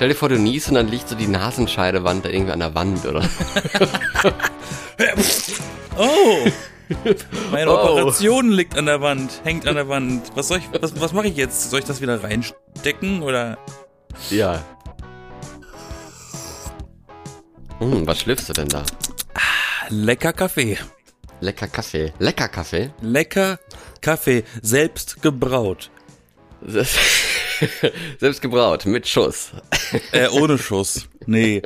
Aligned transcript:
Stell 0.00 0.08
dir 0.08 0.14
vor, 0.14 0.30
du 0.30 0.38
niest 0.38 0.70
und 0.70 0.76
dann 0.76 0.88
liegt 0.88 1.10
so 1.10 1.14
die 1.14 1.26
Nasenscheidewand 1.26 2.24
da 2.24 2.30
irgendwie 2.30 2.52
an 2.52 2.60
der 2.60 2.74
Wand, 2.74 3.04
oder? 3.04 3.20
Oh! 5.98 6.38
Meine 7.52 7.70
Oh. 7.70 7.74
Operation 7.74 8.50
liegt 8.50 8.78
an 8.78 8.86
der 8.86 9.02
Wand, 9.02 9.42
hängt 9.44 9.68
an 9.68 9.74
der 9.74 9.88
Wand. 9.90 10.22
Was 10.34 10.48
soll 10.48 10.56
ich, 10.56 10.64
was, 10.80 10.98
was 10.98 11.12
mache 11.12 11.26
ich 11.28 11.36
jetzt? 11.36 11.68
Soll 11.70 11.80
ich 11.80 11.84
das 11.84 12.00
wieder 12.00 12.24
reinstecken 12.24 13.20
oder? 13.22 13.58
ja. 14.30 14.64
Hm, 17.78 18.06
was 18.06 18.20
schlürfst 18.20 18.48
du 18.48 18.54
denn 18.54 18.68
da? 18.68 18.82
Lecker 19.90 20.32
Kaffee. 20.32 20.78
Lecker 21.42 21.68
Kaffee. 21.68 22.14
Lecker 22.18 22.48
Kaffee? 22.48 22.90
Lecker 23.02 23.58
Kaffee, 24.00 24.44
selbst 24.62 25.20
gebraut. 25.20 25.90
Das- 26.62 26.88
Selbst 28.18 28.42
gebraut, 28.42 28.86
mit 28.86 29.06
Schuss. 29.06 29.52
Äh, 30.12 30.28
ohne 30.28 30.58
Schuss. 30.58 31.08
Nee. 31.26 31.62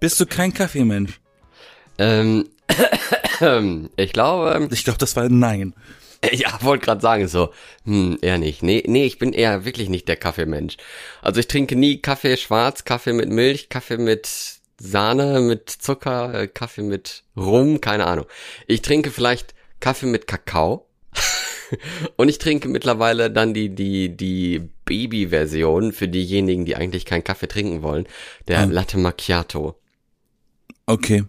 Bist 0.00 0.20
du 0.20 0.26
kein 0.26 0.52
Kaffeemensch? 0.52 1.20
Ähm, 1.98 2.48
ich 3.96 4.12
glaube, 4.12 4.68
Ich 4.70 4.84
glaube, 4.84 4.98
das 4.98 5.16
war 5.16 5.24
ein 5.24 5.38
Nein. 5.38 5.74
ja, 6.32 6.58
wollte 6.62 6.84
gerade 6.84 7.00
sagen 7.00 7.28
so, 7.28 7.52
hm, 7.84 8.18
eher 8.22 8.38
nicht. 8.38 8.62
Nee, 8.62 8.82
nee, 8.86 9.04
ich 9.04 9.18
bin 9.18 9.32
eher 9.32 9.64
wirklich 9.64 9.88
nicht 9.88 10.08
der 10.08 10.16
Kaffeemensch. 10.16 10.76
Also 11.22 11.40
ich 11.40 11.48
trinke 11.48 11.76
nie 11.76 12.00
Kaffee 12.00 12.36
schwarz, 12.36 12.84
Kaffee 12.84 13.12
mit 13.12 13.28
Milch, 13.28 13.68
Kaffee 13.68 13.98
mit 13.98 14.28
Sahne, 14.78 15.40
mit 15.40 15.70
Zucker, 15.70 16.34
äh, 16.34 16.48
Kaffee 16.48 16.82
mit 16.82 17.24
Rum, 17.36 17.80
keine 17.80 18.06
Ahnung. 18.06 18.26
Ich 18.66 18.82
trinke 18.82 19.10
vielleicht 19.10 19.54
Kaffee 19.80 20.06
mit 20.06 20.26
Kakao. 20.26 20.85
Und 22.16 22.28
ich 22.28 22.38
trinke 22.38 22.68
mittlerweile 22.68 23.30
dann 23.30 23.54
die, 23.54 23.74
die, 23.74 24.16
die 24.16 24.68
Baby-Version 24.84 25.92
für 25.92 26.08
diejenigen, 26.08 26.64
die 26.64 26.76
eigentlich 26.76 27.04
keinen 27.04 27.24
Kaffee 27.24 27.48
trinken 27.48 27.82
wollen. 27.82 28.06
Der 28.48 28.62
Hm. 28.62 28.70
Latte 28.70 28.98
Macchiato. 28.98 29.78
Okay. 30.86 31.24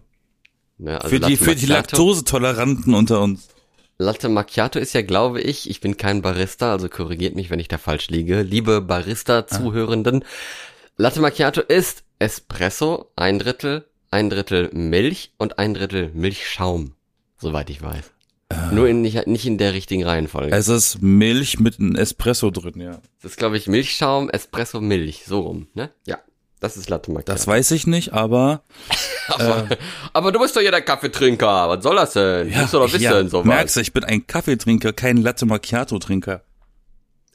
Ne, 0.78 1.00
also 1.00 1.08
für 1.08 1.20
die, 1.20 1.36
für 1.36 1.56
die 1.56 1.66
Laktosetoleranten 1.66 2.94
unter 2.94 3.20
uns. 3.20 3.48
Latte 3.98 4.28
Macchiato 4.28 4.78
ist 4.78 4.92
ja, 4.92 5.02
glaube 5.02 5.40
ich, 5.40 5.68
ich 5.68 5.80
bin 5.80 5.96
kein 5.96 6.22
Barista, 6.22 6.70
also 6.70 6.88
korrigiert 6.88 7.34
mich, 7.34 7.50
wenn 7.50 7.58
ich 7.58 7.66
da 7.66 7.78
falsch 7.78 8.08
liege. 8.08 8.42
Liebe 8.42 8.80
Barista-Zuhörenden, 8.80 10.24
Latte 10.96 11.20
Macchiato 11.20 11.60
ist 11.60 12.04
Espresso, 12.20 13.10
ein 13.16 13.40
Drittel, 13.40 13.86
ein 14.12 14.30
Drittel 14.30 14.70
Milch 14.72 15.32
und 15.36 15.58
ein 15.58 15.74
Drittel 15.74 16.12
Milchschaum, 16.14 16.94
soweit 17.38 17.70
ich 17.70 17.82
weiß. 17.82 18.12
Nur 18.72 18.88
in, 18.88 19.02
nicht, 19.02 19.26
nicht 19.26 19.44
in 19.46 19.58
der 19.58 19.74
richtigen 19.74 20.04
Reihenfolge. 20.04 20.54
Es 20.56 20.68
ist 20.68 21.02
Milch 21.02 21.60
mit 21.60 21.78
einem 21.78 21.96
Espresso 21.96 22.50
drin, 22.50 22.80
ja. 22.80 22.92
das 23.22 23.32
ist, 23.32 23.36
glaube 23.38 23.58
ich, 23.58 23.66
Milchschaum, 23.66 24.30
Espresso, 24.30 24.80
Milch, 24.80 25.24
so 25.26 25.40
rum, 25.40 25.68
ne? 25.74 25.90
Ja, 26.06 26.18
das 26.60 26.78
ist 26.78 26.88
Latte 26.88 27.10
Macchiato. 27.10 27.32
Das 27.32 27.46
weiß 27.46 27.72
ich 27.72 27.86
nicht, 27.86 28.14
aber 28.14 28.62
aber, 29.28 29.68
aber 30.14 30.32
du 30.32 30.38
bist 30.40 30.56
doch 30.56 30.62
ja 30.62 30.70
der 30.70 30.80
Kaffeetrinker, 30.80 31.68
was 31.68 31.82
soll 31.82 31.96
das 31.96 32.14
denn? 32.14 32.50
Ja, 32.50 32.62
musst 32.62 32.72
du 32.72 32.78
doch 32.78 32.86
wissen, 32.92 33.02
ja, 33.02 33.22
sowas. 33.28 33.44
merkst 33.44 33.76
du, 33.76 33.80
ich 33.80 33.92
bin 33.92 34.04
ein 34.04 34.26
Kaffeetrinker, 34.26 34.94
kein 34.94 35.18
Latte 35.18 35.44
Macchiato 35.44 35.98
Trinker. 35.98 36.42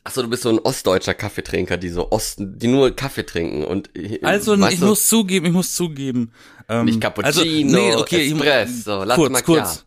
Achso, 0.05 0.21
du 0.23 0.29
bist 0.29 0.43
so 0.43 0.49
ein 0.49 0.59
ostdeutscher 0.59 1.13
Kaffeetrinker, 1.13 1.77
die 1.77 1.89
so 1.89 2.11
Osten, 2.11 2.57
die 2.57 2.67
nur 2.67 2.91
Kaffee 2.95 3.23
trinken 3.25 3.63
und 3.63 3.95
äh, 3.95 4.19
Also 4.23 4.55
ich 4.55 4.79
du, 4.79 4.87
muss 4.87 5.07
zugeben, 5.07 5.45
ich 5.45 5.53
muss 5.53 5.75
zugeben. 5.75 6.33
Ähm, 6.67 6.85
nicht 6.85 6.99
Cappuccino, 6.99 7.27
also, 7.27 7.43
nee, 7.45 7.93
okay, 7.95 8.17
ich- 8.23 8.33
Espresso, 8.33 9.03
Latte 9.03 9.21
kurz, 9.21 9.31
Macchiato. 9.31 9.61
kurz. 9.61 9.85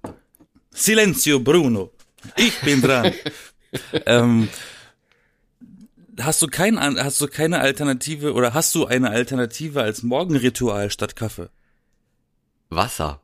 Silenzio, 0.76 1.40
Bruno. 1.40 1.90
Ich 2.36 2.60
bin 2.60 2.82
dran. 2.82 3.12
ähm, 4.06 4.48
hast 6.20 6.42
du 6.42 6.46
kein, 6.46 6.78
hast 6.78 7.20
du 7.20 7.28
keine 7.28 7.60
Alternative 7.60 8.34
oder 8.34 8.54
hast 8.54 8.74
du 8.74 8.86
eine 8.86 9.10
Alternative 9.10 9.82
als 9.82 10.02
Morgenritual 10.02 10.90
statt 10.90 11.16
Kaffee? 11.16 11.48
Wasser. 12.68 13.20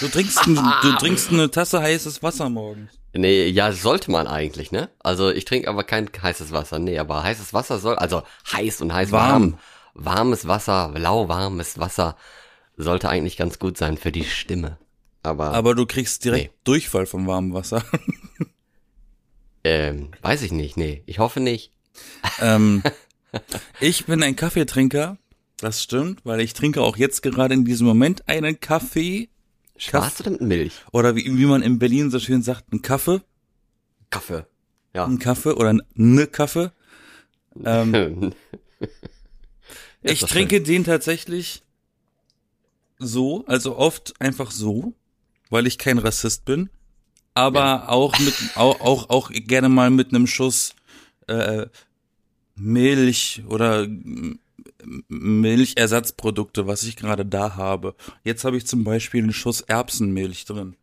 Du 0.00 0.08
trinkst, 0.08 0.46
ein, 0.46 0.54
du 0.82 0.92
trinkst 0.98 1.30
eine 1.30 1.50
Tasse 1.50 1.80
heißes 1.80 2.22
Wasser 2.22 2.50
morgens. 2.50 2.92
Nee, 3.14 3.46
ja, 3.48 3.72
sollte 3.72 4.10
man 4.10 4.26
eigentlich, 4.26 4.70
ne? 4.70 4.90
Also 5.00 5.30
ich 5.30 5.44
trinke 5.44 5.68
aber 5.68 5.84
kein 5.84 6.08
heißes 6.22 6.52
Wasser. 6.52 6.78
Nee, 6.78 6.98
aber 6.98 7.22
heißes 7.22 7.52
Wasser 7.54 7.78
soll, 7.78 7.96
also 7.96 8.22
heiß 8.52 8.82
und 8.82 8.92
heiß 8.92 9.10
Warm. 9.10 9.30
warm. 9.30 9.58
Warmes 9.94 10.46
Wasser, 10.46 10.92
lauwarmes 10.94 11.78
Wasser 11.78 12.16
sollte 12.76 13.08
eigentlich 13.08 13.36
ganz 13.36 13.58
gut 13.58 13.76
sein 13.76 13.96
für 13.96 14.12
die 14.12 14.24
Stimme. 14.24 14.78
Aber, 15.28 15.52
Aber 15.52 15.74
du 15.74 15.84
kriegst 15.84 16.24
direkt 16.24 16.52
Nee. 16.52 16.58
Durchfall 16.64 17.04
vom 17.04 17.26
warmen 17.26 17.52
Wasser. 17.52 17.84
ähm, 19.64 20.08
weiß 20.22 20.42
ich 20.42 20.52
nicht, 20.52 20.76
nee. 20.76 21.02
Ich 21.04 21.18
hoffe 21.18 21.40
nicht. 21.40 21.72
ähm, 22.40 22.82
ich 23.80 24.06
bin 24.06 24.22
ein 24.22 24.36
Kaffeetrinker. 24.36 25.18
Das 25.58 25.82
stimmt, 25.82 26.24
weil 26.24 26.40
ich 26.40 26.54
trinke 26.54 26.80
auch 26.80 26.96
jetzt 26.96 27.22
gerade 27.22 27.52
in 27.52 27.64
diesem 27.64 27.86
Moment 27.86 28.26
einen 28.28 28.58
Kaffee. 28.58 29.28
Schwarz 29.76 30.20
oder 30.20 30.30
mit 30.30 30.40
Milch? 30.40 30.72
Oder 30.92 31.14
wie, 31.14 31.24
wie 31.26 31.46
man 31.46 31.62
in 31.62 31.78
Berlin 31.78 32.10
so 32.10 32.20
schön 32.20 32.42
sagt, 32.42 32.72
einen 32.72 32.80
Kaffee. 32.80 33.20
Kaffee. 34.08 34.46
Ja. 34.94 35.04
Ein 35.04 35.18
Kaffee 35.18 35.52
oder 35.52 35.76
ne 35.94 36.26
Kaffee. 36.26 36.72
Ähm, 37.64 38.32
ich 40.02 40.20
trinke 40.20 40.62
den 40.62 40.84
tatsächlich 40.84 41.62
so, 42.98 43.44
also 43.46 43.76
oft 43.76 44.14
einfach 44.20 44.50
so, 44.50 44.94
weil 45.50 45.66
ich 45.66 45.78
kein 45.78 45.98
Rassist 45.98 46.44
bin, 46.44 46.70
aber 47.34 47.88
auch 47.88 48.18
mit 48.18 48.34
auch, 48.56 48.80
auch 48.80 49.10
auch 49.10 49.30
gerne 49.32 49.68
mal 49.68 49.90
mit 49.90 50.08
einem 50.08 50.26
Schuss 50.26 50.74
äh, 51.26 51.66
Milch 52.56 53.42
oder 53.48 53.84
M- 53.84 54.40
Milchersatzprodukte, 55.08 56.66
was 56.66 56.82
ich 56.82 56.96
gerade 56.96 57.24
da 57.24 57.56
habe. 57.56 57.94
Jetzt 58.24 58.44
habe 58.44 58.56
ich 58.56 58.66
zum 58.66 58.84
Beispiel 58.84 59.22
einen 59.22 59.32
Schuss 59.32 59.60
Erbsenmilch 59.60 60.44
drin. 60.44 60.76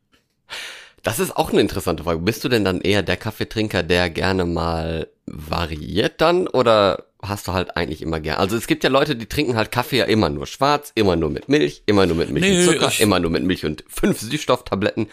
Das 1.03 1.19
ist 1.19 1.35
auch 1.35 1.51
eine 1.51 1.61
interessante 1.61 2.03
Frage. 2.03 2.19
Bist 2.19 2.43
du 2.43 2.49
denn 2.49 2.65
dann 2.65 2.81
eher 2.81 3.03
der 3.03 3.17
Kaffeetrinker, 3.17 3.83
der 3.83 4.09
gerne 4.09 4.45
mal 4.45 5.07
variiert 5.27 6.19
dann 6.19 6.47
oder 6.47 7.05
hast 7.29 7.47
du 7.47 7.53
halt 7.53 7.75
eigentlich 7.77 8.01
immer 8.01 8.19
gern? 8.19 8.37
Also 8.37 8.55
es 8.57 8.67
gibt 8.67 8.83
ja 8.83 8.89
Leute, 8.89 9.15
die 9.15 9.25
trinken 9.27 9.55
halt 9.55 9.71
Kaffee 9.71 9.97
ja 9.97 10.05
immer 10.05 10.29
nur 10.29 10.47
schwarz, 10.47 10.91
immer 10.95 11.15
nur 11.15 11.29
mit 11.29 11.49
Milch, 11.49 11.83
immer 11.85 12.05
nur 12.05 12.15
mit 12.15 12.29
Milch 12.29 12.45
Nee, 12.45 12.59
und 12.67 12.73
Zucker, 12.79 12.91
immer 12.99 13.19
nur 13.19 13.31
mit 13.31 13.43
Milch 13.43 13.65
und 13.65 13.83
fünf 13.87 14.19
Süßstofftabletten 14.21 15.07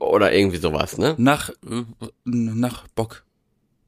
oder 0.00 0.32
irgendwie 0.32 0.56
sowas, 0.58 0.98
ne? 0.98 1.14
Nach 1.18 1.50
äh, 1.50 1.82
nach 2.24 2.86
Bock. 2.88 3.24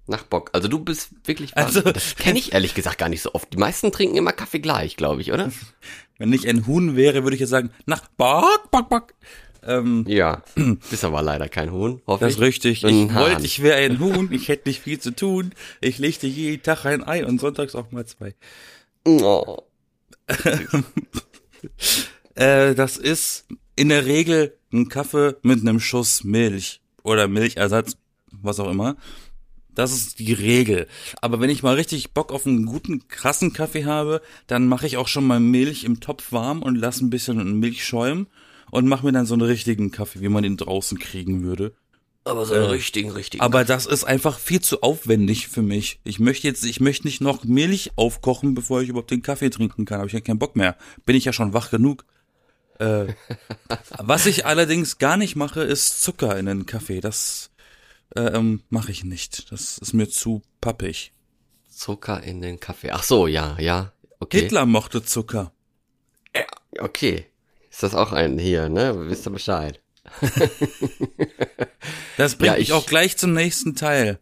Nach 0.09 0.23
Bock. 0.23 0.51
Also 0.53 0.69
du 0.69 0.79
bist 0.79 1.11
wirklich 1.25 1.57
Also- 1.57 1.81
das 1.81 2.15
kenne 2.17 2.39
ich 2.39 2.53
ehrlich 2.53 2.75
gesagt 2.75 2.99
gar 2.99 3.09
nicht 3.09 3.23
so 3.23 3.35
oft. 3.35 3.53
Die 3.53 3.57
meisten 3.59 3.91
trinken 3.91 4.17
immer 4.17 4.33
Kaffee 4.33 4.61
gleich, 4.61 4.97
glaube 4.97 5.21
ich, 5.21 5.33
oder? 5.33 5.51
Wenn 6.19 6.33
ich 6.33 6.49
ein 6.49 6.67
Huhn 6.67 6.97
wäre, 6.97 7.25
würde 7.25 7.35
ich 7.35 7.41
jetzt 7.41 7.51
sagen, 7.51 7.71
nach 7.87 8.07
Bock, 8.17 8.71
Bock, 8.71 8.89
Bock. 8.89 9.15
Ähm, 9.67 10.05
Ja. 10.09 10.43
Bist 10.91 11.05
aber 11.05 11.23
leider 11.23 11.49
kein 11.49 11.73
Huhn, 11.73 12.01
hoffe 12.07 12.25
Das 12.25 12.33
ich. 12.35 12.39
ist 12.39 12.43
richtig. 12.45 12.85
Ich 12.85 13.15
wollte, 13.15 13.45
ich 13.45 13.63
wäre 13.63 13.77
ein 13.79 13.99
Huhn, 14.01 14.29
ich 14.33 14.49
hätte 14.49 14.69
nicht 14.69 14.81
viel 14.81 14.99
zu 14.99 15.11
tun. 15.15 15.53
Ich 15.81 15.99
legte 15.99 16.27
jeden 16.27 16.63
Tag 16.63 16.85
ein 16.87 17.07
Ei 17.07 17.27
und 17.27 17.41
sonntags 17.41 17.75
auch 17.75 17.91
mal 17.93 18.07
zwei. 18.07 18.35
Oh. 19.05 19.59
Äh, 22.35 22.75
das 22.75 22.99
ist 22.99 23.47
in 23.77 23.89
der 23.89 24.05
Regel 24.05 24.57
ein 24.73 24.89
Kaffee 24.91 25.37
mit 25.43 25.61
einem 25.63 25.81
Schuss 25.81 26.23
Milch 26.23 26.81
oder 27.03 27.29
Milchersatz, 27.29 27.97
was 28.31 28.61
auch 28.61 28.71
immer. 28.71 28.97
Das 29.75 29.93
ist 29.93 30.19
die 30.19 30.33
Regel. 30.35 30.87
Aber 31.21 31.41
wenn 31.41 31.51
ich 31.51 31.63
mal 31.63 31.75
richtig 31.75 32.13
Bock 32.13 32.33
auf 32.33 32.47
einen 32.47 32.67
guten, 32.67 33.09
krassen 33.09 33.53
Kaffee 33.55 33.85
habe, 33.87 34.21
dann 34.47 34.69
mache 34.69 34.87
ich 34.87 34.97
auch 34.99 35.09
schon 35.09 35.27
mal 35.27 35.41
Milch 35.41 35.85
im 35.85 36.01
Topf 36.01 36.31
warm 36.33 36.63
und 36.63 36.77
lasse 36.77 37.05
ein 37.05 37.11
bisschen 37.11 37.59
Milch 37.59 37.85
schäumen 37.85 38.27
und 38.77 38.89
mache 38.89 39.07
mir 39.07 39.13
dann 39.13 39.25
so 39.25 39.33
einen 39.33 39.43
richtigen 39.43 39.91
Kaffee, 39.91 40.21
wie 40.21 40.29
man 40.29 40.43
den 40.43 40.59
draußen 40.59 40.99
kriegen 40.99 41.43
würde. 41.43 41.75
Aber 42.25 42.45
so 42.45 42.53
einen 42.53 42.65
richtigen, 42.65 43.11
richtigen. 43.11 43.43
Aber 43.43 43.65
das 43.65 43.87
ist 43.87 44.05
einfach 44.05 44.39
viel 44.39 44.61
zu 44.61 44.83
aufwendig 44.83 45.49
für 45.49 45.63
mich. 45.63 45.99
Ich 46.05 46.19
möchte 46.19 46.47
jetzt, 46.47 46.63
ich 46.63 46.79
möchte 46.79 47.07
nicht 47.07 47.23
noch 47.23 47.45
Milch 47.45 47.93
aufkochen, 47.97 48.55
bevor 48.55 48.83
ich 48.83 48.91
überhaupt 48.91 49.11
den 49.11 49.23
Kaffee 49.23 49.49
trinken 49.49 49.87
kann. 49.87 49.99
Habe 49.99 50.09
ich 50.09 50.13
ja 50.13 50.21
keinen 50.21 50.39
Bock 50.39 50.57
mehr. 50.57 50.77
Bin 51.07 51.17
ich 51.17 51.25
ja 51.25 51.33
schon 51.33 51.55
wach 51.55 51.71
genug. 51.71 52.05
Äh, 52.79 53.07
was 53.99 54.27
ich 54.27 54.45
allerdings 54.45 54.99
gar 54.99 55.17
nicht 55.17 55.37
mache, 55.37 55.63
ist 55.63 56.03
Zucker 56.03 56.39
in 56.39 56.45
den 56.45 56.67
Kaffee. 56.67 57.01
Das 57.01 57.51
äh, 58.15 58.21
ähm, 58.21 58.63
mache 58.69 58.93
ich 58.93 59.05
nicht. 59.05 59.51
Das 59.53 59.79
ist 59.79 59.95
mir 59.95 60.11
zu 60.11 60.43
pappig. 60.61 61.13
Zucker 61.71 62.23
in 62.23 62.43
den 62.43 62.61
Kaffee. 62.61 62.91
Ach 62.91 63.05
so, 63.05 63.27
ja, 63.27 63.57
ja. 63.59 63.93
Okay. 64.21 64.41
Hitler 64.41 64.67
mochte 64.67 65.03
Zucker. 65.03 65.53
Okay. 66.79 67.27
Ist 67.77 67.83
das 67.83 67.95
auch 67.95 68.13
ein 68.13 68.39
hier, 68.39 68.71
ne? 68.71 68.95
Wisst 69.11 69.27
ihr 69.27 69.33
Bescheid? 69.33 69.83
Das 72.17 72.37
bringt 72.37 72.47
Ja, 72.47 72.59
mich 72.59 72.69
ich- 72.69 72.73
auch 72.73 72.87
gleich 72.87 73.19
zum 73.19 73.35
nächsten 73.35 73.75
Teil. 73.75 74.19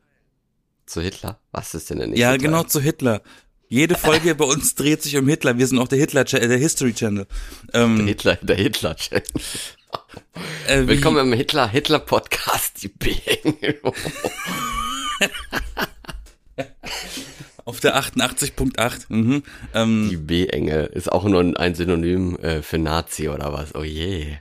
Zu 0.87 1.01
Hitler? 1.01 1.39
Was 1.53 1.73
ist 1.75 1.89
denn 1.89 1.99
der 1.99 2.09
nächste 2.09 2.21
Ja, 2.21 2.31
Teil? 2.31 2.39
genau 2.39 2.65
zu 2.65 2.81
Hitler. 2.81 3.23
Jede 3.69 3.95
Folge 3.95 4.35
bei 4.35 4.45
uns 4.45 4.75
dreht 4.75 5.05
sich 5.05 5.17
um 5.17 5.29
Hitler. 5.29 5.57
Wir 5.57 5.69
sind 5.69 5.79
auch 5.79 5.87
der 5.87 6.01
Hitler, 6.01 6.23
äh, 6.23 6.49
der 6.49 6.59
History 6.59 6.93
Channel. 6.95 7.29
Ähm, 7.73 7.99
Der 7.99 8.07
Hitler, 8.07 8.37
der 8.43 8.57
Hitler. 8.57 8.97
-Chat. 8.97 9.23
äh, 10.67 10.85
Willkommen 10.89 11.19
im 11.19 11.33
Hitler, 11.33 11.69
Hitler 11.69 12.01
Podcast, 12.01 12.83
die 12.83 12.89
Bang. 12.89 13.55
Auf 17.65 17.81
der 17.81 17.97
88.8. 17.97 19.07
Mhm. 19.09 19.43
Ähm, 19.73 20.09
Die 20.11 20.17
B-Enge 20.17 20.85
ist 20.85 21.11
auch 21.11 21.25
nur 21.25 21.59
ein 21.59 21.75
Synonym 21.75 22.37
äh, 22.37 22.63
für 22.63 22.79
Nazi 22.79 23.29
oder 23.29 23.53
was? 23.53 23.75
Oh 23.75 23.83
je. 23.83 24.37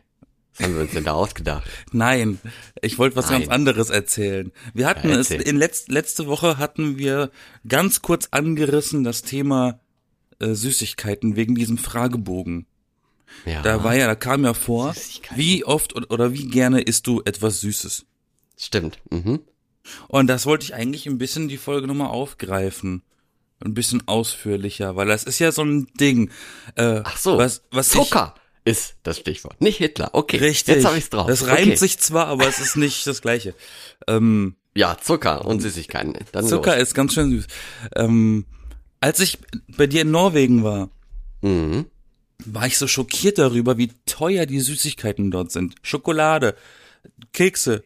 Was 0.58 0.66
haben 0.68 0.76
wir 0.76 0.82
uns 0.82 0.92
denn 0.92 1.04
da 1.06 1.14
ausgedacht? 1.14 1.64
Nein, 1.94 2.40
ich 2.82 3.00
wollte 3.00 3.16
was 3.16 3.30
Nein. 3.30 3.40
ganz 3.42 3.52
anderes 3.52 3.90
erzählen. 3.90 4.52
Wir 4.74 4.86
hatten 4.88 5.10
Ja, 5.10 5.16
es 5.18 5.32
erzähl. 5.32 5.48
in 5.48 5.58
letzt, 5.58 5.90
letzte 5.90 6.28
Woche 6.28 6.58
hatten 6.60 6.98
wir 7.00 7.32
ganz 7.68 8.02
kurz 8.04 8.28
angerissen 8.32 9.04
das 9.04 9.24
Thema 9.24 9.80
äh, 10.40 10.54
Süßigkeiten 10.54 11.36
wegen 11.36 11.56
diesem 11.56 11.78
Fragebogen. 11.80 12.68
Ja. 13.46 13.64
Da 13.64 13.84
war 13.84 13.96
ja, 13.96 14.06
da 14.06 14.14
kam 14.16 14.44
ja 14.44 14.54
vor, 14.54 14.94
wie 15.36 15.66
oft 15.66 15.96
oder, 15.96 16.12
oder 16.12 16.34
wie 16.34 16.48
gerne 16.48 16.82
isst 16.82 17.08
du 17.08 17.24
etwas 17.26 17.62
Süßes? 17.62 18.06
Stimmt. 18.58 19.00
Mhm. 19.10 19.40
Und 20.08 20.28
das 20.28 20.46
wollte 20.46 20.66
ich 20.66 20.76
eigentlich 20.76 21.08
ein 21.08 21.18
bisschen 21.18 21.48
die 21.48 21.58
Folge 21.58 21.88
nochmal 21.88 22.10
aufgreifen. 22.10 23.02
Ein 23.64 23.74
bisschen 23.74 24.08
ausführlicher, 24.08 24.96
weil 24.96 25.08
das 25.08 25.24
ist 25.24 25.40
ja 25.40 25.52
so 25.52 25.64
ein 25.64 25.88
Ding. 26.00 26.30
Äh, 26.76 27.02
Ach 27.04 27.18
so. 27.18 27.38
Was, 27.38 27.64
was 27.72 27.90
Zucker 27.90 28.36
ist 28.66 28.96
das 29.04 29.18
Stichwort. 29.20 29.60
Nicht 29.62 29.78
Hitler. 29.78 30.10
Okay. 30.14 30.38
Ich, 30.38 30.42
richtig. 30.42 30.76
Jetzt 30.76 30.86
habe 30.86 30.98
ich's 30.98 31.10
drauf. 31.10 31.28
Das 31.28 31.48
reimt 31.48 31.68
okay. 31.68 31.76
sich 31.76 32.00
zwar, 32.00 32.28
aber 32.28 32.48
es 32.48 32.60
ist 32.60 32.76
nicht 32.76 33.06
das 33.08 33.22
Gleiche. 33.22 33.54
Ähm, 34.08 34.56
Ja, 34.76 34.98
Zucker 35.02 35.46
und 35.46 35.62
Süßigkeiten. 35.62 36.16
Dann 36.32 36.48
Zucker 36.48 36.78
ist 36.78 36.94
ganz 36.94 37.14
schön 37.14 37.32
süß. 37.32 37.48
Ähm, 37.96 38.46
als 39.02 39.20
ich 39.20 39.38
bei 39.68 39.88
dir 39.88 40.04
in 40.04 40.12
Norwegen 40.12 40.64
war, 40.64 40.90
Los. 41.42 41.52
Mhm. 41.52 41.86
war 42.46 42.66
ich 42.68 42.78
so 42.78 42.88
schockiert 42.88 43.38
darüber, 43.38 43.78
wie 43.78 43.92
teuer 44.06 44.46
die 44.46 44.62
Süßigkeiten 44.62 45.30
dort 45.30 45.52
sind. 45.52 45.76
Schokolade, 45.82 46.56
Kekse, 47.34 47.84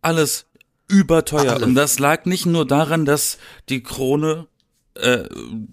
alles 0.00 0.46
überteuer. 0.88 1.52
Alles. 1.52 1.62
Und 1.62 1.74
das 1.74 1.98
lag 1.98 2.24
nicht 2.24 2.46
nur 2.46 2.66
daran, 2.66 3.04
dass 3.04 3.38
die 3.68 3.82
Krone 3.82 4.46
äh, 4.96 5.28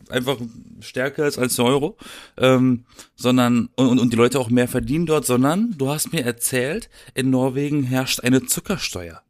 einfach 0.10 0.38
stärker 0.80 1.28
ist 1.28 1.38
als 1.38 1.56
der 1.56 1.66
Euro, 1.66 1.98
ähm, 2.38 2.86
sondern 3.16 3.70
und, 3.75 4.00
und 4.00 4.12
die 4.14 4.18
Leute 4.18 4.40
auch 4.40 4.50
mehr 4.50 4.68
verdienen 4.68 5.06
dort, 5.06 5.25
sondern 5.25 5.75
du 5.78 5.90
hast 5.90 6.12
mir 6.14 6.24
erzählt, 6.25 6.90
in 7.14 7.30
Norwegen 7.30 7.84
herrscht 7.84 8.20
eine 8.22 8.46
Zuckersteuer. 8.46 9.22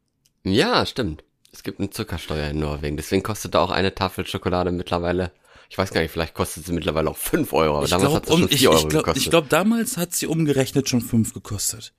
Ja, 0.44 0.84
stimmt. 0.86 1.24
Es 1.52 1.62
gibt 1.62 1.78
eine 1.78 1.90
Zuckersteuer 1.90 2.50
in 2.50 2.58
Norwegen. 2.58 2.96
Deswegen 2.96 3.22
kostet 3.22 3.54
da 3.54 3.60
auch 3.60 3.70
eine 3.70 3.94
Tafel 3.94 4.26
Schokolade 4.26 4.72
mittlerweile. 4.72 5.30
Ich 5.70 5.78
weiß 5.78 5.92
gar 5.92 6.02
nicht, 6.02 6.10
vielleicht 6.10 6.34
kostet 6.34 6.66
sie 6.66 6.72
mittlerweile 6.72 7.08
auch 7.10 7.16
5 7.16 7.52
Euro. 7.52 7.76
Aber 7.76 7.84
Ich 7.84 7.90
damals 7.90 8.10
glaube, 8.10 8.16
hat 8.16 8.26
sie 8.26 8.32
schon 8.32 8.42
um, 8.42 8.48
4 8.48 8.56
ich, 8.58 8.68
Euro 8.68 8.76
ich 8.76 8.82
glaube, 8.88 8.96
gekostet. 9.04 9.22
ich 9.22 9.30
glaub, 9.30 9.48
damals 9.48 9.96
hat 9.96 10.12
sie 10.14 10.26
umgerechnet 10.26 10.88
schon 10.88 11.00
fünf 11.00 11.32
gekostet. 11.32 11.94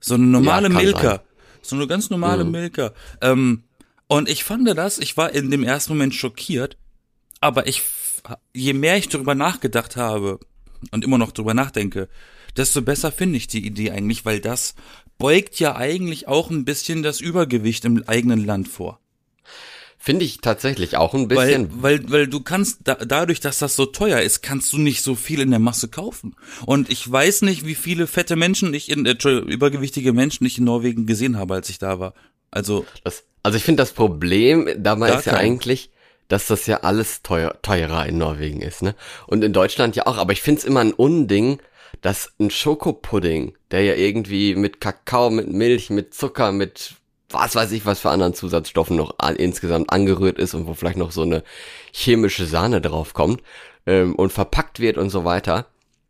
So 0.00 0.14
eine 0.14 0.24
normale 0.24 0.68
Ja, 0.68 0.74
Milka. 0.74 1.00
sein. 1.00 1.20
So 1.62 1.76
eine 1.76 1.86
ganz 1.86 2.10
normale 2.10 2.44
Mhm. 2.44 2.50
Milka. 2.50 2.92
Ähm, 3.20 3.64
und 4.08 4.28
ich 4.28 4.44
fand 4.44 4.66
das, 4.76 4.98
ich 4.98 5.16
war 5.16 5.32
in 5.34 5.50
dem 5.50 5.62
ersten 5.64 5.92
Moment 5.92 6.14
schockiert, 6.14 6.76
aber 7.40 7.66
ich, 7.66 7.82
je 8.54 8.72
mehr 8.72 8.96
ich 8.96 9.08
darüber 9.08 9.34
nachgedacht 9.34 9.96
habe 9.96 10.40
und 10.90 11.04
immer 11.04 11.18
noch 11.18 11.32
drüber 11.32 11.54
nachdenke, 11.54 12.08
desto 12.56 12.82
besser 12.82 13.12
finde 13.12 13.36
ich 13.36 13.48
die 13.48 13.66
Idee 13.66 13.90
eigentlich, 13.90 14.24
weil 14.24 14.40
das 14.40 14.74
beugt 15.18 15.58
ja 15.60 15.76
eigentlich 15.76 16.28
auch 16.28 16.50
ein 16.50 16.64
bisschen 16.64 17.02
das 17.02 17.20
Übergewicht 17.20 17.84
im 17.84 18.02
eigenen 18.06 18.44
Land 18.44 18.68
vor. 18.68 19.00
Finde 19.98 20.24
ich 20.24 20.38
tatsächlich 20.38 20.96
auch 20.96 21.14
ein 21.14 21.28
Weil, 21.30 21.46
bisschen. 21.46 21.82
weil, 21.82 22.10
weil 22.12 22.28
du 22.28 22.40
kannst, 22.40 22.82
da, 22.84 22.94
dadurch, 22.94 23.40
dass 23.40 23.58
das 23.58 23.74
so 23.74 23.86
teuer 23.86 24.20
ist, 24.20 24.40
kannst 24.40 24.72
du 24.72 24.78
nicht 24.78 25.02
so 25.02 25.16
viel 25.16 25.40
in 25.40 25.50
der 25.50 25.58
Masse 25.58 25.88
kaufen. 25.88 26.36
Und 26.64 26.92
ich 26.92 27.10
weiß 27.10 27.42
nicht, 27.42 27.66
wie 27.66 27.74
viele 27.74 28.06
fette 28.06 28.36
Menschen 28.36 28.72
ich 28.72 28.88
in, 28.88 29.04
äh, 29.04 29.16
übergewichtige 29.28 30.12
Menschen 30.12 30.46
ich 30.46 30.58
in 30.58 30.64
Norwegen 30.64 31.06
gesehen 31.06 31.36
habe, 31.36 31.54
als 31.54 31.70
ich 31.70 31.78
da 31.78 31.98
war. 31.98 32.14
Also, 32.52 32.86
Das, 33.02 33.24
also 33.42 33.56
ich 33.56 33.64
finde 33.64 33.82
das 33.82 33.92
Problem 33.92 34.68
dabei 34.78 35.08
Gar 35.08 35.18
ist 35.18 35.24
ja 35.24 35.34
eigentlich, 35.34 35.90
dass 36.28 36.46
das 36.46 36.66
ja 36.66 36.78
alles 36.78 37.22
teuer, 37.22 37.60
teurer 37.62 38.06
in 38.06 38.18
Norwegen 38.18 38.60
ist, 38.60 38.82
ne? 38.82 38.94
Und 39.26 39.44
in 39.44 39.52
Deutschland 39.52 39.96
ja 39.96 40.06
auch. 40.06 40.18
Aber 40.18 40.32
ich 40.32 40.42
finde 40.42 40.60
es 40.60 40.64
immer 40.64 40.80
ein 40.80 40.92
Unding, 40.92 41.60
dass 42.02 42.32
ein 42.38 42.50
Schokopudding, 42.50 43.54
der 43.70 43.82
ja 43.82 43.94
irgendwie 43.94 44.54
mit 44.54 44.80
Kakao, 44.80 45.30
mit 45.30 45.52
Milch, 45.52 45.90
mit 45.90 46.14
Zucker, 46.14 46.52
mit 46.52 46.94
was 47.30 47.56
weiß 47.56 47.72
ich 47.72 47.84
was 47.86 48.00
für 48.00 48.10
anderen 48.10 48.34
Zusatzstoffen 48.34 48.96
noch 48.96 49.16
an, 49.18 49.36
insgesamt 49.36 49.90
angerührt 49.90 50.38
ist 50.38 50.54
und 50.54 50.66
wo 50.66 50.74
vielleicht 50.74 50.98
noch 50.98 51.10
so 51.10 51.22
eine 51.22 51.42
chemische 51.92 52.46
Sahne 52.46 52.80
draufkommt 52.80 53.42
ähm, 53.86 54.14
und 54.14 54.32
verpackt 54.32 54.80
wird 54.80 54.96
und 54.96 55.10
so 55.10 55.24
weiter, 55.24 55.66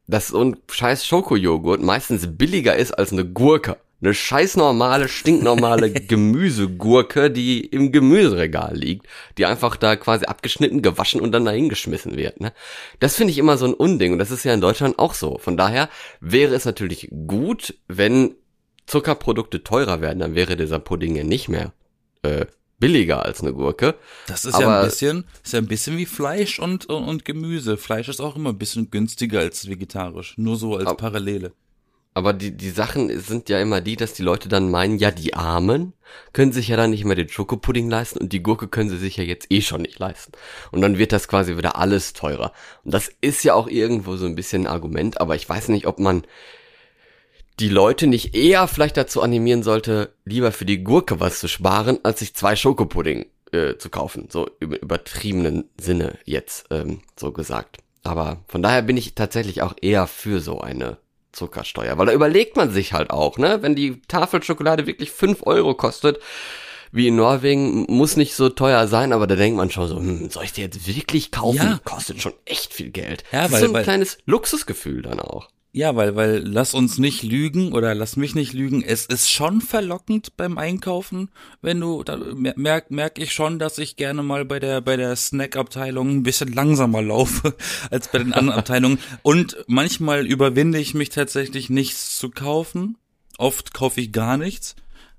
dass 0.06 0.28
so 0.28 0.42
ein 0.42 0.56
scheiß 0.70 1.06
Schokojoghurt 1.06 1.82
meistens 1.82 2.36
billiger 2.36 2.76
ist 2.76 2.92
als 2.92 3.12
eine 3.12 3.24
Gurke. 3.24 3.78
Eine 4.02 4.12
scheiß 4.12 4.56
normale, 4.56 5.08
stinknormale 5.08 5.90
Gemüsegurke, 6.46 7.30
die 7.30 7.60
im 7.64 7.92
Gemüseregal 7.92 8.76
liegt, 8.76 9.06
die 9.38 9.46
einfach 9.46 9.76
da 9.76 9.96
quasi 9.96 10.26
abgeschnitten, 10.26 10.82
gewaschen 10.82 11.20
und 11.20 11.32
dann 11.32 11.44
dahingeschmissen 11.44 12.16
wird. 12.16 12.40
Ne? 12.40 12.52
Das 13.00 13.16
finde 13.16 13.32
ich 13.32 13.38
immer 13.38 13.56
so 13.56 13.66
ein 13.66 13.74
Unding 13.74 14.12
und 14.12 14.18
das 14.18 14.30
ist 14.30 14.44
ja 14.44 14.52
in 14.54 14.60
Deutschland 14.60 14.98
auch 14.98 15.14
so. 15.14 15.38
Von 15.38 15.56
daher 15.56 15.88
wäre 16.20 16.54
es 16.54 16.64
natürlich 16.64 17.08
gut, 17.26 17.74
wenn 17.88 18.34
Zuckerprodukte 18.86 19.64
teurer 19.64 20.00
werden, 20.00 20.18
dann 20.20 20.34
wäre 20.34 20.56
dieser 20.56 20.78
Pudding 20.78 21.16
ja 21.16 21.24
nicht 21.24 21.48
mehr 21.48 21.72
äh, 22.22 22.46
billiger 22.78 23.24
als 23.24 23.40
eine 23.40 23.52
Gurke. 23.54 23.94
das 24.28 24.44
ist 24.44 24.58
ja 24.58 24.66
Aber- 24.66 24.80
ein 24.80 24.84
bisschen, 24.86 25.24
ist 25.42 25.54
ja 25.54 25.58
ein 25.58 25.66
bisschen 25.66 25.96
wie 25.96 26.06
Fleisch 26.06 26.58
und, 26.58 26.86
und, 26.86 27.04
und 27.04 27.24
Gemüse. 27.24 27.76
Fleisch 27.78 28.08
ist 28.08 28.20
auch 28.20 28.36
immer 28.36 28.50
ein 28.50 28.58
bisschen 28.58 28.90
günstiger 28.90 29.40
als 29.40 29.68
vegetarisch. 29.68 30.34
Nur 30.36 30.56
so 30.56 30.76
als 30.76 30.94
Parallele. 30.96 31.52
Aber 32.16 32.32
die, 32.32 32.56
die 32.56 32.70
Sachen 32.70 33.20
sind 33.20 33.50
ja 33.50 33.60
immer 33.60 33.82
die, 33.82 33.94
dass 33.94 34.14
die 34.14 34.22
Leute 34.22 34.48
dann 34.48 34.70
meinen, 34.70 34.96
ja, 34.96 35.10
die 35.10 35.34
Armen 35.34 35.92
können 36.32 36.50
sich 36.50 36.68
ja 36.68 36.76
dann 36.78 36.88
nicht 36.88 37.04
mehr 37.04 37.14
den 37.14 37.28
Schokopudding 37.28 37.90
leisten 37.90 38.18
und 38.18 38.32
die 38.32 38.42
Gurke 38.42 38.68
können 38.68 38.88
sie 38.88 38.96
sich 38.96 39.18
ja 39.18 39.24
jetzt 39.24 39.52
eh 39.52 39.60
schon 39.60 39.82
nicht 39.82 39.98
leisten. 39.98 40.32
Und 40.72 40.80
dann 40.80 40.96
wird 40.96 41.12
das 41.12 41.28
quasi 41.28 41.58
wieder 41.58 41.76
alles 41.76 42.14
teurer. 42.14 42.54
Und 42.84 42.94
das 42.94 43.10
ist 43.20 43.44
ja 43.44 43.52
auch 43.52 43.68
irgendwo 43.68 44.16
so 44.16 44.24
ein 44.24 44.34
bisschen 44.34 44.62
ein 44.62 44.72
Argument, 44.72 45.20
aber 45.20 45.36
ich 45.36 45.46
weiß 45.46 45.68
nicht, 45.68 45.86
ob 45.86 45.98
man 45.98 46.22
die 47.60 47.68
Leute 47.68 48.06
nicht 48.06 48.34
eher 48.34 48.66
vielleicht 48.66 48.96
dazu 48.96 49.20
animieren 49.20 49.62
sollte, 49.62 50.14
lieber 50.24 50.52
für 50.52 50.64
die 50.64 50.82
Gurke 50.82 51.20
was 51.20 51.38
zu 51.38 51.48
sparen, 51.48 51.98
als 52.02 52.20
sich 52.20 52.32
zwei 52.32 52.56
Schokopudding 52.56 53.26
äh, 53.52 53.76
zu 53.76 53.90
kaufen. 53.90 54.28
So 54.30 54.48
im 54.58 54.72
übertriebenen 54.72 55.68
Sinne 55.78 56.18
jetzt 56.24 56.64
ähm, 56.70 57.02
so 57.14 57.32
gesagt. 57.32 57.76
Aber 58.04 58.42
von 58.48 58.62
daher 58.62 58.80
bin 58.80 58.96
ich 58.96 59.14
tatsächlich 59.14 59.60
auch 59.60 59.74
eher 59.82 60.06
für 60.06 60.40
so 60.40 60.62
eine 60.62 60.96
Zuckersteuer. 61.36 61.96
Weil 61.98 62.06
da 62.06 62.12
überlegt 62.12 62.56
man 62.56 62.70
sich 62.70 62.92
halt 62.92 63.10
auch, 63.10 63.38
ne? 63.38 63.58
Wenn 63.62 63.74
die 63.76 64.00
Tafel 64.08 64.42
Schokolade 64.42 64.86
wirklich 64.86 65.10
fünf 65.12 65.42
Euro 65.46 65.74
kostet, 65.74 66.18
wie 66.92 67.08
in 67.08 67.16
Norwegen, 67.16 67.84
muss 67.88 68.16
nicht 68.16 68.34
so 68.34 68.48
teuer 68.48 68.88
sein, 68.88 69.12
aber 69.12 69.26
da 69.26 69.36
denkt 69.36 69.56
man 69.56 69.70
schon 69.70 69.88
so, 69.88 69.96
hm, 69.96 70.30
soll 70.30 70.44
ich 70.44 70.52
die 70.52 70.62
jetzt 70.62 70.86
wirklich 70.86 71.30
kaufen? 71.30 71.56
Ja. 71.56 71.80
Kostet 71.84 72.22
schon 72.22 72.32
echt 72.44 72.72
viel 72.72 72.90
Geld. 72.90 73.22
Ja, 73.32 73.42
das 73.42 73.52
weil- 73.52 73.56
ist 73.58 73.60
so 73.64 73.70
ein 73.70 73.74
weil- 73.74 73.84
kleines 73.84 74.18
Luxusgefühl 74.26 75.02
dann 75.02 75.20
auch. 75.20 75.48
Ja, 75.76 75.94
weil, 75.94 76.16
weil, 76.16 76.38
lass 76.38 76.72
uns 76.72 76.96
nicht 76.96 77.22
lügen 77.22 77.74
oder 77.74 77.94
lass 77.94 78.16
mich 78.16 78.34
nicht 78.34 78.54
lügen. 78.54 78.82
Es 78.82 79.04
ist 79.04 79.30
schon 79.30 79.60
verlockend 79.60 80.34
beim 80.38 80.56
Einkaufen, 80.56 81.28
wenn 81.60 81.80
du, 81.80 82.02
da 82.02 82.16
merk, 82.16 82.90
merk 82.90 83.18
ich 83.18 83.34
schon, 83.34 83.58
dass 83.58 83.76
ich 83.76 83.96
gerne 83.96 84.22
mal 84.22 84.46
bei 84.46 84.58
der, 84.58 84.80
bei 84.80 84.96
der 84.96 85.14
Snack-Abteilung 85.14 86.08
ein 86.08 86.22
bisschen 86.22 86.50
langsamer 86.54 87.02
laufe 87.02 87.54
als 87.90 88.10
bei 88.10 88.16
den 88.20 88.32
anderen 88.32 88.58
Abteilungen. 88.58 88.98
Und 89.20 89.58
manchmal 89.66 90.26
überwinde 90.26 90.78
ich 90.78 90.94
mich 90.94 91.10
tatsächlich 91.10 91.68
nichts 91.68 92.16
zu 92.16 92.30
kaufen. 92.30 92.96
Oft 93.36 93.74
kaufe 93.74 94.00
ich 94.00 94.12
gar 94.12 94.38
nichts. 94.38 94.76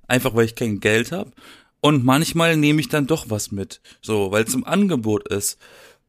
Einfach 0.08 0.34
weil 0.34 0.46
ich 0.46 0.56
kein 0.56 0.80
Geld 0.80 1.12
habe. 1.12 1.34
Und 1.82 2.04
manchmal 2.04 2.58
nehme 2.58 2.82
ich 2.82 2.90
dann 2.90 3.06
doch 3.06 3.30
was 3.30 3.52
mit. 3.52 3.80
So, 4.02 4.32
weil 4.32 4.46
es 4.46 4.56
im 4.56 4.66
Angebot 4.66 5.28
ist. 5.28 5.60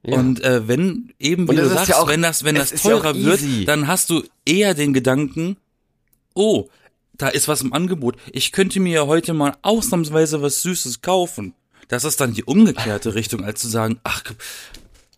Ja. 0.04 0.16
Und 0.18 0.42
äh, 0.42 0.66
wenn 0.68 1.12
eben 1.18 1.48
wie 1.50 1.56
du 1.56 1.68
sagst, 1.68 1.88
ja 1.88 1.98
auch- 1.98 2.08
wenn 2.08 2.22
das 2.22 2.44
wenn 2.44 2.54
das 2.54 2.72
ist 2.72 2.84
ja 2.84 2.92
teurer 2.92 3.14
wird, 3.16 3.40
dann 3.66 3.86
hast 3.88 4.10
du 4.10 4.22
eher 4.46 4.74
den 4.74 4.92
Gedanken, 4.92 5.56
oh, 6.34 6.68
da 7.14 7.28
ist 7.28 7.48
was 7.48 7.62
im 7.62 7.72
Angebot. 7.72 8.16
Ich 8.32 8.52
könnte 8.52 8.78
mir 8.80 8.92
ja 8.92 9.06
heute 9.06 9.34
mal 9.34 9.56
ausnahmsweise 9.62 10.40
was 10.40 10.62
Süßes 10.62 11.00
kaufen. 11.02 11.54
Das 11.88 12.04
ist 12.04 12.20
dann 12.20 12.32
die 12.34 12.44
umgekehrte 12.44 13.14
Richtung, 13.14 13.42
als 13.44 13.60
zu 13.60 13.68
sagen, 13.68 13.98
ach, 14.04 14.22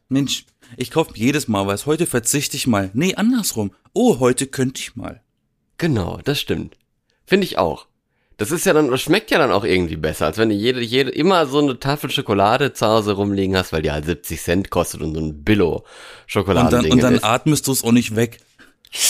Mensch, 0.08 0.44
ich 0.76 0.90
kaufe 0.90 1.12
jedes 1.14 1.46
Mal 1.48 1.66
was. 1.66 1.84
Heute 1.84 2.06
verzichte 2.06 2.56
ich 2.56 2.66
mal. 2.66 2.90
Nee, 2.94 3.16
andersrum. 3.16 3.72
Oh, 3.92 4.18
heute 4.20 4.46
könnte 4.46 4.80
ich 4.80 4.96
mal. 4.96 5.20
Genau, 5.78 6.20
das 6.24 6.40
stimmt. 6.40 6.76
Finde 7.26 7.44
ich 7.44 7.58
auch. 7.58 7.86
Das 8.40 8.50
ist 8.52 8.64
ja 8.64 8.72
dann, 8.72 8.90
das 8.90 9.02
schmeckt 9.02 9.30
ja 9.30 9.36
dann 9.36 9.52
auch 9.52 9.64
irgendwie 9.64 9.96
besser, 9.96 10.24
als 10.24 10.38
wenn 10.38 10.48
du 10.48 10.54
jede, 10.54 10.80
jede, 10.80 11.10
immer 11.10 11.44
so 11.44 11.58
eine 11.58 11.78
Tafel 11.78 12.10
Schokolade 12.10 12.72
zu 12.72 12.86
Hause 12.86 13.12
rumliegen 13.12 13.54
hast, 13.54 13.70
weil 13.70 13.82
die 13.82 13.90
halt 13.90 14.06
70 14.06 14.40
Cent 14.40 14.70
kostet 14.70 15.02
und 15.02 15.14
so 15.14 15.20
ein 15.20 15.44
Billo 15.44 15.84
Und 16.34 16.72
dann, 16.72 16.86
und 16.90 17.02
dann 17.02 17.16
ist. 17.16 17.24
atmest 17.24 17.66
du 17.66 17.72
es 17.72 17.84
auch 17.84 17.92
nicht 17.92 18.16
weg. 18.16 18.38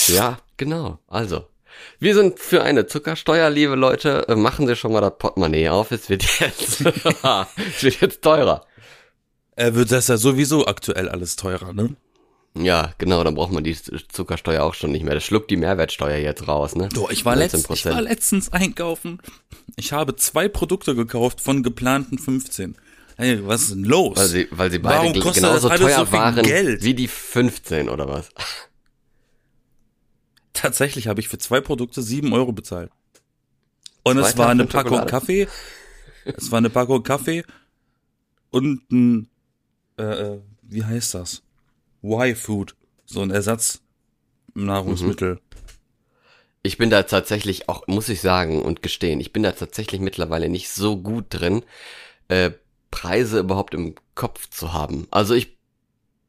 Ja, 0.07 0.39
genau. 0.57 0.99
Also. 1.07 1.45
Wir 1.97 2.13
sind 2.13 2.39
für 2.39 2.61
eine 2.63 2.87
Zuckersteuer, 2.87 3.49
liebe 3.49 3.75
Leute. 3.75 4.27
Äh, 4.27 4.35
Machen 4.35 4.67
Sie 4.67 4.75
schon 4.75 4.91
mal 4.91 4.99
das 4.99 5.17
Portemonnaie 5.17 5.69
auf. 5.69 5.91
Es 5.91 6.09
wird 6.09 6.23
jetzt, 6.41 6.81
es 6.85 7.83
wird 7.83 8.01
jetzt 8.01 8.21
teurer. 8.21 8.65
Äh, 9.55 9.75
wird 9.75 9.93
das 9.93 10.09
ja 10.09 10.17
sowieso 10.17 10.67
aktuell 10.67 11.07
alles 11.07 11.37
teurer, 11.37 11.71
ne? 11.71 11.95
Ja, 12.53 12.93
genau, 12.97 13.23
dann 13.23 13.35
braucht 13.35 13.53
man 13.53 13.63
die 13.63 13.75
Zuckersteuer 13.75 14.63
auch 14.63 14.73
schon 14.73 14.91
nicht 14.91 15.03
mehr. 15.03 15.13
Das 15.13 15.23
schluckt 15.23 15.49
die 15.49 15.55
Mehrwertsteuer 15.57 16.17
jetzt 16.17 16.47
raus, 16.47 16.75
ne? 16.75 16.89
Du, 16.89 17.07
ich 17.09 17.23
war, 17.23 17.35
letzt, 17.35 17.55
ich 17.55 17.65
19%. 17.85 17.91
war 17.93 18.01
letztens 18.01 18.51
einkaufen. 18.51 19.21
Ich 19.77 19.93
habe 19.93 20.17
zwei 20.17 20.49
Produkte 20.49 20.93
gekauft 20.93 21.39
von 21.39 21.63
geplanten 21.63 22.17
15. 22.17 22.75
Hey, 23.15 23.39
was 23.47 23.63
ist 23.63 23.71
denn 23.71 23.83
los? 23.85 24.17
Weil 24.17 24.27
sie, 24.27 24.47
weil 24.51 24.69
sie 24.71 24.79
beide 24.79 24.97
Warum 24.97 25.13
kostet 25.13 25.43
genauso 25.43 25.69
das 25.69 25.79
teuer 25.79 25.99
so 25.99 26.05
viel 26.05 26.19
waren 26.19 26.43
Geld? 26.43 26.83
wie 26.83 26.93
die 26.93 27.07
15 27.07 27.87
oder 27.87 28.09
was? 28.09 28.29
Tatsächlich 30.53 31.07
habe 31.07 31.21
ich 31.21 31.29
für 31.29 31.37
zwei 31.37 31.61
Produkte 31.61 32.01
sieben 32.01 32.33
Euro 32.33 32.51
bezahlt. 32.51 32.91
Und 34.03 34.17
Zwei 34.17 34.29
es 34.29 34.37
war 34.37 34.49
eine 34.49 34.65
Packung 34.65 34.97
Schokolade? 34.97 35.09
Kaffee. 35.11 35.47
Es 36.25 36.51
war 36.51 36.57
eine 36.57 36.69
Packung 36.69 37.03
Kaffee 37.03 37.43
und 38.49 38.91
ein, 38.91 39.29
äh, 39.97 40.03
äh, 40.03 40.41
wie 40.63 40.83
heißt 40.83 41.13
das? 41.13 41.43
Y-Food. 42.03 42.75
So 43.05 43.21
ein 43.21 43.31
Ersatznahrungsmittel. 43.31 45.39
Ich 46.63 46.77
bin 46.77 46.89
da 46.89 47.03
tatsächlich 47.03 47.69
auch, 47.69 47.87
muss 47.87 48.09
ich 48.09 48.21
sagen 48.21 48.61
und 48.61 48.83
gestehen, 48.83 49.19
ich 49.19 49.33
bin 49.33 49.43
da 49.43 49.51
tatsächlich 49.51 49.99
mittlerweile 49.99 50.47
nicht 50.47 50.69
so 50.69 50.97
gut 50.97 51.25
drin, 51.29 51.63
äh, 52.27 52.51
Preise 52.91 53.39
überhaupt 53.39 53.73
im 53.73 53.95
Kopf 54.15 54.49
zu 54.49 54.73
haben. 54.73 55.07
Also 55.09 55.33
ich, 55.33 55.57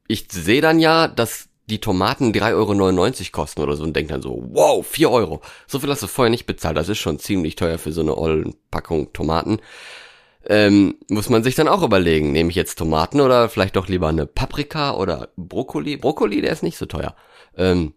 ich 0.08 0.28
sehe 0.30 0.62
dann 0.62 0.78
ja, 0.78 1.08
dass 1.08 1.48
die 1.66 1.80
Tomaten 1.80 2.32
3,99 2.32 2.54
Euro 2.54 3.32
kosten 3.32 3.60
oder 3.60 3.76
so 3.76 3.84
und 3.84 3.94
denke 3.94 4.12
dann 4.12 4.22
so, 4.22 4.42
wow, 4.50 4.86
4 4.86 5.10
Euro. 5.10 5.42
So 5.66 5.78
viel 5.78 5.90
hast 5.90 6.02
du 6.02 6.06
vorher 6.06 6.30
nicht 6.30 6.46
bezahlt. 6.46 6.76
Das 6.76 6.88
ist 6.88 6.98
schon 6.98 7.18
ziemlich 7.18 7.56
teuer 7.56 7.78
für 7.78 7.92
so 7.92 8.00
eine 8.00 8.16
ollen 8.16 8.54
Packung 8.70 9.12
Tomaten. 9.12 9.58
Ähm, 10.46 10.96
muss 11.08 11.28
man 11.28 11.44
sich 11.44 11.54
dann 11.54 11.68
auch 11.68 11.82
überlegen, 11.82 12.32
nehme 12.32 12.50
ich 12.50 12.56
jetzt 12.56 12.78
Tomaten 12.78 13.20
oder 13.20 13.48
vielleicht 13.48 13.76
doch 13.76 13.88
lieber 13.88 14.08
eine 14.08 14.26
Paprika 14.26 14.94
oder 14.94 15.28
Brokkoli? 15.36 15.96
Brokkoli, 15.96 16.40
der 16.40 16.52
ist 16.52 16.62
nicht 16.62 16.78
so 16.78 16.86
teuer. 16.86 17.14
Ähm, 17.56 17.94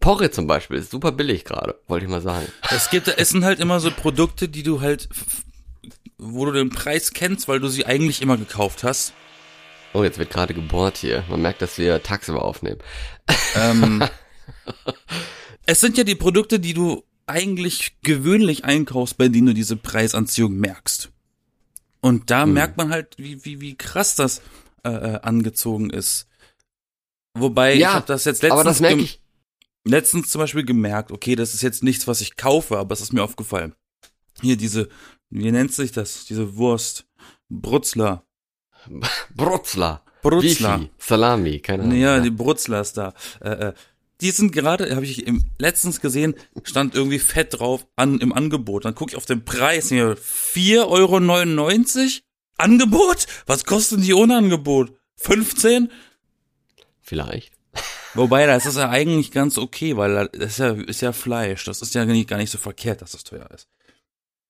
Porre 0.00 0.30
zum 0.30 0.46
Beispiel 0.46 0.78
ist 0.78 0.90
super 0.90 1.12
billig 1.12 1.44
gerade, 1.44 1.80
wollte 1.88 2.04
ich 2.04 2.10
mal 2.10 2.20
sagen. 2.20 2.46
Es 2.70 2.90
gibt, 2.90 3.08
es 3.08 3.30
sind 3.30 3.44
halt 3.44 3.58
immer 3.58 3.80
so 3.80 3.90
Produkte, 3.90 4.48
die 4.48 4.62
du 4.62 4.80
halt, 4.80 5.08
wo 6.18 6.44
du 6.44 6.52
den 6.52 6.70
Preis 6.70 7.12
kennst, 7.12 7.48
weil 7.48 7.58
du 7.58 7.68
sie 7.68 7.86
eigentlich 7.86 8.22
immer 8.22 8.36
gekauft 8.36 8.84
hast. 8.84 9.14
Oh, 9.94 10.04
jetzt 10.04 10.18
wird 10.18 10.30
gerade 10.30 10.52
gebohrt 10.52 10.98
hier. 10.98 11.24
Man 11.30 11.40
merkt, 11.40 11.62
dass 11.62 11.78
wir 11.78 12.02
tagsüber 12.02 12.44
aufnehmen. 12.44 12.78
Ähm, 13.56 14.04
es 15.66 15.80
sind 15.80 15.96
ja 15.96 16.04
die 16.04 16.14
Produkte, 16.14 16.60
die 16.60 16.74
du 16.74 17.04
eigentlich 17.26 17.96
gewöhnlich 18.02 18.64
einkaufst, 18.64 19.16
bei 19.16 19.28
denen 19.28 19.48
du 19.48 19.54
diese 19.54 19.76
Preisanziehung 19.76 20.56
merkst. 20.56 21.10
Und 22.00 22.30
da 22.30 22.46
merkt 22.46 22.76
man 22.76 22.90
halt, 22.90 23.16
wie, 23.18 23.44
wie, 23.44 23.60
wie 23.60 23.76
krass 23.76 24.14
das 24.14 24.40
äh, 24.84 24.90
äh, 24.90 25.20
angezogen 25.22 25.90
ist. 25.90 26.26
Wobei, 27.34 27.74
ich 27.74 27.80
Ja, 27.80 27.94
habe 27.94 28.06
das 28.06 28.24
jetzt 28.24 28.42
letztens, 28.42 28.60
Aber 28.60 28.64
das 28.64 28.80
ich. 28.80 29.20
letztens 29.84 30.30
zum 30.30 30.40
Beispiel 30.40 30.64
gemerkt, 30.64 31.12
okay, 31.12 31.34
das 31.36 31.54
ist 31.54 31.62
jetzt 31.62 31.82
nichts, 31.82 32.06
was 32.06 32.20
ich 32.20 32.36
kaufe, 32.36 32.78
aber 32.78 32.92
es 32.92 33.00
ist 33.00 33.12
mir 33.12 33.22
aufgefallen. 33.22 33.74
Hier 34.40 34.56
diese, 34.56 34.88
wie 35.30 35.50
nennt 35.50 35.72
sich 35.72 35.92
das, 35.92 36.24
diese 36.26 36.56
Wurst? 36.56 37.06
Brutzler. 37.48 38.24
Brutzler. 39.34 40.04
Brutzler. 40.22 40.80
Wifi. 40.80 40.90
Salami, 40.98 41.60
keine 41.60 41.84
Ahnung. 41.84 41.96
Ja, 41.98 42.20
die 42.20 42.30
Brutzlers 42.30 42.92
da. 42.92 43.14
Äh, 43.40 43.50
äh, 43.50 43.72
die 44.20 44.30
sind 44.32 44.52
gerade, 44.52 44.94
habe 44.94 45.04
ich 45.04 45.26
im, 45.26 45.44
letztens 45.58 46.00
gesehen, 46.00 46.34
stand 46.64 46.94
irgendwie 46.94 47.18
fett 47.18 47.58
drauf 47.58 47.86
an 47.96 48.18
im 48.18 48.32
Angebot. 48.32 48.84
Dann 48.84 48.94
gucke 48.94 49.12
ich 49.12 49.16
auf 49.16 49.26
den 49.26 49.44
Preis 49.44 49.88
hier. 49.88 50.16
4,99 50.16 50.86
Euro? 50.88 52.22
Angebot? 52.56 53.26
Was 53.46 53.64
kosten 53.64 54.02
die 54.02 54.14
ohne 54.14 54.36
Angebot? 54.36 54.92
15? 55.16 55.90
Vielleicht. 57.00 57.52
Wobei, 58.14 58.46
das 58.46 58.66
ist 58.66 58.76
ja 58.76 58.90
eigentlich 58.90 59.30
ganz 59.30 59.58
okay, 59.58 59.96
weil 59.96 60.28
das 60.32 60.52
ist 60.52 60.58
ja, 60.58 60.72
ist 60.72 61.00
ja 61.00 61.12
Fleisch. 61.12 61.64
Das 61.64 61.82
ist 61.82 61.94
ja 61.94 62.04
nicht, 62.04 62.28
gar 62.28 62.38
nicht 62.38 62.50
so 62.50 62.58
verkehrt, 62.58 63.00
dass 63.00 63.12
das 63.12 63.22
teuer 63.22 63.48
ist. 63.54 63.68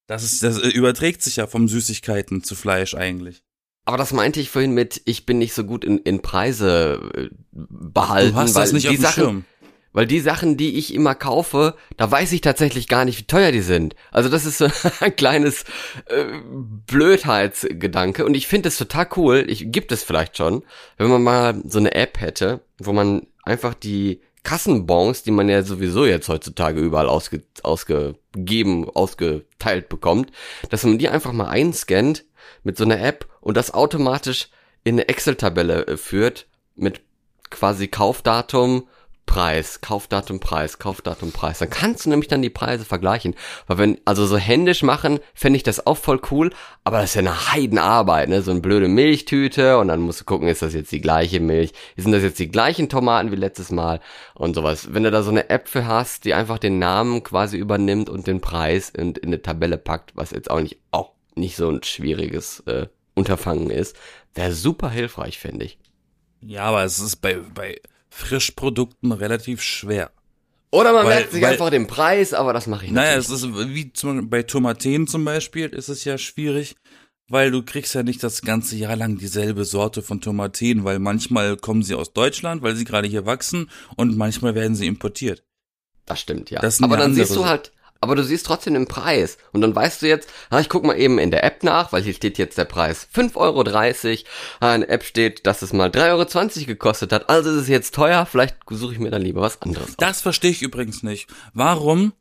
Das 0.07 0.25
ist, 0.25 0.43
das 0.43 0.59
überträgt 0.59 1.23
sich 1.23 1.37
ja 1.37 1.47
vom 1.47 1.69
Süßigkeiten 1.69 2.43
zu 2.43 2.55
Fleisch 2.55 2.95
eigentlich. 2.95 3.43
Aber 3.85 3.99
das 3.99 4.13
meinte 4.13 4.41
ich 4.41 4.51
vorhin 4.51 4.73
mit, 4.73 5.03
ich 5.05 5.27
bin 5.27 5.39
nicht 5.39 5.53
so 5.55 5.65
gut 5.65 5.85
in, 5.85 5.99
in 5.99 6.23
Preise 6.23 7.11
äh, 7.15 7.29
behalten. 7.53 8.35
Du 8.35 8.37
hast 8.37 8.55
das 8.55 8.73
nicht 8.73 8.85
die 8.85 8.89
auf 8.89 8.95
dem 8.95 9.03
Sachen, 9.03 9.23
Schirm. 9.23 9.45
Weil 9.93 10.07
die 10.07 10.21
Sachen, 10.21 10.57
die 10.57 10.79
ich 10.79 10.95
immer 10.95 11.15
kaufe, 11.15 11.75
da 11.97 12.11
weiß 12.11 12.33
ich 12.33 12.41
tatsächlich 12.41 12.89
gar 12.89 13.05
nicht, 13.05 13.19
wie 13.19 13.27
teuer 13.27 13.53
die 13.53 13.63
sind. 13.63 13.97
Also 14.11 14.29
das 14.29 14.45
ist 14.45 14.59
so 14.59 14.69
ein 15.01 15.17
kleines 15.17 15.65
äh, 16.07 16.25
Blödheitsgedanke. 16.87 18.25
Und 18.25 18.35
ich 18.35 18.47
finde 18.47 18.69
es 18.69 18.77
total 18.77 19.09
cool, 19.17 19.45
ich 19.49 19.73
gibt 19.73 19.91
es 19.93 20.05
vielleicht 20.05 20.37
schon, 20.37 20.63
wenn 20.99 21.09
man 21.09 21.23
mal 21.23 21.63
so 21.67 21.79
eine 21.79 21.95
App 21.95 22.21
hätte, 22.21 22.61
wo 22.79 22.93
man 22.93 23.27
einfach 23.45 23.75
die 23.75 24.21
Kassenbons, 24.43 25.23
die 25.25 25.31
man 25.31 25.49
ja 25.49 25.63
sowieso 25.63 26.07
jetzt 26.07 26.29
heutzutage 26.29 26.81
überall 26.81 27.09
ausge, 27.09 27.43
ausgegeben, 27.63 28.89
ausgeteilt 28.89 29.89
bekommt, 29.89 30.31
dass 30.71 30.85
man 30.85 30.99
die 30.99 31.09
einfach 31.09 31.33
mal 31.33 31.49
einscannt 31.49 32.25
mit 32.63 32.77
so 32.77 32.85
einer 32.85 33.01
App 33.01 33.27
und 33.41 33.57
das 33.57 33.75
automatisch 33.75 34.49
in 34.85 34.95
eine 34.95 35.09
Excel-Tabelle 35.09 35.87
äh, 35.87 35.97
führt 35.97 36.47
mit 36.77 37.03
quasi 37.51 37.89
Kaufdatum, 37.89 38.89
Preis, 39.29 39.83
Kaufdatum, 39.83 40.41
Preis, 40.41 40.79
Kaufdatum, 40.79 41.33
Preis. 41.33 41.59
Dann 41.59 41.69
kannst 41.69 42.07
du 42.07 42.11
nämlich 42.11 42.29
dann 42.29 42.41
die 42.41 42.49
Preise 42.49 42.87
vergleichen. 42.87 43.35
Weil 43.67 43.77
wenn, 43.77 43.99
also 44.07 44.27
so 44.27 44.39
händisch 44.39 44.83
machen, 44.83 45.21
fände 45.35 45.59
ich 45.59 45.63
das 45.63 45.87
auch 45.87 45.99
voll 45.99 46.19
cool, 46.31 46.51
aber 46.83 46.97
das 46.97 47.11
ist 47.11 47.15
ja 47.17 47.21
eine 47.21 47.53
Heidenarbeit, 47.53 48.31
ne? 48.31 48.41
So 48.41 48.51
eine 48.51 48.61
blöde 48.61 48.89
Milchtüte 48.89 49.79
und 49.79 49.89
dann 49.89 50.01
musst 50.01 50.23
du 50.23 50.25
gucken, 50.25 50.49
ist 50.49 50.63
das 50.63 50.73
jetzt 50.73 50.91
die 50.93 51.03
gleiche 51.03 51.41
Milch? 51.41 51.75
Sind 51.97 52.13
das 52.13 52.23
jetzt 52.23 52.39
die 52.39 52.49
gleichen 52.49 52.89
Tomaten 52.89 53.31
wie 53.31 53.37
letztes 53.37 53.71
Mal? 53.71 54.01
Und 54.35 54.55
sowas. 54.55 54.95
Wenn 54.95 55.05
du 55.05 55.11
da 55.11 55.23
so 55.23 55.31
eine 55.31 55.45
für 55.67 55.87
hast, 55.87 56.25
die 56.25 56.33
einfach 56.33 56.59
den 56.59 56.79
Namen 56.79 57.23
quasi 57.23 57.59
übernimmt 57.59 58.09
und 58.09 58.27
den 58.27 58.41
Preis 58.41 58.91
und 58.97 59.19
in 59.19 59.29
eine 59.29 59.43
Tabelle 59.43 59.77
packt, 59.77 60.17
was 60.17 60.31
jetzt 60.31 60.51
auch 60.51 60.61
nicht, 60.61 60.79
auch 60.91 61.13
nicht 61.35 61.57
so 61.57 61.69
ein 61.69 61.83
schwieriges 61.83 62.61
äh, 62.61 62.87
Unterfangen 63.15 63.69
ist, 63.69 63.95
wäre 64.35 64.53
super 64.53 64.89
hilfreich, 64.89 65.39
finde 65.39 65.67
ich. 65.67 65.79
Ja, 66.41 66.63
aber 66.63 66.85
es 66.85 66.99
ist 66.99 67.17
bei, 67.17 67.37
bei 67.55 67.79
Frischprodukten 68.11 69.13
relativ 69.13 69.63
schwer. 69.63 70.11
Oder 70.71 70.93
man 70.93 71.07
Weil- 71.07 71.17
merkt 71.17 71.33
sich 71.33 71.43
weil- 71.43 71.53
einfach 71.53 71.71
den 71.71 71.87
Preis, 71.87 72.35
aber 72.35 72.53
das 72.53 72.67
mache 72.67 72.87
ich 72.87 72.91
Naja, 72.91 73.17
natürlich 73.17 73.43
es 73.43 73.43
ist 73.67 73.75
wie 73.75 73.93
zum, 73.93 74.29
bei 74.29 74.43
Tomaten 74.43 75.07
zum 75.07 75.25
Beispiel 75.25 75.69
ist 75.69 75.89
es 75.89 76.05
ja 76.05 76.19
schwierig, 76.19 76.77
weil 77.29 77.51
du 77.51 77.63
kriegst 77.63 77.95
ja 77.95 78.03
nicht 78.03 78.23
das 78.23 78.43
ganze 78.43 78.77
Jahr 78.77 78.97
lang 78.97 79.17
dieselbe 79.19 79.65
Sorte 79.65 80.03
von 80.03 80.21
Tomaten, 80.21 80.85
weil 80.85 80.99
manchmal 80.99 81.57
kommen 81.57 81.83
sie 81.83 81.95
aus 81.95 82.13
Deutschland, 82.13 82.63
weil 82.63 82.77
sie 82.77 82.85
gerade 82.85 83.09
hier 83.09 83.25
wachsen 83.27 83.71
und 83.97 84.17
manchmal 84.17 84.55
werden 84.55 84.75
sie 84.75 84.87
importiert. 84.87 85.43
Das 86.05 86.21
stimmt, 86.21 86.51
ja. 86.51 86.61
Das 86.61 86.83
aber 86.83 86.97
dann 86.97 87.15
siehst 87.15 87.37
du 87.37 87.45
halt, 87.47 87.73
aber 88.01 88.15
du 88.15 88.23
siehst 88.23 88.47
trotzdem 88.47 88.75
den 88.75 88.87
Preis. 88.87 89.39
Und 89.53 89.61
dann 89.61 89.75
weißt 89.75 90.03
du 90.03 90.09
jetzt, 90.09 90.29
ah, 90.51 90.61
ich 90.61 90.69
guck 90.69 90.85
mal 90.85 90.99
eben 90.99 91.19
in 91.19 91.31
der 91.31 91.45
App 91.45 91.63
nach, 91.65 91.93
weil 91.93 92.03
hier 92.03 92.15
steht 92.15 92.39
jetzt 92.39 92.59
der 92.59 92.65
Preis 92.65 93.09
5,30 93.15 93.37
Euro. 93.37 93.63
Ah, 94.61 94.75
in 94.75 94.81
der 94.83 94.91
App 94.91 95.05
steht, 95.05 95.47
dass 95.47 95.63
es 95.63 95.73
mal 95.73 95.91
3,20 95.91 96.59
Euro 96.59 96.67
gekostet 96.67 97.13
hat. 97.13 97.29
Also 97.29 97.51
ist 97.51 97.63
es 97.63 97.69
jetzt 97.69 97.95
teuer, 97.95 98.27
vielleicht 98.27 98.57
suche 98.71 98.93
ich 98.93 98.99
mir 98.99 99.11
dann 99.11 99.23
lieber 99.23 99.41
was 99.41 99.61
anderes. 99.63 99.97
Das 99.97 100.21
verstehe 100.21 100.51
ich 100.51 100.63
übrigens 100.63 101.03
nicht. 101.03 101.29
Warum, 101.55 102.13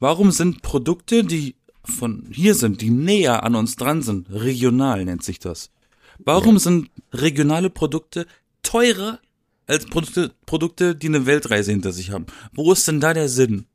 warum 0.00 0.30
sind 0.30 0.62
Produkte, 0.62 1.24
die 1.24 1.56
von 1.84 2.28
hier 2.30 2.54
sind, 2.54 2.80
die 2.80 2.90
näher 2.90 3.42
an 3.42 3.54
uns 3.54 3.76
dran 3.76 4.02
sind, 4.02 4.28
regional 4.30 5.04
nennt 5.04 5.24
sich 5.24 5.38
das. 5.38 5.70
Warum 6.18 6.58
sind 6.58 6.90
regionale 7.12 7.70
Produkte 7.70 8.26
teurer 8.62 9.18
als 9.66 9.86
Produkte, 9.86 10.32
Produkte, 10.46 10.94
die 10.94 11.08
eine 11.08 11.26
Weltreise 11.26 11.72
hinter 11.72 11.92
sich 11.92 12.10
haben? 12.10 12.26
Wo 12.52 12.72
ist 12.72 12.86
denn 12.86 13.00
da 13.00 13.14
der 13.14 13.28
Sinn? 13.28 13.66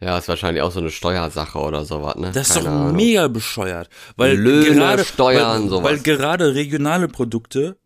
Ja, 0.00 0.18
ist 0.18 0.28
wahrscheinlich 0.28 0.62
auch 0.62 0.72
so 0.72 0.80
eine 0.80 0.90
Steuersache 0.90 1.58
oder 1.58 1.84
sowas, 1.84 2.16
ne? 2.16 2.32
Das 2.32 2.48
ist 2.48 2.54
Keine 2.54 2.66
doch 2.66 2.72
Ahnung. 2.72 2.96
mega 2.96 3.28
bescheuert. 3.28 3.88
Weil 4.16 4.36
Löhne, 4.36 4.74
gerade, 4.74 5.04
Steuern, 5.04 5.62
weil, 5.62 5.68
sowas. 5.70 5.84
Weil 5.84 5.98
gerade 6.00 6.54
regionale 6.54 7.08
Produkte 7.08 7.78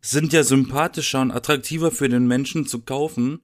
sind 0.00 0.32
ja 0.32 0.44
sympathischer 0.44 1.22
und 1.22 1.32
attraktiver 1.32 1.90
für 1.90 2.08
den 2.08 2.26
Menschen 2.26 2.66
zu 2.66 2.80
kaufen, 2.80 3.40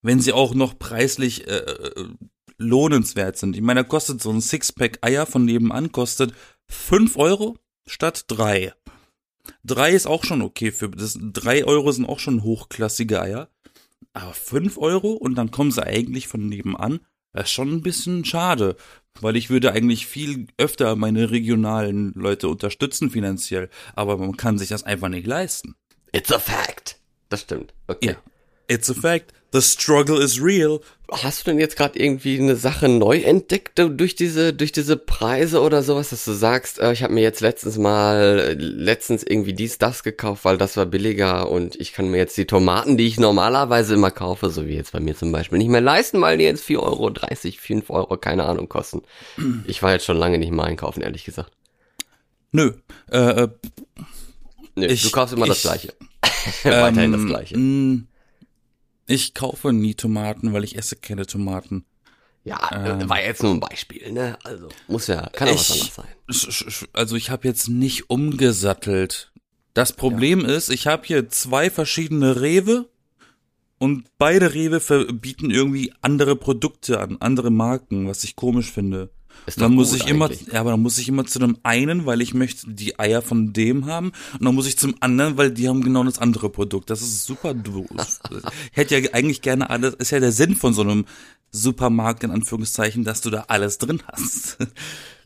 wenn 0.00 0.18
sie 0.18 0.32
auch 0.32 0.54
noch 0.54 0.78
preislich 0.78 1.46
äh, 1.46 1.58
äh, 1.58 2.08
lohnenswert 2.56 3.36
sind. 3.36 3.54
Ich 3.54 3.62
meine, 3.62 3.82
da 3.82 3.88
kostet 3.88 4.22
so 4.22 4.30
ein 4.30 4.40
Sixpack 4.40 4.98
Eier 5.02 5.26
von 5.26 5.44
nebenan 5.44 5.92
kostet 5.92 6.32
fünf 6.66 7.16
Euro 7.16 7.58
statt 7.86 8.24
drei. 8.28 8.72
Drei 9.64 9.92
ist 9.92 10.06
auch 10.06 10.24
schon 10.24 10.42
okay 10.42 10.72
für 10.72 10.88
das. 10.88 11.18
Drei 11.20 11.64
Euro 11.64 11.92
sind 11.92 12.06
auch 12.06 12.18
schon 12.18 12.42
hochklassige 12.42 13.20
Eier. 13.20 13.48
Aber 14.14 14.34
fünf 14.34 14.78
Euro 14.78 15.12
und 15.12 15.36
dann 15.36 15.50
kommen 15.50 15.70
sie 15.70 15.84
eigentlich 15.84 16.28
von 16.28 16.46
nebenan. 16.46 17.00
Das 17.32 17.44
ist 17.44 17.52
schon 17.52 17.72
ein 17.72 17.82
bisschen 17.82 18.24
schade, 18.24 18.76
weil 19.20 19.36
ich 19.36 19.48
würde 19.48 19.72
eigentlich 19.72 20.06
viel 20.06 20.48
öfter 20.58 20.96
meine 20.96 21.30
regionalen 21.30 22.12
Leute 22.14 22.48
unterstützen 22.48 23.10
finanziell, 23.10 23.70
aber 23.94 24.18
man 24.18 24.36
kann 24.36 24.58
sich 24.58 24.68
das 24.68 24.84
einfach 24.84 25.08
nicht 25.08 25.26
leisten. 25.26 25.74
It's 26.12 26.30
a 26.30 26.38
fact. 26.38 26.98
Das 27.30 27.40
stimmt. 27.40 27.72
Okay. 27.86 28.10
Ja. 28.10 28.16
It's 28.68 28.90
a 28.90 28.94
fact. 28.94 29.32
The 29.52 29.60
struggle 29.60 30.18
is 30.22 30.40
real. 30.42 30.80
Hast 31.10 31.46
du 31.46 31.50
denn 31.50 31.60
jetzt 31.60 31.76
gerade 31.76 31.98
irgendwie 31.98 32.38
eine 32.40 32.56
Sache 32.56 32.88
neu 32.88 33.18
entdeckt 33.18 33.78
du- 33.78 33.90
durch 33.90 34.14
diese 34.14 34.54
durch 34.54 34.72
diese 34.72 34.96
Preise 34.96 35.60
oder 35.60 35.82
sowas, 35.82 36.08
dass 36.08 36.24
du 36.24 36.32
sagst, 36.32 36.78
äh, 36.78 36.90
ich 36.94 37.02
habe 37.02 37.12
mir 37.12 37.20
jetzt 37.20 37.42
letztens 37.42 37.76
mal 37.76 38.38
äh, 38.38 38.52
letztens 38.54 39.22
irgendwie 39.22 39.52
dies 39.52 39.76
das 39.76 40.04
gekauft, 40.04 40.46
weil 40.46 40.56
das 40.56 40.78
war 40.78 40.86
billiger 40.86 41.50
und 41.50 41.76
ich 41.78 41.92
kann 41.92 42.08
mir 42.10 42.16
jetzt 42.16 42.38
die 42.38 42.46
Tomaten, 42.46 42.96
die 42.96 43.06
ich 43.06 43.20
normalerweise 43.20 43.92
immer 43.92 44.10
kaufe, 44.10 44.48
so 44.48 44.66
wie 44.66 44.74
jetzt 44.74 44.92
bei 44.92 45.00
mir 45.00 45.14
zum 45.14 45.32
Beispiel, 45.32 45.58
nicht 45.58 45.68
mehr 45.68 45.82
leisten, 45.82 46.18
weil 46.22 46.38
die 46.38 46.44
jetzt 46.44 46.64
4,30 46.66 46.78
Euro, 46.78 47.12
5 47.60 47.90
Euro, 47.90 48.16
keine 48.16 48.44
Ahnung 48.44 48.70
kosten. 48.70 49.02
Ich 49.66 49.82
war 49.82 49.92
jetzt 49.92 50.06
schon 50.06 50.16
lange 50.16 50.38
nicht 50.38 50.52
mehr 50.52 50.64
einkaufen, 50.64 51.02
ehrlich 51.02 51.24
gesagt. 51.26 51.50
Nö. 52.52 52.72
Äh, 53.10 53.18
äh, 53.18 53.48
Nee, 54.76 54.86
Ich- 54.86 55.02
du 55.02 55.10
kaufst 55.10 55.34
immer 55.34 55.44
das 55.46 55.58
ich- 55.58 55.62
Gleiche. 55.64 55.92
Weiterhin 56.64 57.12
das 57.12 57.20
ähm, 57.20 57.26
Gleiche. 57.28 57.54
Ich 59.06 59.34
kaufe 59.34 59.72
nie 59.72 59.94
Tomaten, 59.94 60.52
weil 60.52 60.64
ich 60.64 60.76
esse 60.76 60.96
keine 60.96 61.26
Tomaten. 61.26 61.84
Ja, 62.44 62.70
ähm, 62.72 63.00
äh, 63.00 63.08
war 63.08 63.22
jetzt 63.22 63.42
nur 63.42 63.52
ein 63.52 63.60
Beispiel, 63.60 64.10
ne? 64.12 64.36
Also, 64.42 64.68
muss 64.88 65.06
ja, 65.06 65.28
kann 65.30 65.48
auch 65.48 65.54
was 65.54 65.70
anderes 65.70 65.94
sein. 65.94 66.88
Also 66.92 67.16
ich 67.16 67.30
habe 67.30 67.46
jetzt 67.46 67.68
nicht 67.68 68.10
umgesattelt. 68.10 69.32
Das 69.74 69.92
Problem 69.92 70.44
ist, 70.44 70.68
ich 70.68 70.86
habe 70.86 71.06
hier 71.06 71.28
zwei 71.28 71.70
verschiedene 71.70 72.40
Rewe 72.40 72.88
und 73.78 74.06
beide 74.18 74.54
Rewe 74.54 74.80
bieten 75.12 75.50
irgendwie 75.50 75.92
andere 76.02 76.36
Produkte 76.36 77.00
an, 77.00 77.16
andere 77.20 77.50
Marken, 77.50 78.08
was 78.08 78.24
ich 78.24 78.36
komisch 78.36 78.70
finde. 78.70 79.10
Dann 79.56 79.74
muss 79.74 79.92
ich 79.92 80.06
immer, 80.06 80.26
eigentlich. 80.26 80.52
ja, 80.52 80.60
aber 80.60 80.70
dann 80.70 80.80
muss 80.80 80.98
ich 80.98 81.08
immer 81.08 81.24
zu 81.24 81.38
dem 81.38 81.58
einen, 81.62 82.06
weil 82.06 82.20
ich 82.20 82.34
möchte 82.34 82.70
die 82.70 82.98
Eier 82.98 83.22
von 83.22 83.52
dem 83.52 83.86
haben, 83.86 84.12
und 84.38 84.44
dann 84.44 84.54
muss 84.54 84.66
ich 84.66 84.78
zum 84.78 84.94
anderen, 85.00 85.36
weil 85.36 85.50
die 85.50 85.68
haben 85.68 85.82
genau 85.82 86.04
das 86.04 86.18
andere 86.18 86.48
Produkt. 86.50 86.90
Das 86.90 87.02
ist 87.02 87.24
super 87.24 87.54
doof. 87.54 87.86
ich 88.30 88.48
hätte 88.72 88.98
ja 88.98 89.12
eigentlich 89.12 89.42
gerne 89.42 89.70
alles, 89.70 89.94
ist 89.94 90.10
ja 90.10 90.20
der 90.20 90.32
Sinn 90.32 90.54
von 90.54 90.74
so 90.74 90.82
einem 90.82 91.06
Supermarkt 91.50 92.24
in 92.24 92.30
Anführungszeichen, 92.30 93.04
dass 93.04 93.20
du 93.20 93.30
da 93.30 93.44
alles 93.48 93.78
drin 93.78 94.02
hast. 94.06 94.58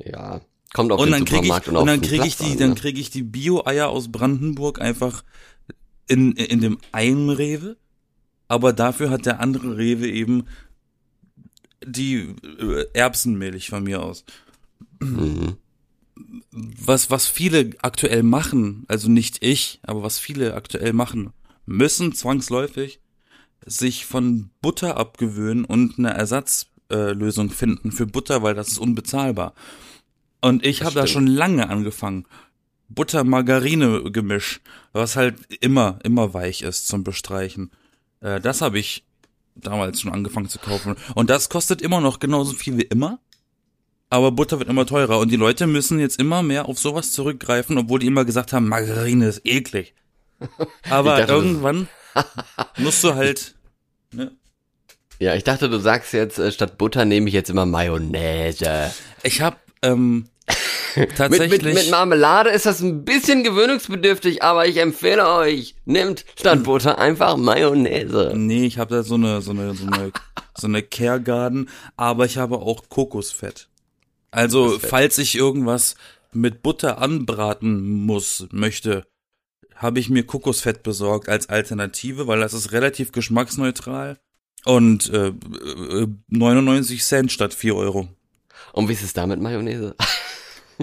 Ja. 0.05 0.41
Kommt 0.75 0.93
auf 0.93 1.01
und 1.01 1.07
den 1.07 1.13
dann 1.13 1.25
kriege 1.25 1.47
ich, 1.47 1.69
und, 1.69 1.77
und 1.77 1.87
dann 1.87 2.01
kriege 2.01 2.27
ich 2.27 2.37
die, 2.37 2.53
an, 2.53 2.59
dann 2.59 2.69
ne? 2.71 2.75
kriege 2.75 3.01
ich 3.01 3.11
die 3.11 3.23
Bio-Eier 3.23 3.89
aus 3.89 4.11
Brandenburg 4.11 4.81
einfach 4.81 5.25
in, 6.09 6.33
in 6.33 6.61
dem 6.61 6.79
einen 6.93 7.31
Rewe, 7.31 7.77
aber 8.49 8.73
dafür 8.73 9.11
hat 9.11 9.27
der 9.27 9.41
andere 9.41 9.77
Rewe 9.77 10.09
eben 10.09 10.45
die 11.85 12.35
äh, 12.59 12.87
Erbsenmilch 12.93 13.69
von 13.69 13.85
mir 13.85 14.03
aus. 14.03 14.25
Mhm. 15.01 15.57
Was, 16.51 17.11
was 17.11 17.27
viele 17.27 17.73
aktuell 17.83 18.23
machen, 18.23 18.85
also 18.89 19.11
nicht 19.11 19.43
ich, 19.43 19.81
aber 19.83 20.03
was 20.03 20.19
viele 20.19 20.55
aktuell 20.55 20.93
machen, 20.93 21.33
müssen 21.67 22.15
zwangsläufig 22.15 23.01
sich 23.67 24.07
von 24.07 24.51
Butter 24.63 24.97
abgewöhnen 24.97 25.65
und 25.65 25.99
eine 25.99 26.15
Ersatzlösung 26.15 27.49
äh, 27.51 27.53
finden 27.53 27.93
für 27.93 28.07
Butter, 28.07 28.43
weil 28.43 28.55
das 28.55 28.69
ist 28.69 28.79
unbezahlbar. 28.79 29.55
Und 30.41 30.65
ich 30.65 30.83
habe 30.83 30.95
da 30.95 31.07
schon 31.07 31.27
lange 31.27 31.69
angefangen. 31.69 32.27
Butter-Margarine-Gemisch, 32.89 34.61
was 34.93 35.17
halt 35.17 35.35
immer, 35.61 35.99
immer 36.05 36.35
weich 36.35 36.63
ist 36.63 36.87
zum 36.87 37.03
Bestreichen. 37.03 37.73
Äh, 38.21 38.41
das 38.41 38.63
habe 38.63 38.79
ich 38.79 39.05
damals 39.57 40.01
schon 40.01 40.13
angefangen 40.13 40.49
zu 40.49 40.59
kaufen. 40.59 40.97
Und 41.15 41.31
das 41.31 41.49
kostet 41.49 41.83
immer 41.83 42.01
noch 42.01 42.19
genauso 42.19 42.55
viel 42.55 42.79
wie 42.79 42.83
immer. 42.83 43.19
Aber 44.09 44.31
Butter 44.31 44.59
wird 44.59 44.69
immer 44.69 44.87
teurer 44.87 45.19
und 45.19 45.33
die 45.33 45.37
Leute 45.37 45.67
müssen 45.67 45.99
jetzt 45.99 46.21
immer 46.21 46.43
mehr 46.43 46.69
auf 46.69 46.79
sowas 46.79 47.11
zurückgreifen, 47.11 47.77
obwohl 47.77 47.99
die 47.99 48.07
immer 48.07 48.25
gesagt 48.25 48.53
haben, 48.53 48.69
Margarine 48.69 49.27
ist 49.27 49.41
eklig. 49.45 49.95
Aber 50.89 51.19
dachte, 51.19 51.33
irgendwann 51.33 51.89
musst 52.79 53.03
du 53.03 53.15
halt, 53.15 53.57
ne? 54.13 54.31
Ja, 55.19 55.35
ich 55.35 55.45
dachte, 55.45 55.71
du 55.71 55.79
sagst 55.79 56.13
jetzt, 56.13 56.39
äh, 56.39 56.53
statt 56.53 56.77
Butter 56.77 57.05
nehme 57.05 57.29
ich 57.29 57.35
jetzt 57.35 57.49
immer 57.49 57.65
Mayonnaise. 57.65 58.93
Ich 59.23 59.41
habe 59.41 59.57
ähm, 59.83 60.29
tatsächlich 61.17 61.63
mit, 61.63 61.75
mit 61.75 61.91
Marmelade 61.91 62.51
ist 62.51 62.67
das 62.67 62.81
ein 62.81 63.05
bisschen 63.05 63.45
gewöhnungsbedürftig, 63.45 64.43
aber 64.43 64.67
ich 64.67 64.79
empfehle 64.79 65.29
euch, 65.29 65.77
nehmt 65.85 66.25
statt 66.39 66.65
Butter 66.65 66.99
einfach 66.99 67.37
Mayonnaise. 67.37 68.33
Nee, 68.35 68.67
ich 68.67 68.79
habe 68.79 68.95
da 68.95 69.03
so 69.03 69.15
eine 69.15 69.41
so 69.43 69.53
eine 69.53 69.75
so 69.75 69.87
eine 69.87 70.13
so 70.57 70.67
eine 70.67 70.83
Care 70.83 71.21
Garden, 71.21 71.69
aber 71.97 72.25
ich 72.25 72.39
habe 72.39 72.57
auch 72.57 72.89
Kokosfett. 72.89 73.69
Also, 74.31 74.65
Kokosfett. 74.65 74.91
falls 74.91 75.19
ich 75.19 75.37
irgendwas 75.37 75.95
mit 76.33 76.63
Butter 76.63 77.01
anbraten 77.01 78.05
muss, 78.05 78.47
möchte, 78.51 79.07
habe 79.75 80.01
ich 80.01 80.11
mir 80.11 80.25
Kokosfett 80.25 80.83
besorgt 80.83 81.29
als 81.29 81.49
Alternative, 81.49 82.27
weil 82.27 82.41
das 82.41 82.53
ist 82.53 82.73
relativ 82.73 83.13
geschmacksneutral 83.13 84.19
und 84.65 85.11
äh, 85.11 85.29
äh, 85.29 86.07
99 86.29 87.03
Cent 87.05 87.33
statt 87.33 87.55
4 87.55 87.75
Euro. 87.77 88.09
Und 88.73 88.89
wie 88.89 88.93
ist 88.93 89.03
es 89.03 89.13
da 89.13 89.27
mit 89.27 89.41
Mayonnaise? 89.41 89.95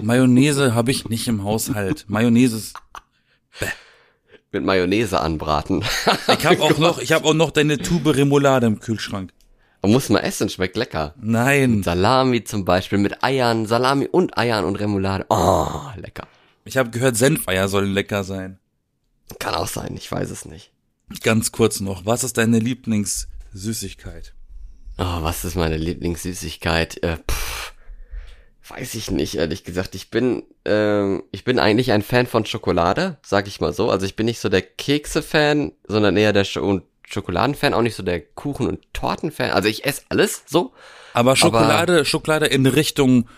Mayonnaise 0.02 0.74
habe 0.74 0.90
ich 0.90 1.08
nicht 1.08 1.28
im 1.28 1.44
Haushalt. 1.44 2.04
Mayonnaise 2.08 2.56
ist 2.56 2.74
mit 4.54 4.64
Mayonnaise 4.64 5.20
anbraten. 5.20 5.84
Ich 6.38 6.46
habe 6.46 6.62
auch 6.62 6.78
noch, 6.78 6.98
ich 6.98 7.12
habe 7.12 7.26
auch 7.26 7.34
noch 7.34 7.50
deine 7.50 7.78
Tube 7.78 8.14
Remoulade 8.16 8.66
im 8.66 8.80
Kühlschrank. 8.80 9.32
Man 9.82 9.92
muss 9.92 10.08
mal 10.08 10.20
essen, 10.20 10.48
schmeckt 10.48 10.76
lecker. 10.76 11.14
Nein, 11.20 11.82
Salami 11.82 12.44
zum 12.44 12.64
Beispiel 12.64 12.98
mit 12.98 13.22
Eiern, 13.22 13.66
Salami 13.66 14.06
und 14.06 14.38
Eiern 14.38 14.64
und 14.64 14.76
Remoulade. 14.76 15.26
Oh, 15.28 15.82
lecker. 15.96 16.26
ich 16.64 16.78
habe 16.78 16.90
gehört, 16.90 17.16
Senfeier 17.16 17.68
sollen 17.68 17.92
lecker 17.92 18.24
sein. 18.24 18.58
Kann 19.38 19.54
auch 19.54 19.68
sein, 19.68 19.94
ich 19.96 20.10
weiß 20.10 20.30
es 20.30 20.46
nicht. 20.46 20.72
Ganz 21.22 21.52
kurz 21.52 21.80
noch, 21.80 22.06
was 22.06 22.24
ist 22.24 22.38
deine 22.38 22.58
Lieblingssüßigkeit? 22.60 24.34
Oh, 24.96 25.22
was 25.22 25.44
ist 25.44 25.56
meine 25.56 25.76
Lieblingssüßigkeit? 25.76 27.02
Äh, 27.02 27.18
pff, 27.28 27.63
weiß 28.68 28.94
ich 28.94 29.10
nicht, 29.10 29.36
ehrlich 29.36 29.64
gesagt. 29.64 29.94
Ich 29.94 30.10
bin, 30.10 30.42
ähm, 30.64 31.24
ich 31.32 31.44
bin 31.44 31.58
eigentlich 31.58 31.92
ein 31.92 32.02
Fan 32.02 32.26
von 32.26 32.46
Schokolade, 32.46 33.18
sag 33.24 33.46
ich 33.46 33.60
mal 33.60 33.72
so. 33.72 33.90
Also 33.90 34.06
ich 34.06 34.16
bin 34.16 34.26
nicht 34.26 34.40
so 34.40 34.48
der 34.48 34.62
Kekse-Fan, 34.62 35.72
sondern 35.86 36.16
eher 36.16 36.32
der 36.32 36.44
Sch 36.44 36.56
und 36.56 36.82
Schokoladen-Fan, 37.06 37.74
auch 37.74 37.82
nicht 37.82 37.96
so 37.96 38.02
der 38.02 38.20
Kuchen- 38.20 38.66
und 38.66 38.80
Torten-Fan. 38.94 39.50
Also 39.50 39.68
ich 39.68 39.84
esse 39.84 40.02
alles 40.08 40.44
so. 40.46 40.72
Aber 41.12 41.36
Schokolade, 41.36 42.04
Schokolade 42.04 42.46
in 42.46 42.66
Richtung 42.66 43.28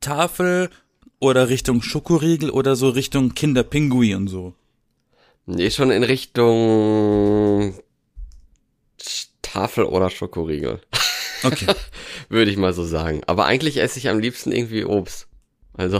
Tafel 0.00 0.70
oder 1.18 1.48
Richtung 1.48 1.80
Schokoriegel 1.80 2.50
oder 2.50 2.76
so 2.76 2.90
Richtung 2.90 3.34
Kinderpingui 3.34 4.14
und 4.14 4.28
so. 4.28 4.54
Nee, 5.46 5.70
schon 5.70 5.90
in 5.90 6.04
Richtung 6.04 7.74
Tafel 9.42 9.84
oder 9.84 10.10
Schokoriegel. 10.10 10.80
Okay. 11.44 11.66
Würde 12.28 12.50
ich 12.50 12.56
mal 12.56 12.72
so 12.72 12.84
sagen. 12.84 13.22
Aber 13.26 13.46
eigentlich 13.46 13.78
esse 13.78 13.98
ich 13.98 14.08
am 14.08 14.18
liebsten 14.18 14.52
irgendwie 14.52 14.84
Obst. 14.84 15.28
Also, 15.74 15.98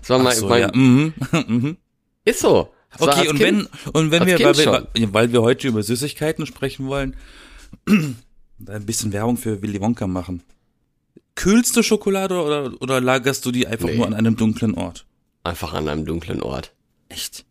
das 0.00 0.10
war 0.10 0.18
Ach 0.20 0.24
mein, 0.24 0.36
so, 0.36 0.48
mein 0.48 0.60
ja. 0.60 0.70
mhm. 0.74 1.14
mhm. 1.46 1.76
ist 2.24 2.40
so. 2.40 2.72
Das 2.98 3.08
Okay, 3.08 3.28
und 3.28 3.36
Kind- 3.38 3.68
wenn, 3.84 3.90
und 3.92 4.10
wenn 4.10 4.26
wir, 4.26 4.38
weil 4.40 4.56
wir, 4.56 5.12
weil 5.14 5.32
wir 5.32 5.42
heute 5.42 5.68
über 5.68 5.82
Süßigkeiten 5.82 6.46
sprechen 6.46 6.86
wollen, 6.86 7.14
ein 7.86 8.86
bisschen 8.86 9.12
Werbung 9.12 9.36
für 9.36 9.60
Willy 9.62 9.80
Wonka 9.80 10.06
machen. 10.06 10.42
Kühlst 11.34 11.76
du 11.76 11.82
Schokolade 11.82 12.40
oder, 12.40 12.72
oder 12.80 13.00
lagerst 13.00 13.44
du 13.44 13.52
die 13.52 13.66
einfach 13.66 13.88
Nee. 13.88 13.96
nur 13.96 14.06
an 14.06 14.14
einem 14.14 14.36
dunklen 14.36 14.74
Ort? 14.74 15.04
Einfach 15.44 15.74
an 15.74 15.88
einem 15.88 16.06
dunklen 16.06 16.42
Ort. 16.42 16.72
Echt? 17.10 17.44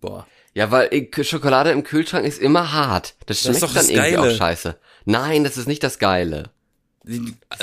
Boah. 0.00 0.26
Ja, 0.52 0.70
weil 0.70 0.88
äh, 0.92 1.24
Schokolade 1.24 1.70
im 1.70 1.82
Kühlschrank 1.82 2.26
ist 2.26 2.38
immer 2.38 2.72
hart. 2.72 3.14
Das 3.26 3.38
ist 3.38 3.44
schmeckt 3.44 3.62
doch 3.62 3.68
dann 3.68 3.76
das 3.76 3.88
irgendwie 3.90 4.10
Geile. 4.16 4.32
auch 4.32 4.36
scheiße. 4.36 4.78
Nein, 5.06 5.44
das 5.44 5.56
ist 5.56 5.66
nicht 5.68 5.82
das 5.82 5.98
Geile. 5.98 6.50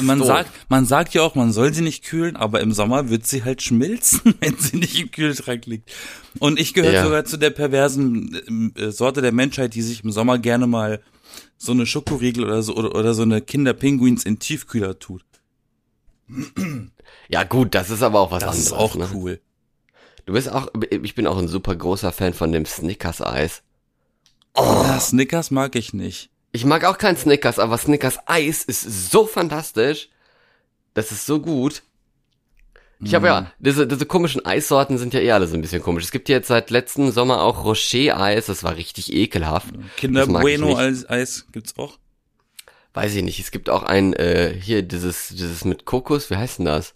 Man 0.02 0.24
sagt, 0.24 0.50
man 0.70 0.86
sagt 0.86 1.14
ja 1.14 1.22
auch, 1.22 1.36
man 1.36 1.52
soll 1.52 1.74
sie 1.74 1.82
nicht 1.82 2.06
kühlen, 2.06 2.38
aber 2.38 2.62
im 2.62 2.72
Sommer 2.72 3.10
wird 3.10 3.28
sie 3.28 3.44
halt 3.44 3.62
schmilzen, 3.62 4.36
wenn 4.40 4.58
sie 4.58 4.78
nicht 4.78 5.00
im 5.00 5.12
Kühlschrank 5.12 5.66
liegt. 5.66 5.92
Und 6.40 6.60
ich 6.60 6.74
gehöre 6.74 6.94
Ja. 6.94 7.04
sogar 7.04 7.26
zu 7.26 7.36
der 7.38 7.50
perversen 7.50 8.74
äh, 8.78 8.92
Sorte 8.92 9.22
der 9.22 9.34
Menschheit, 9.34 9.74
die 9.76 9.82
sich 9.82 10.04
im 10.04 10.12
Sommer 10.12 10.38
gerne 10.40 10.66
mal 10.66 11.02
so 11.58 11.74
eine 11.74 11.86
Schokoriegel 11.86 12.46
oder 12.46 12.64
so 12.64 12.76
oder, 12.76 12.96
oder 12.96 13.14
so 13.14 13.24
eine 13.24 13.42
Kinderpinguins 13.42 14.24
in 14.24 14.40
Tiefkühler 14.40 14.98
tut. 15.00 15.24
Ja 17.28 17.44
gut, 17.44 17.76
das 17.76 17.90
ist 17.90 18.02
aber 18.02 18.20
auch 18.22 18.32
was 18.32 18.40
Das 18.42 18.50
anderes. 18.52 18.66
ist 18.68 18.74
auch 18.74 18.96
ne? 18.96 19.10
cool. 19.14 19.42
Du 20.26 20.34
bist 20.34 20.50
auch, 20.50 20.68
ich 20.90 21.16
bin 21.16 21.28
auch 21.28 21.38
ein 21.38 21.50
super 21.50 21.76
großer 21.76 22.12
Fan 22.14 22.34
von 22.34 22.52
dem 22.54 22.66
Snickers-Eis. 22.66 23.62
Ja, 24.56 25.00
Snickers 25.00 25.52
mag 25.52 25.76
ich 25.76 25.94
nicht. 25.94 26.30
Ich 26.54 26.64
mag 26.66 26.86
auch 26.86 26.98
kein 26.98 27.18
Snickers, 27.18 27.60
aber 27.60 27.78
Snickers-Eis 27.78 28.64
ist 28.64 29.10
so 29.12 29.26
fantastisch. 29.26 30.10
Das 30.94 31.12
ist 31.12 31.26
so 31.26 31.40
gut. 31.40 31.82
Ich 33.04 33.16
habe 33.16 33.24
Mhm. 33.26 33.28
ja, 33.34 33.52
diese, 33.60 33.88
diese 33.88 34.06
komischen 34.06 34.46
Eissorten 34.46 34.98
sind 34.98 35.14
ja 35.14 35.20
eh 35.20 35.32
alle 35.32 35.48
so 35.48 35.56
ein 35.56 35.62
bisschen 35.62 35.82
komisch. 35.82 36.06
Es 36.06 36.12
gibt 36.12 36.30
jetzt 36.30 36.48
seit 36.48 36.70
letzten 36.70 37.12
Sommer 37.12 37.42
auch 37.42 37.66
Rocher-Eis, 37.66 38.46
das 38.46 38.64
war 38.64 38.78
richtig 38.78 39.12
ekelhaft. 39.12 39.74
Kinder 39.98 40.22
Das 40.22 40.30
mag 40.30 40.40
ich 40.42 40.44
Bueno 40.44 40.68
nicht. 40.68 40.78
als 40.78 41.10
Eis 41.10 41.48
gibt's 41.52 41.78
auch. 41.78 41.98
Weiß 42.94 43.16
ich 43.16 43.24
nicht. 43.24 43.40
Es 43.40 43.50
gibt 43.50 43.70
auch 43.72 43.84
ein, 43.84 44.14
äh, 44.14 44.54
hier, 44.58 44.84
dieses, 44.84 45.30
dieses 45.30 45.66
mit 45.66 45.86
Kokos, 45.86 46.30
wie 46.30 46.38
heißt 46.38 46.60
denn 46.60 46.66
das? 46.66 46.94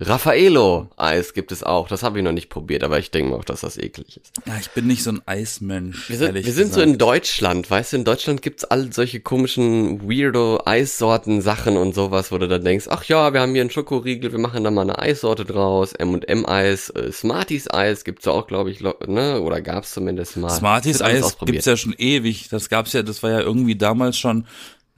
Raffaello-Eis 0.00 1.34
gibt 1.34 1.50
es 1.50 1.64
auch. 1.64 1.88
Das 1.88 2.04
habe 2.04 2.18
ich 2.18 2.24
noch 2.24 2.32
nicht 2.32 2.50
probiert, 2.50 2.84
aber 2.84 3.00
ich 3.00 3.10
denke 3.10 3.34
auch, 3.34 3.44
dass 3.44 3.62
das 3.62 3.76
eklig 3.76 4.16
ist. 4.16 4.32
Ja, 4.46 4.56
ich 4.60 4.70
bin 4.70 4.86
nicht 4.86 5.02
so 5.02 5.10
ein 5.10 5.22
Eismensch. 5.26 6.08
Wir 6.08 6.16
sind, 6.16 6.34
wir 6.34 6.52
sind 6.52 6.72
so 6.72 6.80
in 6.80 6.98
Deutschland, 6.98 7.68
weißt 7.68 7.92
du, 7.92 7.96
in 7.96 8.04
Deutschland 8.04 8.40
gibt's 8.40 8.64
all 8.64 8.92
solche 8.92 9.18
komischen 9.18 10.08
Weirdo-Eissorten, 10.08 11.40
Sachen 11.40 11.76
und 11.76 11.96
sowas, 11.96 12.30
wo 12.30 12.38
du 12.38 12.46
dann 12.46 12.62
denkst, 12.62 12.86
ach 12.88 13.04
ja, 13.04 13.32
wir 13.32 13.40
haben 13.40 13.52
hier 13.52 13.62
einen 13.62 13.70
Schokoriegel, 13.70 14.30
wir 14.30 14.38
machen 14.38 14.62
da 14.62 14.70
mal 14.70 14.82
eine 14.82 15.00
Eissorte 15.00 15.44
draus, 15.44 15.94
M&M-Eis, 15.94 16.90
äh, 16.90 17.10
Smarties-Eis 17.10 18.04
gibt's 18.04 18.24
ja 18.24 18.32
auch, 18.32 18.46
glaube 18.46 18.70
ich, 18.70 18.80
ne, 18.80 19.40
oder 19.40 19.60
gab's 19.60 19.92
zumindest 19.92 20.36
mal. 20.36 20.50
Smarties 20.50 21.00
Wird 21.00 21.08
alles 21.08 21.18
Eis 21.18 21.24
ausprobiert. 21.24 21.54
gibt's 21.54 21.66
ja 21.66 21.76
schon 21.76 21.94
ewig. 21.98 22.48
Das 22.50 22.68
gab's 22.68 22.92
ja, 22.92 23.02
das 23.02 23.24
war 23.24 23.30
ja 23.30 23.40
irgendwie 23.40 23.74
damals 23.74 24.16
schon 24.16 24.46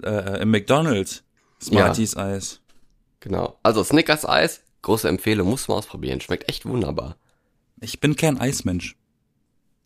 äh, 0.02 0.42
im 0.42 0.50
McDonald's. 0.50 1.22
Smarties 1.62 2.16
Eis. 2.16 2.60
Genau. 3.20 3.58
Also 3.62 3.84
Snickers-Eis, 3.84 4.62
große 4.82 5.08
Empfehlung, 5.08 5.48
muss 5.48 5.68
man 5.68 5.78
ausprobieren. 5.78 6.20
Schmeckt 6.20 6.48
echt 6.48 6.66
wunderbar. 6.66 7.16
Ich 7.80 8.00
bin 8.00 8.16
kein 8.16 8.40
Eismensch. 8.40 8.96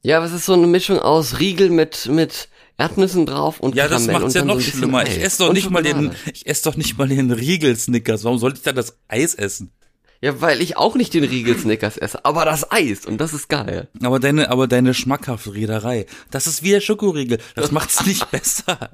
Ja, 0.03 0.19
aber 0.19 0.27
es 0.27 0.33
ist 0.33 0.45
so 0.45 0.53
eine 0.53 0.67
Mischung 0.67 0.99
aus 0.99 1.39
Riegel 1.39 1.71
mit, 1.71 2.07
mit 2.07 2.49
Erdnüssen 2.77 3.25
drauf 3.25 3.61
und 3.61 3.75
Ja, 3.75 3.89
das 3.89 4.07
macht's 4.07 4.35
ja 4.35 4.45
noch 4.45 4.57
so 4.61 4.71
schlimmer. 4.71 4.99
Eis. 4.99 5.17
Ich 5.17 5.23
esse 5.23 5.39
doch 5.39 5.49
Und 5.49 5.55
nicht 5.55 5.71
mal 5.71 5.83
den, 5.83 6.13
ich 6.33 6.47
esse 6.47 6.65
doch 6.65 6.77
nicht 6.77 6.99
mal 6.99 7.09
den 7.09 7.31
Riegel-Snickers. 7.31 8.25
Warum 8.25 8.39
sollte 8.39 8.59
ich 8.59 8.63
dann 8.65 8.77
das 8.77 8.99
Eis 9.09 9.35
essen? 9.35 9.73
Ja, 10.21 10.41
weil 10.41 10.63
ich 10.63 10.77
auch 10.79 10.95
nicht 10.95 11.13
den 11.13 11.25
Riegel 11.25 11.59
Snickers 11.59 11.99
esse, 11.99 12.25
aber 12.25 12.47
das 12.47 12.71
Eis 12.71 13.05
und 13.05 13.19
das 13.19 13.35
ist 13.35 13.49
geil. 13.49 13.89
Aber 14.03 14.19
deine, 14.21 14.51
aber 14.51 14.67
deine 14.67 14.95
schmackhafte 14.95 15.53
Reederei, 15.53 16.07
das 16.31 16.47
ist 16.47 16.63
wie 16.63 16.71
der 16.71 16.81
Schokoriegel. 16.81 17.39
Das 17.55 17.73
macht's 17.73 18.07
nicht 18.07 18.31
besser. 18.31 18.91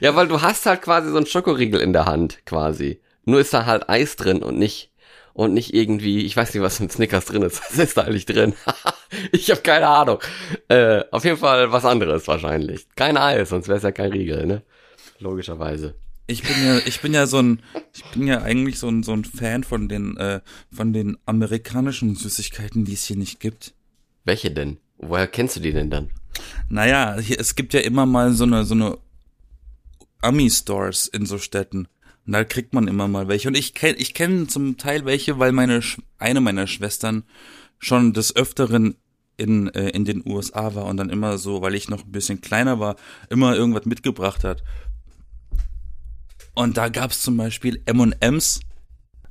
Ja, 0.00 0.16
weil 0.16 0.26
du 0.26 0.42
hast 0.42 0.66
halt 0.66 0.82
quasi 0.82 1.10
so 1.10 1.16
einen 1.16 1.26
Schokoriegel 1.26 1.80
in 1.80 1.92
der 1.92 2.06
Hand, 2.06 2.40
quasi. 2.44 3.00
Nur 3.26 3.40
ist 3.40 3.52
da 3.52 3.66
halt 3.66 3.88
Eis 3.90 4.16
drin 4.16 4.42
und 4.42 4.58
nicht 4.58 4.90
und 5.34 5.52
nicht 5.52 5.74
irgendwie, 5.74 6.24
ich 6.24 6.34
weiß 6.34 6.54
nicht, 6.54 6.62
was 6.62 6.80
in 6.80 6.88
Snickers 6.88 7.26
drin 7.26 7.42
ist. 7.42 7.60
Was 7.70 7.78
ist 7.78 7.96
da 7.98 8.04
eigentlich 8.04 8.24
drin? 8.24 8.54
ich 9.32 9.50
habe 9.50 9.60
keine 9.60 9.86
Ahnung. 9.86 10.18
Äh, 10.68 11.04
auf 11.10 11.24
jeden 11.26 11.36
Fall 11.36 11.70
was 11.70 11.84
anderes 11.84 12.26
wahrscheinlich. 12.26 12.86
Kein 12.96 13.18
Eis, 13.18 13.50
sonst 13.50 13.68
wäre 13.68 13.76
es 13.76 13.82
ja 13.82 13.92
kein 13.92 14.12
Riegel, 14.12 14.46
ne? 14.46 14.62
Logischerweise. 15.18 15.94
Ich 16.26 16.42
bin 16.42 16.54
ja, 16.64 16.78
ich 16.78 17.00
bin 17.02 17.12
ja 17.12 17.26
so 17.26 17.40
ein, 17.40 17.62
ich 17.94 18.04
bin 18.06 18.26
ja 18.26 18.40
eigentlich 18.42 18.78
so 18.78 18.88
ein, 18.88 19.02
so 19.02 19.12
ein 19.12 19.24
Fan 19.24 19.62
von 19.62 19.88
den, 19.88 20.16
äh, 20.16 20.40
von 20.72 20.94
den 20.94 21.18
amerikanischen 21.26 22.16
Süßigkeiten, 22.16 22.86
die 22.86 22.94
es 22.94 23.04
hier 23.04 23.16
nicht 23.16 23.38
gibt. 23.38 23.74
Welche 24.24 24.50
denn? 24.50 24.78
Woher 24.96 25.26
kennst 25.26 25.56
du 25.56 25.60
die 25.60 25.72
denn 25.72 25.90
dann? 25.90 26.10
Naja, 26.70 27.18
hier, 27.20 27.38
es 27.38 27.54
gibt 27.54 27.74
ja 27.74 27.80
immer 27.80 28.06
mal 28.06 28.32
so 28.32 28.44
eine, 28.44 28.64
so 28.64 28.74
eine 28.74 28.98
Ami-Stores 30.22 31.08
in 31.08 31.26
so 31.26 31.38
Städten. 31.38 31.88
Und 32.26 32.32
da 32.32 32.44
kriegt 32.44 32.74
man 32.74 32.88
immer 32.88 33.08
mal 33.08 33.28
welche. 33.28 33.48
Und 33.48 33.56
ich 33.56 33.74
kenne 33.74 33.96
ich 33.98 34.14
kenn 34.14 34.48
zum 34.48 34.76
Teil 34.76 35.04
welche, 35.04 35.38
weil 35.38 35.52
meine, 35.52 35.80
eine 36.18 36.40
meiner 36.40 36.66
Schwestern 36.66 37.24
schon 37.78 38.12
des 38.12 38.34
Öfteren 38.34 38.96
in, 39.36 39.68
äh, 39.68 39.90
in 39.90 40.04
den 40.04 40.22
USA 40.26 40.74
war 40.74 40.86
und 40.86 40.96
dann 40.96 41.10
immer 41.10 41.38
so, 41.38 41.62
weil 41.62 41.74
ich 41.74 41.88
noch 41.88 42.04
ein 42.04 42.12
bisschen 42.12 42.40
kleiner 42.40 42.80
war, 42.80 42.96
immer 43.30 43.54
irgendwas 43.54 43.84
mitgebracht 43.84 44.44
hat. 44.44 44.62
Und 46.54 46.76
da 46.76 46.88
gab's 46.88 47.20
zum 47.20 47.36
Beispiel 47.36 47.82
M&M's, 47.84 48.60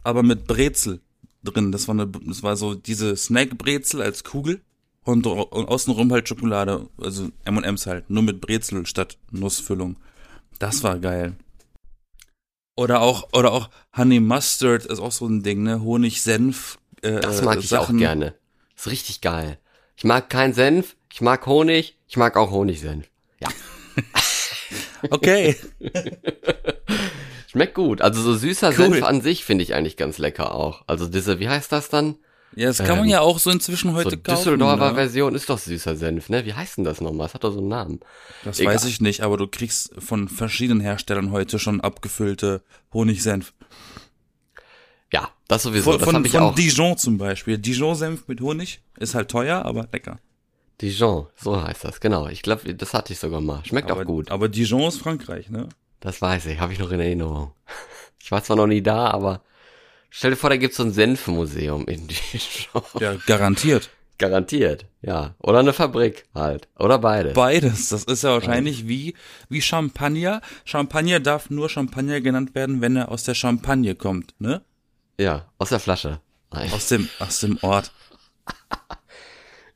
aber 0.04 0.22
mit 0.22 0.46
Brezel 0.46 1.02
drin. 1.44 1.72
Das 1.72 1.88
war, 1.88 1.96
eine, 1.96 2.08
das 2.08 2.44
war 2.44 2.56
so 2.56 2.76
diese 2.76 3.16
Snack-Brezel 3.16 4.02
als 4.02 4.24
Kugel 4.24 4.62
und, 5.04 5.26
und 5.26 5.68
außenrum 5.68 6.12
halt 6.12 6.30
Schokolade, 6.30 6.88
also 6.98 7.30
M&M's 7.46 7.88
halt, 7.88 8.10
nur 8.10 8.24
mit 8.24 8.42
Brezel 8.42 8.86
statt 8.86 9.18
Nussfüllung. 9.32 9.98
Das 10.60 10.84
war 10.84 11.00
geil. 11.00 11.36
Oder 12.76 13.02
auch, 13.02 13.30
oder 13.34 13.52
auch 13.54 13.70
Honey 13.96 14.20
Mustard 14.20 14.86
ist 14.86 15.00
auch 15.00 15.12
so 15.12 15.26
ein 15.28 15.44
Ding, 15.44 15.64
ne? 15.64 15.82
Honig, 15.82 16.22
Senf. 16.22 16.78
Äh, 17.02 17.20
Das 17.22 17.42
mag 17.42 17.60
ich 17.60 17.70
Sachen. 17.70 17.96
auch 17.96 18.00
gerne. 18.00 18.36
Ist 18.76 18.88
richtig 18.88 19.22
geil. 19.22 19.58
Ich 19.96 20.04
mag 20.04 20.30
keinen 20.30 20.54
Senf, 20.54 20.96
ich 21.12 21.22
mag 21.22 21.46
Honig, 21.46 21.98
ich 22.08 22.18
mag 22.18 22.36
auch 22.36 22.52
Honigsenf. 22.52 23.08
Ja. 23.40 23.50
Okay. 25.12 25.56
Schmeckt 27.48 27.76
gut. 27.76 28.02
Also 28.02 28.22
so 28.22 28.36
süßer 28.36 28.70
Cool. 28.70 28.76
Senf 28.76 29.04
an 29.04 29.22
sich 29.22 29.46
finde 29.46 29.64
ich 29.64 29.74
eigentlich 29.76 29.98
ganz 29.98 30.18
lecker 30.18 30.54
auch. 30.56 30.84
Also 30.88 31.08
diese, 31.08 31.40
wie 31.40 31.48
heißt 31.48 31.72
das 31.72 31.90
dann? 31.90 32.16
Ja, 32.56 32.68
das 32.68 32.78
kann 32.78 32.98
man 32.98 33.06
Ähm, 33.06 33.12
ja 33.12 33.22
auch 33.22 33.38
so 33.38 33.52
inzwischen 33.52 33.94
heute 33.94 34.12
so 34.12 34.18
kaufen. 34.18 34.38
Düsseldorfer 34.38 34.90
ne? 34.90 34.96
Version 34.96 35.36
ist 35.36 35.50
doch 35.50 35.60
süßer 35.60 35.96
Senf, 35.96 36.30
ne? 36.30 36.46
Wie 36.46 36.54
heißt 36.54 36.78
denn 36.78 36.86
das 36.86 37.02
nochmal? 37.02 37.28
Das 37.28 37.34
hat 37.34 37.44
doch 37.44 37.52
so 37.52 37.60
einen 37.60 37.68
Namen. 37.68 38.00
Das 38.44 38.60
Egal. 38.60 38.76
weiß 38.76 38.86
ich 38.86 39.02
nicht, 39.02 39.22
aber 39.22 39.38
du 39.38 39.48
kriegst 39.48 39.94
von 40.00 40.30
verschiedenen 40.30 40.80
Herstellern 40.80 41.32
heute 41.32 41.60
schon 41.60 41.82
abgefüllte 41.82 42.64
Honigsenf. 42.94 43.54
Ja, 45.12 45.30
das 45.48 45.64
sowieso. 45.64 45.92
Von, 45.92 46.00
das 46.00 46.10
von, 46.10 46.26
von 46.26 46.42
auch. 46.42 46.56
Dijon 46.56 46.98
zum 46.98 47.18
Beispiel. 47.18 47.58
Dijon-Senf 47.58 48.28
mit 48.28 48.42
Honig 48.42 48.82
ist 48.98 49.16
halt 49.16 49.30
teuer, 49.30 49.64
aber 49.64 49.88
lecker. 49.92 50.18
Dijon, 50.82 51.28
so 51.36 51.62
heißt 51.62 51.84
das, 51.84 52.00
genau. 52.00 52.28
Ich 52.28 52.42
glaube, 52.42 52.74
das 52.74 52.94
hatte 52.94 53.14
ich 53.14 53.20
sogar 53.20 53.42
mal. 53.42 53.64
Schmeckt 53.66 53.92
aber, 53.92 54.02
auch 54.02 54.06
gut. 54.06 54.32
Aber 54.32 54.50
Dijon 54.50 54.84
ist 54.84 54.98
Frankreich, 54.98 55.50
ne? 55.50 55.70
Das 56.00 56.22
weiß 56.22 56.48
ich, 56.48 56.60
habe 56.60 56.74
ich 56.74 56.80
noch 56.80 56.92
in 56.92 57.00
Erinnerung. 57.00 57.52
Ich 58.22 58.32
war 58.32 58.44
zwar 58.44 58.58
noch 58.58 58.66
nie 58.66 58.82
da, 58.82 59.12
aber 59.12 59.44
stell 60.16 60.32
dir 60.32 60.38
vor, 60.38 60.50
da 60.50 60.58
gibt's 60.58 60.78
so 60.78 60.84
ein 60.84 60.94
Senfmuseum 60.94 61.86
in 61.88 62.08
Dijon. 62.34 62.84
Ja, 63.00 63.16
garantiert. 63.26 63.90
Garantiert, 64.18 64.86
ja. 65.02 65.36
Oder 65.40 65.60
eine 65.60 65.74
Fabrik 65.74 66.26
halt. 66.34 66.70
Oder 66.80 67.00
beide. 67.00 67.32
Beides. 67.32 67.90
Das 67.90 68.06
ist 68.06 68.24
ja 68.24 68.30
wahrscheinlich 68.32 68.88
wie, 68.88 69.14
wie 69.50 69.62
Champagner. 69.62 70.42
Champagner 70.64 71.20
darf 71.20 71.50
nur 71.50 71.70
Champagner 71.70 72.22
genannt 72.22 72.56
werden, 72.56 72.80
wenn 72.80 72.96
er 72.96 73.12
aus 73.12 73.24
der 73.26 73.36
Champagne 73.36 73.94
kommt, 73.94 74.34
ne? 74.40 74.62
ja, 75.18 75.46
aus 75.58 75.70
der 75.70 75.80
Flasche. 75.80 76.20
Nein. 76.52 76.72
Aus 76.72 76.88
dem, 76.88 77.10
aus 77.20 77.40
dem 77.40 77.58
Ort. 77.62 77.92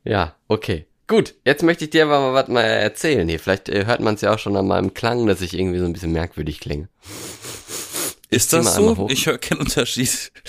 Ja, 0.05 0.33
okay. 0.47 0.85
Gut, 1.07 1.35
jetzt 1.43 1.61
möchte 1.61 1.83
ich 1.83 1.89
dir 1.89 2.05
aber 2.05 2.19
mal 2.19 2.33
was 2.33 2.47
mal 2.47 2.61
erzählen 2.61 3.27
hier. 3.27 3.39
Vielleicht 3.39 3.67
äh, 3.67 3.85
hört 3.85 3.99
man 3.99 4.15
es 4.15 4.21
ja 4.21 4.33
auch 4.33 4.39
schon 4.39 4.55
an 4.55 4.65
meinem 4.65 4.93
Klang, 4.93 5.27
dass 5.27 5.41
ich 5.41 5.57
irgendwie 5.59 5.79
so 5.79 5.85
ein 5.85 5.93
bisschen 5.93 6.13
merkwürdig 6.13 6.61
klinge. 6.61 6.87
Ist 8.29 8.53
das 8.53 8.75
so? 8.75 9.07
Ich 9.09 9.25
höre 9.25 9.37
keinen 9.37 9.61
Unterschied. 9.61 10.31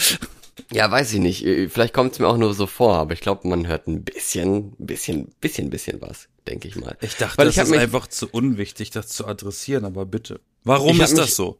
Ja, 0.72 0.88
weiß 0.90 1.14
ich 1.14 1.20
nicht. 1.20 1.44
Äh, 1.44 1.68
Vielleicht 1.68 1.94
kommt 1.94 2.12
es 2.12 2.18
mir 2.18 2.28
auch 2.28 2.36
nur 2.36 2.52
so 2.54 2.66
vor, 2.66 2.94
aber 2.96 3.14
ich 3.14 3.20
glaube, 3.20 3.48
man 3.48 3.66
hört 3.66 3.88
ein 3.88 4.04
bisschen, 4.04 4.72
bisschen, 4.78 5.32
bisschen, 5.40 5.70
bisschen 5.70 6.00
was, 6.02 6.28
denke 6.46 6.68
ich 6.68 6.76
mal. 6.76 6.96
Ich 7.00 7.16
dachte, 7.16 7.38
Weil 7.38 7.46
das 7.46 7.56
ich 7.56 7.62
ist 7.62 7.70
mich- 7.70 7.80
einfach 7.80 8.06
zu 8.06 8.28
unwichtig, 8.30 8.90
das 8.90 9.08
zu 9.08 9.26
adressieren, 9.26 9.84
aber 9.84 10.04
bitte. 10.04 10.38
Warum 10.62 11.00
ist 11.00 11.16
das 11.16 11.26
mich- 11.28 11.34
so? 11.34 11.58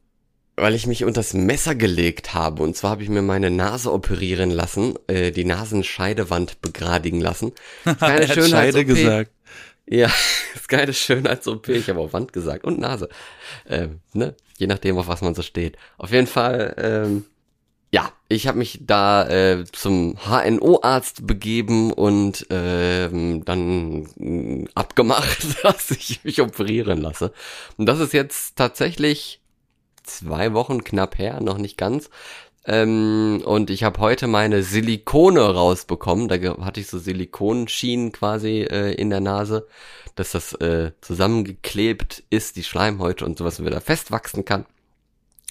Weil 0.56 0.74
ich 0.74 0.87
mich 0.87 1.04
unters 1.04 1.33
Messer 1.33 1.74
gelegt 1.74 2.35
habe. 2.35 2.62
Und 2.62 2.76
zwar 2.76 2.90
habe 2.90 3.02
ich 3.02 3.09
mir 3.09 3.22
meine 3.22 3.50
Nase 3.50 3.90
operieren 3.90 4.50
lassen, 4.50 4.94
äh, 5.06 5.33
die 5.33 5.44
Nasenscheidewand 5.46 6.61
begradigen 6.61 7.20
lassen. 7.20 7.52
Keine 7.98 8.28
hat 8.28 8.48
Scheide 8.48 8.85
gesagt. 8.85 9.33
Ja, 9.90 10.07
ist 10.55 10.68
keine 10.68 10.94
Schönheits-OP. 10.94 11.68
Ich 11.68 11.90
habe 11.90 12.00
auch 12.00 12.12
Wand 12.12 12.33
gesagt 12.33 12.64
und 12.64 12.79
Nase. 12.79 13.09
Ähm, 13.68 14.00
ne? 14.12 14.37
Je 14.57 14.68
nachdem, 14.68 14.96
auf 14.98 15.09
was 15.09 15.20
man 15.20 15.35
so 15.35 15.42
steht. 15.42 15.76
Auf 15.98 16.12
jeden 16.12 16.29
Fall, 16.29 16.74
ähm, 16.79 17.24
ja, 17.90 18.12
ich 18.29 18.46
habe 18.46 18.59
mich 18.59 18.79
da 18.83 19.29
äh, 19.29 19.64
zum 19.72 20.16
HNO-Arzt 20.16 21.26
begeben 21.26 21.92
und 21.92 22.46
ähm, 22.50 23.44
dann 23.44 24.07
mh, 24.16 24.68
abgemacht, 24.74 25.57
dass 25.64 25.90
ich 25.90 26.22
mich 26.22 26.40
operieren 26.40 27.00
lasse. 27.00 27.33
Und 27.76 27.87
das 27.87 27.98
ist 27.98 28.12
jetzt 28.12 28.55
tatsächlich 28.55 29.40
zwei 30.05 30.53
Wochen 30.53 30.85
knapp 30.85 31.18
her, 31.18 31.40
noch 31.40 31.59
nicht 31.59 31.76
ganz. 31.76 32.11
Ähm, 32.66 33.42
und 33.44 33.70
ich 33.70 33.85
habe 33.85 34.01
heute 34.01 34.27
meine 34.27 34.62
Silikone 34.62 35.40
rausbekommen. 35.40 36.29
Da 36.29 36.37
hatte 36.64 36.81
ich 36.81 36.88
so 36.88 36.99
Silikonschienen 36.99 38.12
quasi 38.12 38.61
äh, 38.62 38.92
in 38.92 39.11
der 39.11 39.20
Nase, 39.20 39.66
dass 40.14 40.33
das 40.33 40.53
äh, 40.55 40.92
zusammengeklebt 41.01 42.23
ist, 42.31 42.57
die 42.57 42.64
Schleimhäute 42.64 43.25
und 43.25 43.38
sowas 43.38 43.64
wieder 43.64 43.81
festwachsen 43.81 44.44
kann. 44.44 44.66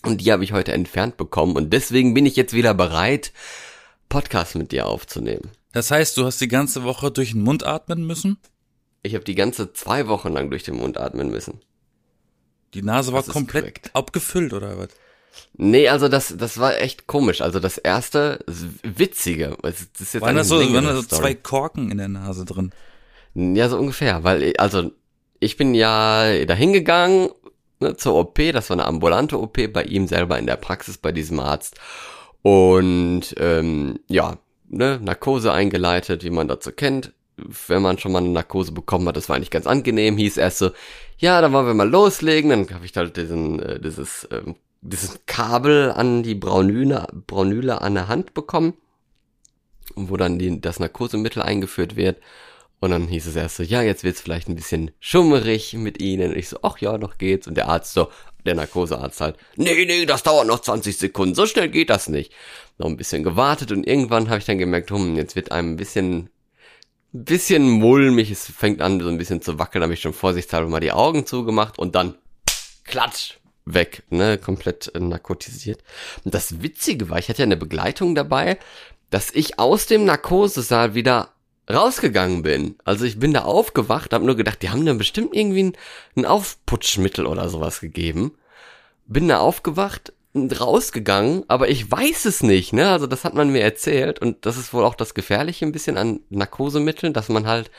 Und 0.04 0.22
die 0.22 0.32
habe 0.32 0.44
ich 0.44 0.54
heute 0.54 0.72
entfernt 0.72 1.18
bekommen. 1.18 1.56
Und 1.56 1.74
deswegen 1.74 2.14
bin 2.14 2.26
ich 2.26 2.36
jetzt 2.36 2.54
wieder 2.54 2.74
bereit, 2.74 3.34
Podcast 4.08 4.56
mit 4.56 4.72
dir 4.72 4.88
aufzunehmen. 4.88 5.52
Das 5.72 5.92
heißt, 5.92 6.18
du 6.18 6.26
hast 6.26 6.40
die 6.42 6.48
ganze 6.48 6.84
Woche 6.84 7.12
durch 7.12 7.32
den 7.32 7.44
Mund 7.44 7.64
atmen 7.64 8.06
müssen? 8.06 8.38
Ich 9.04 9.14
habe 9.14 9.24
die 9.24 9.36
ganze 9.36 9.74
zwei 9.74 10.08
Wochen 10.08 10.34
lang 10.34 10.50
durch 10.50 10.64
den 10.64 10.76
Mund 10.76 10.98
atmen 10.98 11.30
müssen. 11.30 11.62
Die 12.74 12.82
Nase 12.82 13.14
war 13.14 13.24
komplett 13.24 13.64
korrekt. 13.64 13.92
abgefüllt 13.94 14.54
oder 14.54 14.78
was? 14.78 14.90
Nee, 15.56 15.90
also 15.90 16.08
das, 16.08 16.36
das 16.38 16.58
war 16.60 16.80
echt 16.80 17.08
komisch. 17.08 17.42
Also 17.42 17.60
das 17.60 17.78
erste, 17.78 18.40
das 18.46 18.66
Witzige, 18.84 19.58
das 19.62 19.82
ist 19.82 20.14
jetzt 20.14 20.22
Waren 20.22 20.36
da 20.36 20.42
eigentlich 20.42 20.48
so, 20.48 20.74
waren 20.74 20.86
da 20.86 20.96
so 20.96 21.04
zwei 21.04 21.34
Korken 21.34 21.92
in 21.92 21.98
der 21.98 22.08
Nase 22.08 22.46
drin? 22.46 22.72
Ja, 23.36 23.70
so 23.70 23.78
ungefähr, 23.78 24.24
weil, 24.24 24.44
ich- 24.44 24.60
also, 24.60 24.92
ich 25.40 25.56
bin 25.58 25.74
ja 25.76 26.46
dahin 26.46 26.74
gegangen 26.74 27.30
ne, 27.80 27.96
zur 27.96 28.16
OP, 28.16 28.52
das 28.52 28.70
war 28.70 28.76
eine 28.76 28.86
ambulante 28.86 29.40
OP 29.40 29.68
bei 29.68 29.84
ihm 29.84 30.08
selber 30.08 30.38
in 30.40 30.46
der 30.48 30.56
Praxis 30.58 30.98
bei 30.98 31.12
diesem 31.12 31.40
Arzt. 31.40 31.76
Und 32.42 33.36
ähm, 33.38 34.00
ja, 34.08 34.38
ne, 34.70 35.00
Narkose 35.02 35.52
eingeleitet, 35.52 36.24
wie 36.24 36.30
man 36.30 36.48
dazu 36.48 36.72
kennt. 36.72 37.12
Wenn 37.68 37.82
man 37.82 37.98
schon 37.98 38.12
mal 38.12 38.20
eine 38.20 38.30
Narkose 38.30 38.72
bekommen 38.74 39.08
hat, 39.08 39.16
das 39.16 39.30
war 39.30 39.36
eigentlich 39.38 39.52
ganz 39.52 39.66
angenehm, 39.68 40.18
hieß 40.18 40.38
erst 40.38 40.58
so, 40.58 40.72
ja, 41.18 41.40
dann 41.42 41.54
wollen 41.54 41.68
wir 41.68 41.74
mal 41.74 41.90
loslegen, 41.90 42.50
dann 42.50 42.70
habe 42.74 42.86
ich 42.86 42.96
halt 42.98 43.16
diesen, 43.16 43.62
äh, 43.62 43.80
dieses, 43.80 44.28
ähm, 44.32 44.56
dieses 44.82 45.20
Kabel 45.26 45.92
an 45.92 46.24
die 46.24 46.36
Braunüle, 46.36 47.08
Braunüle 47.28 47.82
an 47.82 47.96
der 47.96 48.08
Hand 48.08 48.34
bekommen, 48.34 48.74
wo 49.96 50.18
dann 50.18 50.40
die, 50.40 50.62
das 50.62 50.80
Narkosemittel 50.80 51.42
eingeführt 51.42 51.96
wird. 51.96 52.22
Und 52.82 52.92
dann 52.92 53.10
hieß 53.10 53.28
es 53.28 53.36
erst 53.36 53.58
so, 53.58 53.64
ja, 53.64 53.82
jetzt 53.82 54.06
wird's 54.06 54.22
vielleicht 54.22 54.48
ein 54.48 54.56
bisschen 54.56 54.92
schummerig 55.02 55.74
mit 55.74 56.02
Ihnen. 56.02 56.32
Und 56.32 56.38
ich 56.38 56.48
so, 56.48 56.60
ach 56.62 56.78
ja, 56.78 56.98
noch 56.98 57.18
geht's. 57.18 57.46
Und 57.46 57.56
der 57.56 57.68
Arzt 57.68 57.94
so, 57.94 58.08
der 58.46 58.56
Narkosearzt 58.56 59.22
halt, 59.22 59.38
nee, 59.56 59.86
nee, 59.86 60.06
das 60.06 60.24
dauert 60.24 60.48
noch 60.48 60.60
20 60.60 60.98
Sekunden, 60.98 61.36
so 61.36 61.46
schnell 61.46 61.70
geht 61.70 61.90
das 61.90 62.08
nicht. 62.08 62.34
Noch 62.78 62.88
ein 62.88 62.98
bisschen 62.98 63.24
gewartet 63.24 63.72
und 63.72 63.86
irgendwann 63.86 64.30
habe 64.30 64.40
ich 64.40 64.46
dann 64.46 64.58
gemerkt, 64.58 64.92
hm, 64.92 65.16
jetzt 65.16 65.36
wird 65.36 65.52
einem 65.52 65.74
ein 65.74 65.78
bisschen, 65.78 66.30
bisschen 67.12 67.70
mulmig, 67.70 68.32
es 68.32 68.46
fängt 68.46 68.82
an 68.82 69.00
so 69.02 69.10
ein 69.10 69.18
bisschen 69.18 69.42
zu 69.42 69.60
wackeln, 69.60 69.84
habe 69.84 69.94
ich 69.94 70.02
schon 70.02 70.14
vorsichtshalber 70.14 70.70
mal 70.70 70.80
die 70.80 70.92
Augen 70.92 71.26
zugemacht 71.26 71.78
und 71.78 71.96
dann, 71.96 72.16
klatsch, 72.86 73.39
weg, 73.74 74.04
ne, 74.10 74.38
komplett 74.38 74.92
äh, 74.96 75.00
narkotisiert. 75.00 75.84
Und 76.24 76.34
das 76.34 76.62
Witzige 76.62 77.10
war, 77.10 77.20
ich 77.20 77.30
hatte 77.30 77.40
ja 77.40 77.46
eine 77.46 77.58
Begleitung 77.58 78.16
dabei, 78.16 78.58
dass 79.10 79.32
ich 79.32 79.60
aus 79.60 79.86
dem 79.86 80.06
Narkosesaal 80.06 80.94
wieder 80.94 81.30
rausgegangen 81.72 82.42
bin. 82.42 82.76
Also 82.84 83.06
ich 83.06 83.20
bin 83.20 83.34
da 83.34 83.44
aufgewacht, 83.44 84.14
habe 84.14 84.26
nur 84.26 84.36
gedacht, 84.36 84.62
die 84.62 84.70
haben 84.70 84.86
da 84.86 84.94
bestimmt 84.94 85.36
irgendwie 85.36 85.64
ein, 85.64 85.78
ein 86.16 86.26
Aufputschmittel 86.26 87.26
oder 87.26 87.50
sowas 87.50 87.80
gegeben. 87.80 88.34
Bin 89.06 89.28
da 89.28 89.40
aufgewacht, 89.40 90.14
und 90.34 90.60
rausgegangen, 90.60 91.44
aber 91.48 91.70
ich 91.70 91.90
weiß 91.90 92.26
es 92.26 92.44
nicht, 92.44 92.74
ne? 92.74 92.90
Also 92.90 93.08
das 93.08 93.26
hat 93.26 93.34
man 93.34 93.50
mir 93.50 93.62
erzählt 93.62 94.20
und 94.20 94.46
das 94.46 94.58
ist 94.58 94.74
wohl 94.74 94.84
auch 94.84 94.96
das 94.96 95.14
Gefährliche 95.14 95.66
ein 95.66 95.72
bisschen 95.72 95.98
an 95.98 96.20
Narkosemitteln, 96.30 97.14
dass 97.14 97.30
man 97.30 97.48
halt 97.48 97.72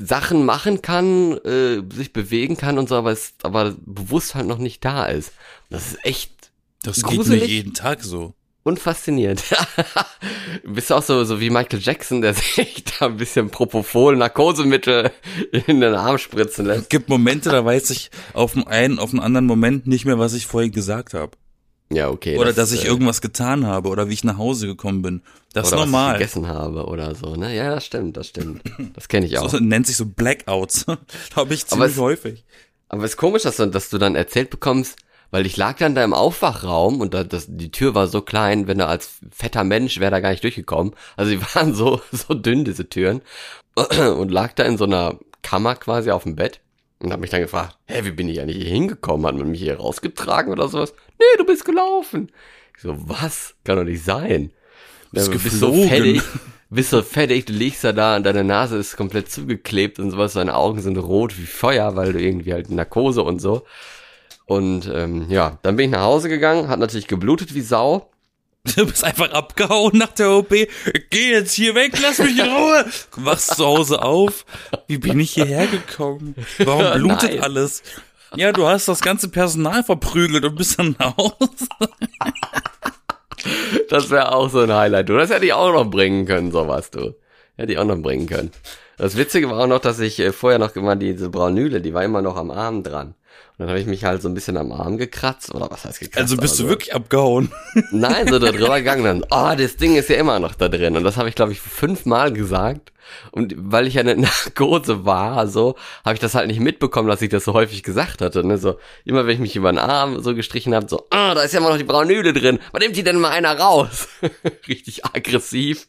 Sachen 0.00 0.44
machen 0.44 0.82
kann, 0.82 1.38
äh, 1.44 1.82
sich 1.94 2.12
bewegen 2.12 2.56
kann 2.56 2.78
und 2.78 2.88
so, 2.88 2.96
aber 2.96 3.12
es 3.12 3.34
aber 3.42 3.74
bewusst 3.84 4.34
halt 4.34 4.46
noch 4.46 4.58
nicht 4.58 4.84
da 4.84 5.06
ist. 5.06 5.32
Das 5.70 5.86
ist 5.86 6.04
echt 6.04 6.50
Das 6.82 7.02
Gruselig. 7.02 7.40
geht 7.40 7.48
mir 7.48 7.54
jeden 7.54 7.74
Tag 7.74 8.02
so. 8.02 8.34
und 8.64 8.78
faszinierend. 8.80 9.42
Bist 10.64 10.90
du 10.90 10.94
auch 10.94 11.02
so, 11.02 11.24
so 11.24 11.40
wie 11.40 11.50
Michael 11.50 11.80
Jackson, 11.80 12.22
der 12.22 12.34
sich 12.34 12.84
da 12.84 13.06
ein 13.06 13.16
bisschen 13.16 13.50
Propofol, 13.50 14.16
Narkosemittel 14.16 15.12
in 15.66 15.80
den 15.80 15.94
Arm 15.94 16.18
spritzen 16.18 16.66
lässt. 16.66 16.82
Es 16.82 16.88
gibt 16.88 17.08
Momente, 17.08 17.50
da 17.50 17.64
weiß 17.64 17.90
ich 17.90 18.10
auf 18.32 18.54
den 18.54 18.66
einen, 18.66 18.98
auf 18.98 19.10
den 19.10 19.20
anderen 19.20 19.46
Moment 19.46 19.86
nicht 19.86 20.04
mehr, 20.06 20.18
was 20.18 20.34
ich 20.34 20.46
vorhin 20.46 20.72
gesagt 20.72 21.14
habe. 21.14 21.36
Ja, 21.90 22.08
okay. 22.08 22.38
Oder 22.38 22.52
dass 22.52 22.72
ich 22.72 22.84
äh, 22.84 22.88
irgendwas 22.88 23.20
getan 23.20 23.66
habe 23.66 23.88
oder 23.90 24.08
wie 24.08 24.14
ich 24.14 24.24
nach 24.24 24.38
Hause 24.38 24.66
gekommen 24.66 25.02
bin. 25.02 25.22
Das 25.54 25.68
ist 25.68 25.72
oder 25.72 25.82
was 25.82 25.86
ich 25.86 25.92
normal. 25.92 26.12
gegessen 26.14 26.48
habe 26.48 26.84
oder 26.86 27.14
so, 27.14 27.34
ne? 27.36 27.54
Ja, 27.56 27.74
das 27.74 27.86
stimmt, 27.86 28.16
das 28.18 28.28
stimmt. 28.28 28.62
Das 28.94 29.08
kenne 29.08 29.24
ich 29.26 29.38
auch. 29.38 29.48
So, 29.48 29.58
nennt 29.58 29.86
sich 29.86 29.96
so 29.96 30.04
Blackouts. 30.06 30.84
habe 31.36 31.54
ich 31.54 31.62
Aber 31.62 31.68
ziemlich 31.70 31.92
es- 31.92 31.98
häufig. 31.98 32.44
Aber 32.88 33.04
es 33.04 33.12
ist 33.12 33.16
komisch, 33.16 33.42
dass 33.44 33.56
du, 33.56 33.66
dass 33.66 33.88
du 33.88 33.98
dann 33.98 34.14
erzählt 34.14 34.50
bekommst, 34.50 34.98
weil 35.30 35.46
ich 35.46 35.56
lag 35.56 35.78
dann 35.78 35.94
da 35.96 36.04
im 36.04 36.12
Aufwachraum 36.12 37.00
und 37.00 37.14
da, 37.14 37.24
das, 37.24 37.46
die 37.48 37.70
Tür 37.72 37.94
war 37.94 38.06
so 38.06 38.20
klein, 38.20 38.66
wenn 38.68 38.78
du 38.78 38.86
als 38.86 39.14
fetter 39.32 39.64
Mensch 39.64 39.98
wäre 39.98 40.10
da 40.12 40.20
gar 40.20 40.30
nicht 40.30 40.44
durchgekommen. 40.44 40.94
Also 41.16 41.30
die 41.32 41.40
waren 41.54 41.74
so, 41.74 42.00
so 42.12 42.34
dünn, 42.34 42.64
diese 42.64 42.88
Türen. 42.88 43.22
Und 43.74 44.30
lag 44.30 44.52
da 44.52 44.62
in 44.64 44.76
so 44.78 44.84
einer 44.84 45.18
Kammer 45.42 45.74
quasi 45.74 46.10
auf 46.12 46.22
dem 46.22 46.36
Bett 46.36 46.60
und 47.00 47.12
hab 47.12 47.18
mich 47.20 47.30
dann 47.30 47.40
gefragt, 47.42 47.76
hä, 47.86 48.00
wie 48.04 48.12
bin 48.12 48.28
ich 48.28 48.40
eigentlich 48.40 48.58
hier 48.58 48.70
hingekommen? 48.72 49.26
Hat 49.26 49.34
man 49.34 49.50
mich 49.50 49.60
hier 49.60 49.76
rausgetragen 49.78 50.52
oder 50.52 50.68
sowas? 50.68 50.94
Nee, 51.18 51.24
du 51.38 51.44
bist 51.44 51.64
gelaufen. 51.64 52.30
Ich 52.76 52.82
so, 52.82 52.94
was? 53.08 53.54
Kann 53.64 53.76
doch 53.76 53.84
nicht 53.84 54.04
sein. 54.04 54.52
Bist 55.14 55.28
Ja, 55.28 55.38
bist 55.38 55.58
so 55.60 55.72
fettig, 55.86 56.22
bist 56.70 56.90
so 56.90 57.02
fettig, 57.02 57.46
du 57.46 57.52
liegst 57.52 57.84
da 57.84 57.92
da 57.92 58.16
und 58.16 58.24
deine 58.24 58.44
Nase 58.44 58.76
ist 58.76 58.96
komplett 58.96 59.30
zugeklebt 59.30 59.98
und 59.98 60.10
sowas, 60.10 60.34
deine 60.34 60.56
Augen 60.56 60.80
sind 60.82 60.96
rot 60.98 61.38
wie 61.38 61.46
Feuer, 61.46 61.96
weil 61.96 62.12
du 62.12 62.20
irgendwie 62.20 62.52
halt 62.52 62.70
Narkose 62.70 63.22
und 63.22 63.40
so. 63.40 63.64
Und 64.46 64.90
ähm, 64.92 65.26
ja, 65.30 65.58
dann 65.62 65.76
bin 65.76 65.86
ich 65.86 65.92
nach 65.92 66.02
Hause 66.02 66.28
gegangen, 66.28 66.68
hat 66.68 66.78
natürlich 66.78 67.06
geblutet 67.06 67.54
wie 67.54 67.62
Sau. 67.62 68.10
Du 68.76 68.86
bist 68.86 69.04
einfach 69.04 69.30
abgehauen 69.30 69.98
nach 69.98 70.12
der 70.12 70.30
OP. 70.30 70.48
Geh 71.10 71.30
jetzt 71.30 71.52
hier 71.52 71.74
weg, 71.74 71.92
lass 72.00 72.18
mich 72.18 72.38
in 72.38 72.46
Ruhe. 72.48 72.86
Wachst 73.16 73.56
zu 73.56 73.64
Hause 73.66 74.00
auf. 74.02 74.46
Wie 74.86 74.96
bin 74.96 75.20
ich 75.20 75.32
hierher 75.32 75.66
gekommen? 75.66 76.34
Warum 76.58 76.92
blutet 76.98 77.34
Nein. 77.34 77.42
alles? 77.42 77.82
Ja, 78.36 78.52
du 78.52 78.66
hast 78.66 78.88
das 78.88 79.00
ganze 79.02 79.28
Personal 79.28 79.84
verprügelt 79.84 80.44
und 80.46 80.56
bist 80.56 80.78
dann 80.78 80.96
nach 80.98 81.14
Hause. 81.16 81.68
Das 83.88 84.10
wäre 84.10 84.32
auch 84.32 84.48
so 84.50 84.60
ein 84.60 84.72
Highlight. 84.72 85.08
Du, 85.08 85.16
das 85.16 85.30
hätte 85.30 85.44
ich 85.46 85.52
auch 85.52 85.72
noch 85.72 85.90
bringen 85.90 86.26
können, 86.26 86.50
sowas, 86.50 86.90
du. 86.90 87.14
Hätte 87.56 87.72
ich 87.72 87.78
auch 87.78 87.84
noch 87.84 88.00
bringen 88.00 88.26
können. 88.26 88.50
Das 88.96 89.16
Witzige 89.16 89.50
war 89.50 89.58
auch 89.58 89.66
noch, 89.66 89.80
dass 89.80 90.00
ich 90.00 90.18
äh, 90.20 90.32
vorher 90.32 90.58
noch 90.58 90.74
immer 90.76 90.96
diese 90.96 91.28
Braunüle, 91.28 91.80
die 91.80 91.94
war 91.94 92.04
immer 92.04 92.22
noch 92.22 92.36
am 92.36 92.50
Arm 92.50 92.82
dran. 92.82 93.14
Und 93.56 93.66
dann 93.66 93.68
habe 93.68 93.78
ich 93.78 93.86
mich 93.86 94.02
halt 94.02 94.20
so 94.20 94.26
ein 94.28 94.34
bisschen 94.34 94.56
am 94.56 94.72
Arm 94.72 94.98
gekratzt, 94.98 95.54
oder 95.54 95.70
was 95.70 95.84
heißt 95.84 96.00
gekratzt? 96.00 96.18
Also 96.18 96.36
bist 96.36 96.58
du 96.58 96.64
so. 96.64 96.68
wirklich 96.68 96.92
abgehauen. 96.92 97.52
Nein, 97.92 98.26
so 98.26 98.40
da 98.40 98.50
drüber 98.50 98.78
gegangen 98.78 99.04
dann, 99.04 99.24
oh, 99.30 99.54
das 99.56 99.76
Ding 99.76 99.94
ist 99.94 100.08
ja 100.08 100.16
immer 100.16 100.40
noch 100.40 100.56
da 100.56 100.68
drin. 100.68 100.96
Und 100.96 101.04
das 101.04 101.16
habe 101.16 101.28
ich, 101.28 101.36
glaube 101.36 101.52
ich, 101.52 101.60
fünfmal 101.60 102.32
gesagt. 102.32 102.92
Und 103.30 103.54
weil 103.56 103.86
ich 103.86 103.94
ja 103.94 104.00
eine 104.00 104.16
Narkose 104.20 105.04
war, 105.04 105.46
so, 105.46 105.76
habe 106.04 106.14
ich 106.14 106.20
das 106.20 106.34
halt 106.34 106.48
nicht 106.48 106.58
mitbekommen, 106.58 107.08
dass 107.08 107.22
ich 107.22 107.28
das 107.28 107.44
so 107.44 107.52
häufig 107.52 107.84
gesagt 107.84 108.22
hatte. 108.22 108.44
Ne? 108.44 108.58
So, 108.58 108.76
immer 109.04 109.24
wenn 109.24 109.34
ich 109.34 109.40
mich 109.40 109.54
über 109.54 109.70
den 109.70 109.78
Arm 109.78 110.20
so 110.20 110.34
gestrichen 110.34 110.74
habe, 110.74 110.88
so, 110.88 111.06
ah, 111.10 111.34
da 111.34 111.42
ist 111.42 111.54
ja 111.54 111.60
immer 111.60 111.70
noch 111.70 111.78
die 111.78 111.84
Braunüle 111.84 112.32
drin. 112.32 112.58
Wann 112.72 112.82
nimmt 112.82 112.96
die 112.96 113.04
denn 113.04 113.20
mal 113.20 113.30
einer 113.30 113.56
raus? 113.56 114.08
Richtig 114.66 115.04
aggressiv. 115.04 115.86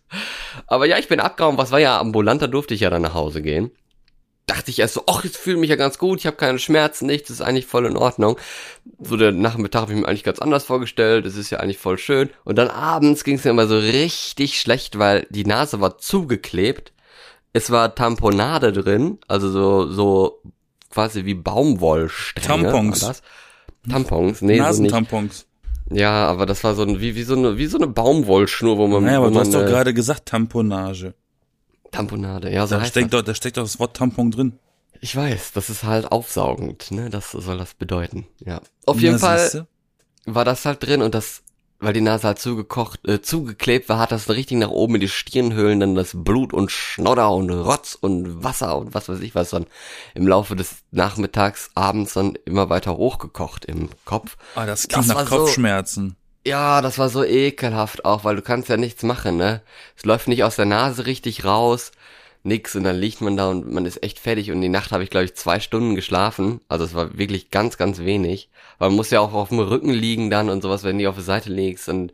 Aber 0.67 0.85
ja, 0.85 0.99
ich 0.99 1.07
bin 1.07 1.19
abgehauen. 1.19 1.57
Was 1.57 1.71
war 1.71 1.79
ja 1.79 1.99
ambulant, 1.99 2.43
da 2.43 2.47
durfte 2.47 2.75
ich 2.75 2.81
ja 2.81 2.91
dann 2.91 3.01
nach 3.01 3.15
Hause 3.15 3.41
gehen 3.41 3.71
dachte 4.45 4.69
ich 4.69 4.79
erst 4.79 4.93
so, 4.93 5.03
ach, 5.07 5.23
jetzt 5.23 5.37
fühle 5.37 5.57
mich 5.57 5.69
ja 5.69 5.75
ganz 5.75 5.97
gut, 5.97 6.19
ich 6.19 6.27
habe 6.27 6.37
keine 6.37 6.59
Schmerzen, 6.59 7.07
nichts, 7.07 7.29
ist 7.29 7.41
eigentlich 7.41 7.65
voll 7.65 7.85
in 7.85 7.97
Ordnung. 7.97 8.37
So 8.99 9.17
der 9.17 9.31
Nachmittag 9.31 9.81
habe 9.81 9.93
ich 9.93 9.99
mir 9.99 10.07
eigentlich 10.07 10.23
ganz 10.23 10.39
anders 10.39 10.65
vorgestellt, 10.65 11.25
es 11.25 11.35
ist 11.35 11.49
ja 11.49 11.59
eigentlich 11.59 11.79
voll 11.79 11.97
schön. 11.97 12.29
Und 12.43 12.57
dann 12.57 12.67
abends 12.67 13.23
ging 13.23 13.35
es 13.35 13.43
mir 13.43 13.51
immer 13.51 13.67
so 13.67 13.77
richtig 13.77 14.59
schlecht, 14.59 14.99
weil 14.99 15.25
die 15.29 15.45
Nase 15.45 15.81
war 15.81 15.97
zugeklebt. 15.97 16.93
Es 17.53 17.71
war 17.71 17.95
Tamponade 17.95 18.71
drin, 18.73 19.17
also 19.27 19.49
so, 19.49 19.89
so 19.89 20.41
quasi 20.91 21.25
wie 21.25 21.35
Baumwollstränge. 21.35 22.63
Tampons. 22.63 23.21
Tampons, 23.89 24.41
nee, 24.41 24.57
so 24.57 24.81
nicht. 24.81 24.91
Nasentampons. 24.91 25.45
Ja, 25.89 26.27
aber 26.27 26.45
das 26.45 26.63
war 26.63 26.73
so 26.73 26.81
ein, 26.81 26.99
wie, 26.99 27.15
wie 27.15 27.23
so 27.23 27.35
eine, 27.35 27.57
wie 27.57 27.67
so 27.67 27.77
eine 27.77 27.87
Baumwollschnur, 27.87 28.77
wo 28.77 28.87
man, 28.87 29.03
Naja, 29.03 29.17
aber 29.17 29.27
wo 29.27 29.29
du 29.29 29.35
man 29.35 29.45
hast 29.45 29.53
doch 29.53 29.61
äh, 29.61 29.65
gerade 29.65 29.93
gesagt 29.93 30.27
Tamponage. 30.27 31.13
Tamponade, 31.95 32.51
ja, 32.51 32.67
so 32.67 32.75
Da 32.77 32.85
steckt, 32.85 33.13
das. 33.13 33.19
doch, 33.21 33.25
da 33.25 33.33
steckt 33.35 33.57
doch 33.57 33.63
das 33.63 33.79
Wort 33.79 33.95
Tampon 33.97 34.31
drin. 34.31 34.59
Ich 35.01 35.15
weiß, 35.15 35.51
das 35.53 35.69
ist 35.69 35.83
halt 35.83 36.11
aufsaugend, 36.11 36.91
ne? 36.91 37.09
Das 37.09 37.31
soll 37.31 37.57
das 37.57 37.73
bedeuten. 37.73 38.25
Ja. 38.45 38.61
Auf 38.85 38.99
jeden 39.01 39.19
Na, 39.19 39.19
Fall 39.19 39.67
war 40.25 40.45
das 40.45 40.65
halt 40.65 40.81
drin 40.83 41.01
und 41.01 41.13
das, 41.13 41.43
weil 41.79 41.93
die 41.93 42.01
Nase 42.01 42.25
halt 42.27 42.39
zugekocht, 42.39 43.05
äh, 43.07 43.21
zugeklebt 43.21 43.89
war, 43.89 43.99
hat 43.99 44.11
das 44.11 44.29
richtig 44.29 44.57
nach 44.57 44.69
oben 44.69 44.95
in 44.95 45.01
die 45.01 45.09
Stirnhöhlen 45.09 45.79
dann 45.79 45.93
das 45.95 46.11
Blut 46.15 46.53
und 46.53 46.71
Schnodder 46.71 47.31
und 47.31 47.49
Rotz 47.51 47.95
und 47.99 48.43
Wasser 48.43 48.77
und 48.77 48.93
was 48.93 49.09
weiß 49.09 49.19
ich 49.19 49.35
was 49.35 49.49
dann 49.51 49.67
im 50.15 50.27
Laufe 50.27 50.55
des 50.55 50.77
Nachmittags, 50.91 51.69
abends 51.75 52.13
dann 52.13 52.35
immer 52.45 52.69
weiter 52.69 52.97
hochgekocht 52.97 53.65
im 53.65 53.89
Kopf. 54.05 54.37
Ah, 54.55 54.65
das 54.65 54.83
Das 54.83 54.87
klingt 54.87 55.09
war 55.15 55.23
nach 55.23 55.29
so- 55.29 55.37
Kopfschmerzen. 55.39 56.15
Ja, 56.47 56.81
das 56.81 56.99
war 56.99 57.09
so 57.09 57.23
ekelhaft 57.23 58.05
auch, 58.05 58.23
weil 58.23 58.35
du 58.35 58.43
kannst 58.43 58.69
ja 58.69 58.77
nichts 58.77 59.01
machen, 59.01 59.37
ne? 59.37 59.61
Es 59.97 60.05
läuft 60.05 60.27
nicht 60.27 60.43
aus 60.43 60.55
der 60.55 60.65
Nase 60.65 61.07
richtig 61.07 61.43
raus, 61.43 61.91
nix 62.43 62.75
und 62.75 62.83
dann 62.83 62.97
liegt 62.97 63.19
man 63.21 63.35
da 63.35 63.49
und 63.49 63.71
man 63.71 63.85
ist 63.85 64.03
echt 64.03 64.19
fertig 64.19 64.51
und 64.51 64.61
die 64.61 64.69
Nacht 64.69 64.91
habe 64.91 65.03
ich 65.03 65.09
glaube 65.09 65.25
ich 65.25 65.35
zwei 65.35 65.59
Stunden 65.59 65.95
geschlafen, 65.95 66.61
also 66.67 66.85
es 66.85 66.93
war 66.93 67.17
wirklich 67.17 67.49
ganz, 67.49 67.77
ganz 67.77 67.99
wenig, 67.99 68.49
weil 68.77 68.89
man 68.89 68.95
muss 68.95 69.09
ja 69.09 69.21
auch 69.21 69.33
auf 69.33 69.49
dem 69.49 69.59
Rücken 69.59 69.89
liegen 69.89 70.29
dann 70.29 70.51
und 70.51 70.61
sowas, 70.61 70.83
wenn 70.83 70.99
du 70.99 71.09
auf 71.09 71.15
der 71.15 71.23
Seite 71.23 71.49
liegst 71.51 71.89
und 71.89 72.13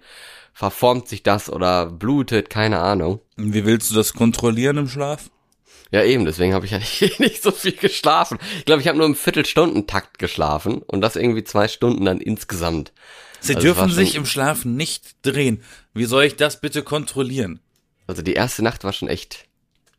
verformt 0.54 1.10
sich 1.10 1.24
das 1.24 1.50
oder 1.50 1.88
blutet, 1.88 2.50
keine 2.50 2.80
Ahnung. 2.80 3.20
Und 3.38 3.54
Wie 3.54 3.66
willst 3.66 3.92
du 3.92 3.96
das 3.96 4.14
kontrollieren 4.14 4.78
im 4.78 4.88
Schlaf? 4.88 5.30
Ja 5.92 6.04
eben, 6.06 6.24
deswegen 6.24 6.54
habe 6.54 6.66
ich 6.66 6.72
ja 6.72 6.78
nicht, 7.02 7.20
nicht 7.20 7.44
so 7.44 7.52
viel 7.52 7.74
geschlafen. 7.74 8.40
Ich 8.60 8.66
glaube, 8.66 8.82
ich 8.82 8.88
habe 8.88 8.98
nur 8.98 9.08
im 9.08 9.16
Viertelstundentakt 9.16 10.20
geschlafen 10.20 10.82
und 10.84 11.02
das 11.02 11.18
irgendwie 11.18 11.44
zwei 11.44 11.68
Stunden 11.68 12.06
dann 12.06 12.22
insgesamt. 12.22 12.94
Sie 13.42 13.56
Also 13.56 13.68
dürfen 13.68 13.90
sich 13.90 14.16
im 14.16 14.26
Schlaf 14.26 14.66
nicht 14.66 15.16
drehen. 15.26 15.64
Wie 15.94 16.06
soll 16.06 16.24
ich 16.24 16.36
das 16.36 16.62
bitte 16.62 16.84
kontrollieren? 16.84 17.60
Also 18.08 18.22
die 18.22 18.34
erste 18.34 18.64
Nacht 18.64 18.84
war 18.84 18.94
schon 18.94 19.08
echt 19.08 19.46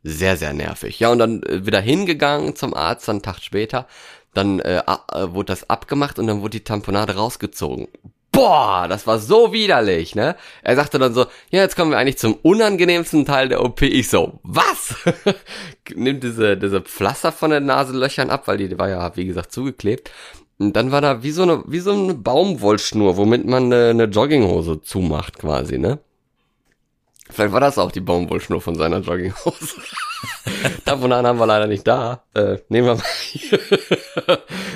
sehr, 0.01 0.37
sehr 0.37 0.53
nervig. 0.53 0.99
Ja, 0.99 1.09
und 1.11 1.19
dann 1.19 1.43
äh, 1.43 1.65
wieder 1.65 1.81
hingegangen 1.81 2.55
zum 2.55 2.73
Arzt, 2.73 3.07
dann 3.07 3.17
einen 3.17 3.23
Tag 3.23 3.41
später. 3.41 3.87
Dann 4.33 4.59
äh, 4.59 4.79
äh, 4.79 5.33
wurde 5.33 5.47
das 5.47 5.69
abgemacht 5.69 6.19
und 6.19 6.27
dann 6.27 6.41
wurde 6.41 6.57
die 6.57 6.63
Tamponade 6.63 7.15
rausgezogen. 7.15 7.87
Boah, 8.31 8.87
das 8.89 9.05
war 9.05 9.19
so 9.19 9.53
widerlich, 9.53 10.15
ne? 10.15 10.35
Er 10.63 10.75
sagte 10.75 10.97
dann 10.97 11.13
so, 11.13 11.27
ja, 11.51 11.61
jetzt 11.61 11.75
kommen 11.75 11.91
wir 11.91 11.99
eigentlich 11.99 12.17
zum 12.17 12.33
unangenehmsten 12.41 13.25
Teil 13.25 13.47
der 13.47 13.63
OP. 13.63 13.83
Ich 13.83 14.09
so, 14.09 14.39
was? 14.41 14.95
Nimmt 15.93 16.23
diese, 16.23 16.57
diese 16.57 16.81
Pflaster 16.81 17.31
von 17.31 17.51
den 17.51 17.67
Nasenlöchern 17.67 18.31
ab, 18.31 18.47
weil 18.47 18.57
die 18.57 18.79
war 18.79 18.89
ja, 18.89 19.15
wie 19.15 19.25
gesagt, 19.25 19.51
zugeklebt. 19.51 20.09
Und 20.59 20.75
dann 20.75 20.91
war 20.91 21.01
da 21.01 21.23
wie 21.23 21.31
so 21.31 21.43
eine, 21.43 21.63
wie 21.67 21.79
so 21.79 21.91
eine 21.91 22.13
Baumwollschnur, 22.13 23.17
womit 23.17 23.45
man 23.45 23.65
eine, 23.65 23.89
eine 23.89 24.03
Jogginghose 24.05 24.81
zumacht 24.81 25.39
quasi, 25.39 25.77
ne? 25.77 25.99
Vielleicht 27.29 27.53
war 27.53 27.61
das 27.61 27.79
auch 27.79 27.91
die 27.91 28.01
Baumwollschnur 28.01 28.61
von 28.61 28.75
seiner 28.75 28.99
Jogginghose. 28.99 29.81
Tamponaden 30.85 31.25
haben 31.25 31.39
wir 31.39 31.47
leider 31.47 31.67
nicht 31.67 31.87
da. 31.87 32.23
Äh, 32.35 32.59
nehmen 32.69 32.87
wir 32.87 32.95
mal 32.95 33.03
hier. 33.31 33.59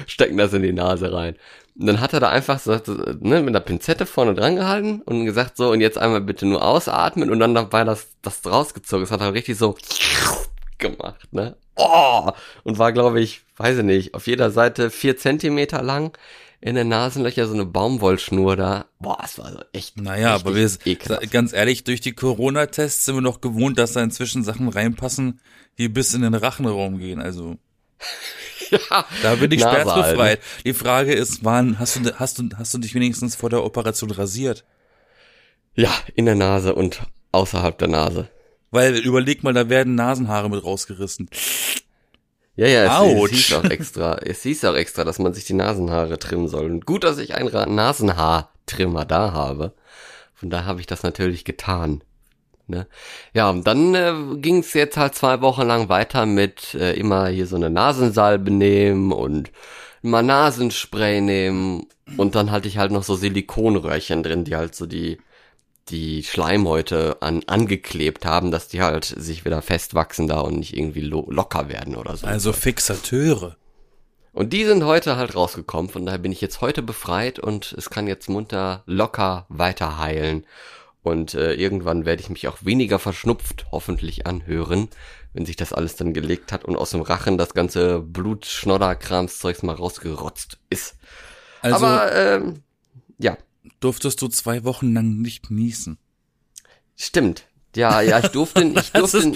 Stecken 0.07 0.37
das 0.37 0.53
in 0.53 0.63
die 0.63 0.73
Nase 0.73 1.13
rein. 1.13 1.35
Und 1.79 1.85
dann 1.85 1.99
hat 1.99 2.13
er 2.13 2.19
da 2.19 2.29
einfach 2.29 2.59
so, 2.59 2.71
ne, 2.71 3.41
mit 3.41 3.49
einer 3.49 3.59
Pinzette 3.59 4.07
vorne 4.07 4.33
dran 4.33 4.55
gehalten 4.55 5.03
und 5.03 5.25
gesagt 5.25 5.57
so, 5.57 5.69
und 5.69 5.81
jetzt 5.81 5.99
einmal 5.99 6.21
bitte 6.21 6.47
nur 6.47 6.65
ausatmen 6.65 7.29
und 7.29 7.39
dann 7.39 7.53
dabei 7.53 7.83
das, 7.83 8.07
das 8.23 8.43
rausgezogen. 8.43 9.03
Das 9.03 9.11
hat 9.11 9.21
er 9.21 9.33
richtig 9.33 9.57
so 9.57 9.75
gemacht, 10.79 11.27
ne? 11.31 11.55
Oh! 11.77 12.31
Und 12.63 12.77
war, 12.79 12.91
glaube 12.91 13.21
ich, 13.21 13.41
weiß 13.57 13.79
ich 13.79 13.83
nicht, 13.83 14.13
auf 14.13 14.27
jeder 14.27 14.51
Seite 14.51 14.89
vier 14.89 15.17
Zentimeter 15.17 15.81
lang 15.81 16.17
in 16.59 16.75
den 16.75 16.87
Nasenlöcher 16.87 17.47
so 17.47 17.53
eine 17.53 17.65
Baumwollschnur 17.65 18.55
da. 18.55 18.85
Boah, 18.99 19.19
es 19.23 19.37
war 19.37 19.51
so 19.51 19.59
echt. 19.73 20.01
Naja, 20.01 20.33
aber 20.33 20.55
wir, 20.55 20.69
ekelhaft. 20.85 21.31
ganz 21.31 21.53
ehrlich, 21.53 21.83
durch 21.83 22.01
die 22.01 22.13
Corona-Tests 22.13 23.05
sind 23.05 23.15
wir 23.15 23.21
noch 23.21 23.41
gewohnt, 23.41 23.77
dass 23.77 23.93
da 23.93 24.01
inzwischen 24.01 24.43
Sachen 24.43 24.67
reinpassen, 24.67 25.39
die 25.77 25.87
bis 25.87 26.13
in 26.13 26.23
den 26.23 26.33
Rachenraum 26.33 26.97
gehen. 26.97 27.21
Also, 27.21 27.57
ja, 28.71 29.05
da 29.21 29.35
bin 29.35 29.51
ich 29.51 29.61
schmerzbefreit. 29.61 30.41
Die 30.65 30.73
Frage 30.73 31.13
ist, 31.13 31.43
wann 31.43 31.77
hast 31.77 31.97
du, 31.97 32.19
hast 32.19 32.39
du, 32.39 32.49
hast 32.57 32.73
du 32.73 32.79
dich 32.79 32.95
wenigstens 32.95 33.35
vor 33.35 33.51
der 33.51 33.63
Operation 33.63 34.09
rasiert? 34.09 34.65
Ja, 35.75 35.93
in 36.15 36.25
der 36.25 36.35
Nase 36.35 36.73
und 36.73 37.01
außerhalb 37.31 37.77
der 37.77 37.87
Nase. 37.87 38.29
Weil 38.71 38.95
überleg 38.95 39.43
mal, 39.43 39.53
da 39.53 39.69
werden 39.69 39.95
Nasenhaare 39.95 40.49
mit 40.49 40.63
rausgerissen. 40.63 41.29
Ja, 42.55 42.67
ja, 42.67 43.03
es, 43.03 43.23
es 43.23 43.29
hieß 43.29 43.53
auch 43.53 43.63
extra, 43.65 44.17
es 44.17 44.41
hieß 44.41 44.65
auch 44.65 44.75
extra, 44.75 45.03
dass 45.03 45.19
man 45.19 45.33
sich 45.33 45.45
die 45.45 45.53
Nasenhaare 45.53 46.17
trimmen 46.17 46.47
soll. 46.47 46.65
Und 46.65 46.85
gut, 46.85 47.03
dass 47.03 47.19
ich 47.19 47.35
einen 47.35 47.75
Nasenhaartrimmer 47.75 49.05
da 49.05 49.31
habe. 49.31 49.73
Von 50.33 50.49
da 50.49 50.65
habe 50.65 50.79
ich 50.79 50.87
das 50.87 51.03
natürlich 51.03 51.45
getan. 51.45 52.03
Ne? 52.67 52.87
Ja, 53.33 53.49
und 53.49 53.65
dann 53.65 53.95
äh, 53.95 54.13
ging 54.37 54.59
es 54.59 54.73
jetzt 54.73 54.97
halt 54.97 55.15
zwei 55.15 55.41
Wochen 55.41 55.65
lang 55.65 55.87
weiter 55.87 56.25
mit 56.25 56.73
äh, 56.73 56.93
immer 56.93 57.27
hier 57.27 57.47
so 57.47 57.55
eine 57.55 57.69
Nasensalbe 57.69 58.51
nehmen 58.51 59.13
und 59.13 59.51
mal 60.01 60.21
Nasenspray 60.21 61.21
nehmen 61.21 61.87
und 62.17 62.35
dann 62.35 62.51
hatte 62.51 62.67
ich 62.67 62.77
halt 62.77 62.91
noch 62.91 63.03
so 63.03 63.15
Silikonröhrchen 63.15 64.21
drin, 64.21 64.43
die 64.43 64.55
halt 64.55 64.75
so 64.75 64.85
die 64.85 65.17
die 65.89 66.23
Schleimhäute 66.23 67.17
an, 67.21 67.43
angeklebt 67.47 68.25
haben, 68.25 68.51
dass 68.51 68.67
die 68.67 68.81
halt 68.81 69.05
sich 69.05 69.45
wieder 69.45 69.61
festwachsen 69.61 70.27
da 70.27 70.39
und 70.39 70.59
nicht 70.59 70.75
irgendwie 70.75 71.01
lo 71.01 71.25
locker 71.29 71.69
werden 71.69 71.95
oder 71.95 72.15
so. 72.17 72.27
Also 72.27 72.53
Fixateure. 72.53 73.55
Und 74.33 74.53
die 74.53 74.65
sind 74.65 74.83
heute 74.83 75.17
halt 75.17 75.35
rausgekommen, 75.35 75.89
von 75.89 76.05
daher 76.05 76.19
bin 76.19 76.31
ich 76.31 76.41
jetzt 76.41 76.61
heute 76.61 76.83
befreit 76.83 77.39
und 77.39 77.73
es 77.75 77.89
kann 77.89 78.05
jetzt 78.05 78.29
munter 78.29 78.83
locker 78.85 79.47
weiter 79.49 79.97
heilen. 79.97 80.45
Und 81.01 81.33
äh, 81.33 81.53
irgendwann 81.53 82.05
werde 82.05 82.21
ich 82.21 82.29
mich 82.29 82.47
auch 82.47 82.57
weniger 82.61 82.99
verschnupft 82.99 83.65
hoffentlich 83.71 84.27
anhören, 84.27 84.89
wenn 85.33 85.45
sich 85.45 85.55
das 85.55 85.73
alles 85.73 85.95
dann 85.95 86.13
gelegt 86.13 86.51
hat 86.51 86.65
und 86.65 86.75
aus 86.75 86.91
dem 86.91 87.01
Rachen 87.01 87.37
das 87.37 87.53
ganze 87.53 87.99
Blutschnodderkramszeugs 87.99 89.63
mal 89.63 89.75
rausgerotzt 89.75 90.59
ist. 90.69 90.97
Also, 91.61 91.85
Aber 91.85 92.13
ähm, 92.13 92.61
ja, 93.17 93.37
durftest 93.79 94.21
du 94.21 94.27
zwei 94.27 94.63
Wochen 94.63 94.93
lang 94.93 95.21
nicht 95.21 95.51
niesen. 95.51 95.97
Stimmt. 96.95 97.45
Ja, 97.75 98.01
ja, 98.01 98.19
ich 98.19 98.29
durfte, 98.29 98.63
ich 98.75 98.91
durfte, 98.91 99.33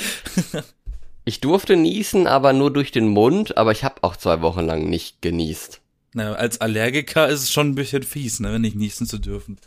ich 1.26 1.42
durfte 1.42 1.76
niesen, 1.76 2.28
aber 2.28 2.54
nur 2.54 2.72
durch 2.72 2.92
den 2.92 3.08
Mund, 3.08 3.58
aber 3.58 3.72
ich 3.72 3.84
habe 3.84 4.04
auch 4.04 4.16
zwei 4.16 4.42
Wochen 4.42 4.66
lang 4.66 4.90
nicht 4.90 5.22
genießt. 5.22 5.82
Na, 6.14 6.34
als 6.34 6.60
Allergiker 6.60 7.30
ist 7.30 7.44
es 7.44 7.52
schon 7.52 7.70
ein 7.70 7.76
bisschen 7.76 8.04
fies, 8.04 8.40
ne, 8.40 8.52
wenn 8.52 8.62
nicht 8.62 8.76
niesen 8.76 9.08
zu 9.08 9.18
dürfen. 9.18 9.58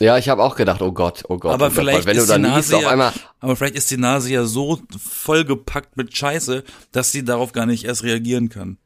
Ja, 0.00 0.16
ich 0.16 0.30
habe 0.30 0.42
auch 0.42 0.56
gedacht, 0.56 0.80
oh 0.80 0.92
Gott, 0.92 1.24
oh 1.28 1.36
Gott. 1.36 1.52
Aber 1.52 1.66
oh 1.66 1.70
vielleicht 1.70 1.98
Gott, 1.98 2.06
wenn 2.06 2.16
ist 2.16 2.28
du 2.28 2.32
dann 2.32 2.42
die 2.42 2.48
Nase 2.48 2.58
niest, 2.58 2.70
ja, 2.72 2.78
auf 2.78 2.86
einmal, 2.86 3.12
aber 3.40 3.54
vielleicht 3.54 3.74
ist 3.74 3.90
die 3.90 3.98
Nase 3.98 4.32
ja 4.32 4.44
so 4.44 4.80
vollgepackt 4.98 5.98
mit 5.98 6.16
Scheiße, 6.16 6.64
dass 6.90 7.12
sie 7.12 7.22
darauf 7.22 7.52
gar 7.52 7.66
nicht 7.66 7.84
erst 7.84 8.02
reagieren 8.02 8.48
kann. 8.48 8.78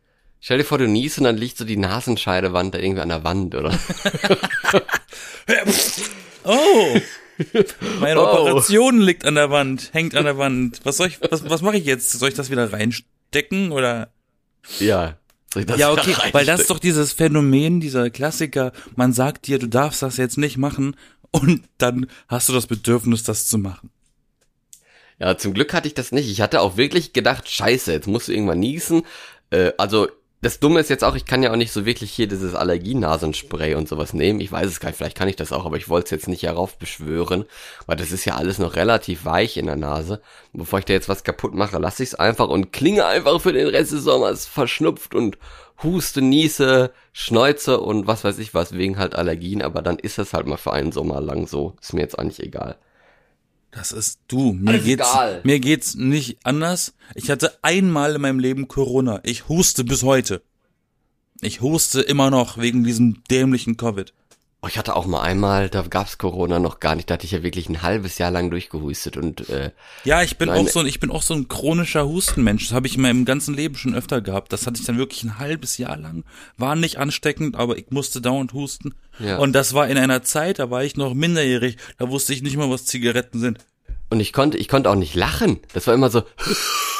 Stell 0.44 0.58
dir 0.58 0.64
vor, 0.64 0.76
du 0.76 0.86
niest 0.86 1.16
und 1.16 1.24
dann 1.24 1.38
liegt 1.38 1.56
so 1.56 1.64
die 1.64 1.78
Nasenscheidewand 1.78 2.74
da 2.74 2.78
irgendwie 2.78 3.00
an 3.00 3.08
der 3.08 3.24
Wand, 3.24 3.54
oder? 3.54 3.76
Oh! 6.46 7.00
Meine 8.00 8.20
Oh. 8.20 8.24
Operation 8.24 9.00
liegt 9.00 9.24
an 9.24 9.34
der 9.34 9.50
Wand, 9.50 9.90
hängt 9.94 10.14
an 10.14 10.24
der 10.24 10.36
Wand. 10.36 10.80
Was 10.84 10.98
soll 10.98 11.08
ich, 11.08 11.18
was, 11.22 11.48
was 11.48 11.62
mache 11.62 11.78
ich 11.78 11.86
jetzt? 11.86 12.12
Soll 12.12 12.28
ich 12.28 12.34
das 12.34 12.50
wieder 12.50 12.70
reinstecken 12.72 13.72
oder? 13.72 14.12
ja. 14.78 15.16
Soll 15.52 15.62
ich 15.62 15.66
das 15.66 15.78
Ja, 15.78 15.90
okay, 15.90 16.14
weil 16.32 16.44
das 16.44 16.60
ist 16.60 16.70
doch 16.70 16.78
dieses 16.78 17.12
Phänomen, 17.12 17.80
dieser 17.80 18.10
Klassiker. 18.10 18.72
Man 18.96 19.12
sagt 19.12 19.46
dir, 19.46 19.58
du 19.58 19.68
darfst 19.68 20.02
das 20.02 20.16
jetzt 20.18 20.36
nicht 20.36 20.58
machen 20.58 20.96
und 21.30 21.64
dann 21.78 22.06
hast 22.28 22.48
du 22.48 22.52
das 22.52 22.66
Bedürfnis, 22.66 23.22
das 23.22 23.46
zu 23.46 23.56
machen. 23.56 23.90
Ja, 25.18 25.38
zum 25.38 25.54
Glück 25.54 25.72
hatte 25.72 25.88
ich 25.88 25.94
das 25.94 26.12
nicht. 26.12 26.28
Ich 26.28 26.40
hatte 26.40 26.60
auch 26.60 26.76
wirklich 26.76 27.12
gedacht, 27.14 27.48
scheiße, 27.48 27.90
jetzt 27.92 28.06
musst 28.06 28.28
du 28.28 28.32
irgendwann 28.32 28.58
niesen. 28.60 29.02
Äh, 29.50 29.72
also, 29.78 30.08
das 30.44 30.60
Dumme 30.60 30.80
ist 30.80 30.90
jetzt 30.90 31.04
auch, 31.04 31.14
ich 31.14 31.24
kann 31.24 31.42
ja 31.42 31.50
auch 31.50 31.56
nicht 31.56 31.72
so 31.72 31.86
wirklich 31.86 32.12
hier 32.12 32.28
dieses 32.28 32.54
Allergienasenspray 32.54 33.76
und 33.76 33.88
sowas 33.88 34.12
nehmen. 34.12 34.40
Ich 34.40 34.52
weiß 34.52 34.66
es 34.66 34.78
gar 34.78 34.90
nicht, 34.90 34.98
vielleicht 34.98 35.16
kann 35.16 35.28
ich 35.28 35.36
das 35.36 35.52
auch, 35.52 35.64
aber 35.64 35.78
ich 35.78 35.88
wollte 35.88 36.04
es 36.04 36.10
jetzt 36.10 36.28
nicht 36.28 36.42
heraufbeschwören, 36.42 37.46
weil 37.86 37.96
das 37.96 38.12
ist 38.12 38.26
ja 38.26 38.34
alles 38.34 38.58
noch 38.58 38.76
relativ 38.76 39.24
weich 39.24 39.56
in 39.56 39.64
der 39.64 39.76
Nase. 39.76 40.20
Bevor 40.52 40.80
ich 40.80 40.84
da 40.84 40.92
jetzt 40.92 41.08
was 41.08 41.24
kaputt 41.24 41.54
mache, 41.54 41.78
lasse 41.78 42.02
ich 42.02 42.10
es 42.10 42.14
einfach 42.14 42.48
und 42.48 42.74
klinge 42.74 43.06
einfach 43.06 43.40
für 43.40 43.54
den 43.54 43.68
Rest 43.68 43.92
des 43.92 44.04
Sommers 44.04 44.44
verschnupft 44.44 45.14
und 45.14 45.38
huste, 45.82 46.20
niese, 46.20 46.92
schneuze 47.14 47.80
und 47.80 48.06
was 48.06 48.22
weiß 48.22 48.38
ich 48.38 48.52
was, 48.52 48.74
wegen 48.74 48.98
halt 48.98 49.14
Allergien, 49.14 49.62
aber 49.62 49.80
dann 49.80 49.98
ist 49.98 50.18
es 50.18 50.34
halt 50.34 50.46
mal 50.46 50.58
für 50.58 50.74
einen 50.74 50.92
Sommer 50.92 51.22
lang 51.22 51.46
so. 51.46 51.74
Ist 51.80 51.94
mir 51.94 52.02
jetzt 52.02 52.22
nicht 52.22 52.40
egal. 52.40 52.76
Das 53.74 53.90
ist 53.90 54.20
du. 54.28 54.52
Mir 54.52 54.70
Alles 54.70 54.84
geht's, 54.84 55.10
egal. 55.10 55.40
mir 55.42 55.58
geht's 55.60 55.94
nicht 55.96 56.38
anders. 56.44 56.94
Ich 57.16 57.28
hatte 57.28 57.58
einmal 57.62 58.14
in 58.14 58.20
meinem 58.20 58.38
Leben 58.38 58.68
Corona. 58.68 59.20
Ich 59.24 59.48
huste 59.48 59.82
bis 59.84 60.04
heute. 60.04 60.42
Ich 61.40 61.60
huste 61.60 62.00
immer 62.00 62.30
noch 62.30 62.56
wegen 62.58 62.84
diesem 62.84 63.24
dämlichen 63.24 63.76
Covid. 63.76 64.14
Oh, 64.64 64.66
ich 64.66 64.78
hatte 64.78 64.96
auch 64.96 65.04
mal 65.04 65.20
einmal, 65.20 65.68
da 65.68 65.82
gab's 65.82 66.16
Corona 66.16 66.58
noch 66.58 66.80
gar 66.80 66.94
nicht, 66.94 67.10
da 67.10 67.14
hatte 67.14 67.26
ich 67.26 67.32
ja 67.32 67.42
wirklich 67.42 67.68
ein 67.68 67.82
halbes 67.82 68.16
Jahr 68.16 68.30
lang 68.30 68.50
durchgehustet 68.50 69.18
und 69.18 69.46
äh, 69.50 69.72
Ja, 70.04 70.22
ich 70.22 70.38
bin 70.38 70.48
auch 70.48 70.66
so 70.68 70.80
ein, 70.80 70.86
ich 70.86 71.00
bin 71.00 71.10
auch 71.10 71.20
so 71.20 71.34
ein 71.34 71.48
chronischer 71.48 72.08
Hustenmensch. 72.08 72.68
Das 72.68 72.72
habe 72.74 72.86
ich 72.86 72.96
in 72.96 73.02
meinem 73.02 73.26
ganzen 73.26 73.54
Leben 73.54 73.76
schon 73.76 73.94
öfter 73.94 74.22
gehabt. 74.22 74.54
Das 74.54 74.66
hatte 74.66 74.80
ich 74.80 74.86
dann 74.86 74.96
wirklich 74.96 75.22
ein 75.22 75.38
halbes 75.38 75.76
Jahr 75.76 75.98
lang. 75.98 76.24
War 76.56 76.76
nicht 76.76 76.96
ansteckend, 76.96 77.56
aber 77.56 77.76
ich 77.76 77.90
musste 77.90 78.22
dauernd 78.22 78.54
husten. 78.54 78.94
Ja. 79.18 79.36
Und 79.36 79.52
das 79.52 79.74
war 79.74 79.86
in 79.86 79.98
einer 79.98 80.22
Zeit, 80.22 80.58
da 80.60 80.70
war 80.70 80.82
ich 80.82 80.96
noch 80.96 81.12
minderjährig. 81.12 81.76
Da 81.98 82.08
wusste 82.08 82.32
ich 82.32 82.40
nicht 82.42 82.56
mal, 82.56 82.70
was 82.70 82.86
Zigaretten 82.86 83.40
sind. 83.40 83.58
und 84.08 84.20
ich 84.20 84.32
konnte, 84.32 84.56
ich 84.56 84.68
konnte 84.68 84.88
auch 84.88 84.94
nicht 84.94 85.14
lachen. 85.14 85.60
Das 85.74 85.86
war 85.86 85.92
immer 85.92 86.08
so 86.08 86.22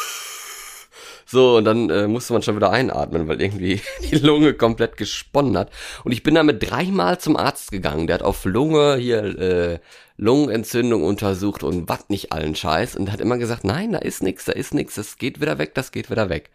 so 1.34 1.58
und 1.58 1.66
dann 1.66 1.90
äh, 1.90 2.08
musste 2.08 2.32
man 2.32 2.40
schon 2.40 2.56
wieder 2.56 2.70
einatmen, 2.70 3.28
weil 3.28 3.42
irgendwie 3.42 3.82
die 4.10 4.16
Lunge 4.16 4.54
komplett 4.54 4.96
gesponnen 4.96 5.58
hat. 5.58 5.70
Und 6.04 6.12
ich 6.12 6.22
bin 6.22 6.34
damit 6.34 6.70
dreimal 6.70 7.18
zum 7.18 7.36
Arzt 7.36 7.70
gegangen. 7.70 8.06
Der 8.06 8.14
hat 8.14 8.22
auf 8.22 8.46
Lunge 8.46 8.96
hier 8.96 9.22
äh, 9.38 9.78
Lungenentzündung 10.16 11.02
untersucht 11.02 11.62
und 11.62 11.88
was 11.88 12.08
nicht 12.08 12.32
allen 12.32 12.54
Scheiß 12.54 12.96
und 12.96 13.12
hat 13.12 13.20
immer 13.20 13.36
gesagt, 13.36 13.64
nein, 13.64 13.92
da 13.92 13.98
ist 13.98 14.22
nix, 14.22 14.46
da 14.46 14.52
ist 14.52 14.72
nix, 14.72 14.94
das 14.94 15.18
geht 15.18 15.40
wieder 15.40 15.58
weg, 15.58 15.74
das 15.74 15.92
geht 15.92 16.10
wieder 16.10 16.30
weg. 16.30 16.50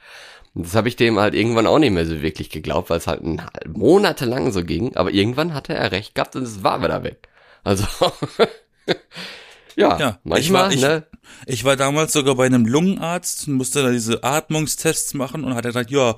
Und 0.55 0.65
das 0.65 0.75
habe 0.75 0.87
ich 0.87 0.95
dem 0.95 1.19
halt 1.19 1.35
irgendwann 1.35 1.67
auch 1.67 1.77
nicht 1.77 1.91
mehr 1.91 2.05
so 2.05 2.21
wirklich 2.21 2.49
geglaubt, 2.49 2.89
weil 2.89 2.97
es 2.97 3.07
halt 3.07 3.21
monatelang 3.67 4.51
so 4.51 4.63
ging. 4.63 4.95
Aber 4.95 5.11
irgendwann 5.11 5.53
hatte 5.53 5.75
er 5.75 5.91
recht 5.91 6.15
gehabt 6.15 6.35
und 6.35 6.43
es 6.43 6.63
war 6.63 6.81
wieder 6.81 7.03
weg. 7.03 7.27
Also 7.63 7.85
ja, 9.79 9.99
Ja, 9.99 10.19
manchmal, 10.23 10.73
ich 10.73 10.81
war, 10.81 10.89
ne? 10.91 11.07
ich, 11.45 11.53
ich 11.53 11.63
war 11.63 11.75
damals 11.75 12.13
sogar 12.13 12.35
bei 12.35 12.45
einem 12.45 12.65
Lungenarzt 12.65 13.47
und 13.47 13.53
musste 13.55 13.83
da 13.83 13.91
diese 13.91 14.23
Atmungstests 14.23 15.13
machen 15.13 15.43
und 15.43 15.55
hat 15.55 15.65
er 15.65 15.69
gesagt, 15.71 15.91
ja, 15.91 16.15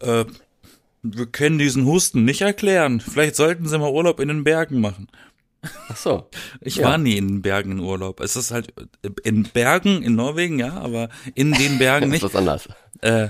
äh, 0.00 0.24
wir 1.02 1.26
können 1.26 1.58
diesen 1.58 1.86
Husten 1.86 2.24
nicht 2.24 2.42
erklären. 2.42 3.00
Vielleicht 3.00 3.34
sollten 3.36 3.66
Sie 3.66 3.78
mal 3.78 3.90
Urlaub 3.90 4.20
in 4.20 4.28
den 4.28 4.44
Bergen 4.44 4.80
machen. 4.80 5.08
Ach 5.88 5.96
so. 5.96 6.28
Ich 6.60 6.76
Ja. 6.76 6.88
war 6.88 6.98
nie 6.98 7.16
in 7.16 7.28
den 7.28 7.42
Bergen 7.42 7.72
in 7.72 7.80
Urlaub. 7.80 8.20
Es 8.20 8.36
ist 8.36 8.50
halt 8.50 8.72
in 9.24 9.44
Bergen 9.44 10.02
in 10.02 10.14
Norwegen, 10.14 10.58
ja, 10.58 10.74
aber 10.74 11.08
in 11.34 11.52
den 11.52 11.78
Bergen 11.78 12.10
Das 12.10 12.16
ist 12.18 12.22
nicht. 12.22 12.34
was 12.34 12.36
anderes. 12.36 12.68
Äh, 13.00 13.28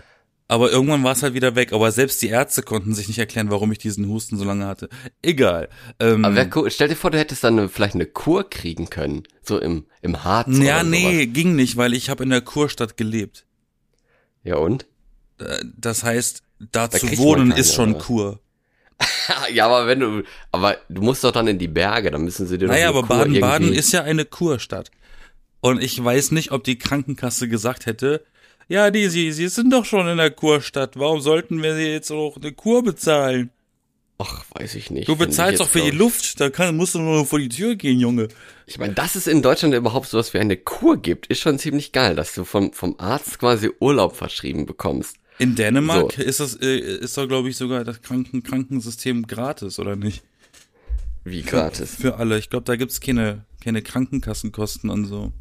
aber 0.50 0.72
irgendwann 0.72 1.04
war 1.04 1.12
es 1.12 1.22
halt 1.22 1.34
wieder 1.34 1.54
weg. 1.54 1.72
Aber 1.72 1.92
selbst 1.92 2.20
die 2.22 2.28
Ärzte 2.28 2.62
konnten 2.62 2.92
sich 2.92 3.06
nicht 3.06 3.18
erklären, 3.18 3.50
warum 3.50 3.70
ich 3.70 3.78
diesen 3.78 4.08
Husten 4.08 4.36
so 4.36 4.44
lange 4.44 4.66
hatte. 4.66 4.88
Egal. 5.22 5.68
Ähm, 6.00 6.24
Aber 6.24 6.34
wer, 6.34 6.50
cool- 6.56 6.70
stell 6.70 6.88
dir 6.88 6.96
vor, 6.96 7.12
du 7.12 7.18
hättest 7.18 7.44
dann 7.44 7.56
eine, 7.58 7.68
vielleicht 7.68 7.94
eine 7.94 8.06
Kur 8.06 8.50
kriegen 8.50 8.90
können. 8.90 9.22
So 9.42 9.60
im, 9.60 9.86
im 10.02 10.24
Harz 10.24 10.48
ja, 10.58 10.82
nee, 10.82 11.22
sowas. 11.22 11.34
ging 11.34 11.54
nicht, 11.54 11.76
weil 11.76 11.94
ich 11.94 12.10
habe 12.10 12.24
in 12.24 12.30
der 12.30 12.40
Kurstadt 12.40 12.96
gelebt. 12.96 13.46
Ja 14.42 14.56
und? 14.56 14.86
Äh, 15.38 15.64
Das 15.76 16.02
heißt, 16.02 16.42
da, 16.58 16.88
Da 16.88 16.98
zu 16.98 17.16
wohnen 17.18 17.50
keine, 17.50 17.60
ist 17.60 17.74
schon 17.74 17.90
oder? 17.94 18.04
Kur. 18.04 18.40
ja, 19.54 19.66
aber 19.66 19.86
wenn 19.86 20.00
du, 20.00 20.22
aber 20.50 20.76
du 20.88 21.00
musst 21.00 21.22
doch 21.22 21.30
dann 21.32 21.46
in 21.46 21.58
die 21.58 21.68
Berge, 21.68 22.10
dann 22.10 22.22
müssen 22.22 22.46
sie 22.48 22.58
dir 22.58 22.66
doch 22.66 22.72
Naja, 22.74 22.88
aber 22.88 23.04
Baden-Baden 23.04 23.72
ist 23.72 23.92
ja 23.92 24.02
eine 24.02 24.24
Kurstadt. 24.24 24.90
Und 25.60 25.80
ich 25.82 26.02
weiß 26.02 26.32
nicht, 26.32 26.50
ob 26.50 26.64
die 26.64 26.76
Krankenkasse 26.76 27.48
gesagt 27.48 27.86
hätte, 27.86 28.24
ja, 28.70 28.92
die, 28.92 29.08
sie, 29.08 29.32
sie 29.32 29.48
sind 29.48 29.72
doch 29.72 29.84
schon 29.84 30.06
in 30.06 30.16
der 30.16 30.30
Kurstadt. 30.30 30.96
Warum 30.96 31.20
sollten 31.20 31.60
wir 31.60 31.74
sie 31.74 31.88
jetzt 31.88 32.12
auch 32.12 32.36
eine 32.36 32.52
Kur 32.52 32.84
bezahlen? 32.84 33.50
Ach, 34.18 34.44
weiß 34.52 34.76
ich 34.76 34.92
nicht. 34.92 35.08
Du 35.08 35.16
bezahlst 35.16 35.60
doch 35.60 35.68
für 35.68 35.80
die 35.80 35.90
Luft, 35.90 36.40
da 36.40 36.50
kann, 36.50 36.76
musst 36.76 36.94
du 36.94 37.00
nur 37.00 37.26
vor 37.26 37.40
die 37.40 37.48
Tür 37.48 37.74
gehen, 37.74 37.98
Junge. 37.98 38.28
Ich 38.66 38.78
meine, 38.78 38.94
dass 38.94 39.16
es 39.16 39.26
in 39.26 39.42
Deutschland 39.42 39.74
überhaupt 39.74 40.08
sowas 40.08 40.32
wie 40.34 40.38
eine 40.38 40.56
Kur 40.56 40.98
gibt, 40.98 41.26
ist 41.26 41.40
schon 41.40 41.58
ziemlich 41.58 41.90
geil, 41.90 42.14
dass 42.14 42.32
du 42.32 42.44
vom, 42.44 42.72
vom 42.72 42.94
Arzt 42.98 43.40
quasi 43.40 43.70
Urlaub 43.80 44.14
verschrieben 44.14 44.66
bekommst. 44.66 45.16
In 45.38 45.56
Dänemark 45.56 46.12
So. 46.12 46.22
ist 46.22 46.38
das, 46.38 46.54
äh, 46.60 46.78
ist 46.78 47.18
doch, 47.18 47.26
glaube 47.26 47.48
ich, 47.48 47.56
sogar 47.56 47.82
das 47.82 48.02
Kranken 48.02 48.44
Krankensystem 48.44 49.26
gratis, 49.26 49.80
oder 49.80 49.96
nicht? 49.96 50.22
Wie 51.24 51.42
gratis. 51.42 51.96
Für 51.96 52.18
alle. 52.18 52.38
Ich 52.38 52.50
glaube, 52.50 52.66
da 52.66 52.76
gibt's 52.76 53.00
keine, 53.00 53.46
keine 53.64 53.82
Krankenkassenkosten 53.82 54.90
und 54.90 55.06
so. 55.06 55.32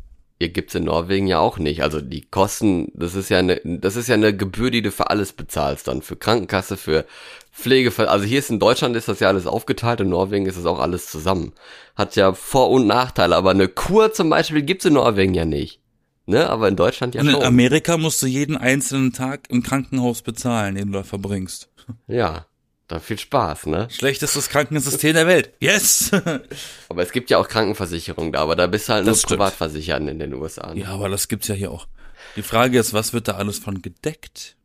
Ihr 0.42 0.50
gibt's 0.50 0.74
in 0.74 0.86
Norwegen 0.86 1.28
ja 1.28 1.40
auch 1.40 1.58
nicht. 1.58 1.84
Also 1.84 2.00
die 2.00 2.22
Kosten, 2.22 2.90
das 2.94 3.14
ist 3.14 3.30
ja 3.30 3.40
eine, 3.40 3.60
das 3.66 3.98
ist 3.98 4.08
ja 4.08 4.16
eine 4.16 4.34
Gebühr, 4.36 4.72
die 4.72 4.82
du 4.82 4.90
für 4.90 5.10
alles 5.10 5.34
bezahlst 5.34 5.90
dann. 5.90 6.02
Für 6.02 6.16
Krankenkasse, 6.16 6.78
für 6.78 7.06
Pflege, 7.52 7.92
also 8.10 8.24
hier 8.26 8.40
ist 8.40 8.50
in 8.50 8.60
Deutschland 8.60 8.96
ist 8.96 9.10
das 9.10 9.20
ja 9.20 9.28
alles 9.28 9.46
aufgeteilt, 9.46 10.00
in 10.00 10.10
Norwegen 10.10 10.46
ist 10.46 10.58
das 10.58 10.66
auch 10.66 10.80
alles 10.80 11.12
zusammen. 11.12 11.52
Hat 11.98 12.16
ja 12.16 12.34
Vor- 12.34 12.70
und 12.70 12.88
Nachteile, 12.88 13.36
aber 13.36 13.52
eine 13.52 13.68
Kur 13.68 14.14
zum 14.14 14.30
Beispiel 14.30 14.62
gibt's 14.62 14.86
in 14.86 14.94
Norwegen 14.94 15.34
ja 15.34 15.44
nicht. 15.44 15.82
Ne, 16.26 16.48
aber 16.50 16.68
in 16.68 16.76
Deutschland 16.76 17.16
ja 17.16 17.22
Und 17.22 17.28
in 17.28 17.34
schon. 17.34 17.44
Amerika 17.44 17.98
musst 17.98 18.22
du 18.22 18.28
jeden 18.28 18.56
einzelnen 18.56 19.12
Tag 19.14 19.50
im 19.50 19.64
Krankenhaus 19.64 20.22
bezahlen, 20.22 20.76
den 20.76 20.92
du 20.92 21.00
da 21.00 21.04
verbringst. 21.04 21.70
Ja, 22.08 22.46
da 22.90 23.00
viel 23.00 23.18
Spaß, 23.20 23.68
ne? 23.68 23.88
Schlechtestes 23.92 24.50
Krankensystem 24.50 25.14
der 25.14 25.28
Welt. 25.28 25.54
Yes! 25.62 26.12
Aber 26.90 27.04
es 27.04 27.12
gibt 27.12 27.30
ja 27.30 27.38
auch 27.38 27.48
Krankenversicherung 27.48 28.32
da, 28.34 28.42
aber 28.42 28.56
da 28.56 28.68
bist 28.68 28.90
du 28.90 28.94
halt 28.94 29.06
nur 29.06 29.16
stimmt. 29.16 29.30
privat 29.30 29.54
versichert 29.54 30.02
in 30.02 30.20
den 30.20 30.34
USA. 30.34 30.74
Ne? 30.74 30.82
ja, 30.82 30.90
aber 30.90 31.08
das 31.08 31.28
gibt's 31.28 31.48
ja 31.48 31.56
hier 31.56 31.72
auch. 31.72 31.88
Die 32.36 32.42
Frage 32.42 32.80
ist, 32.80 32.94
was 32.94 33.14
wird 33.14 33.28
da 33.28 33.34
alles 33.34 33.60
von 33.60 33.82
gedeckt? 33.82 34.56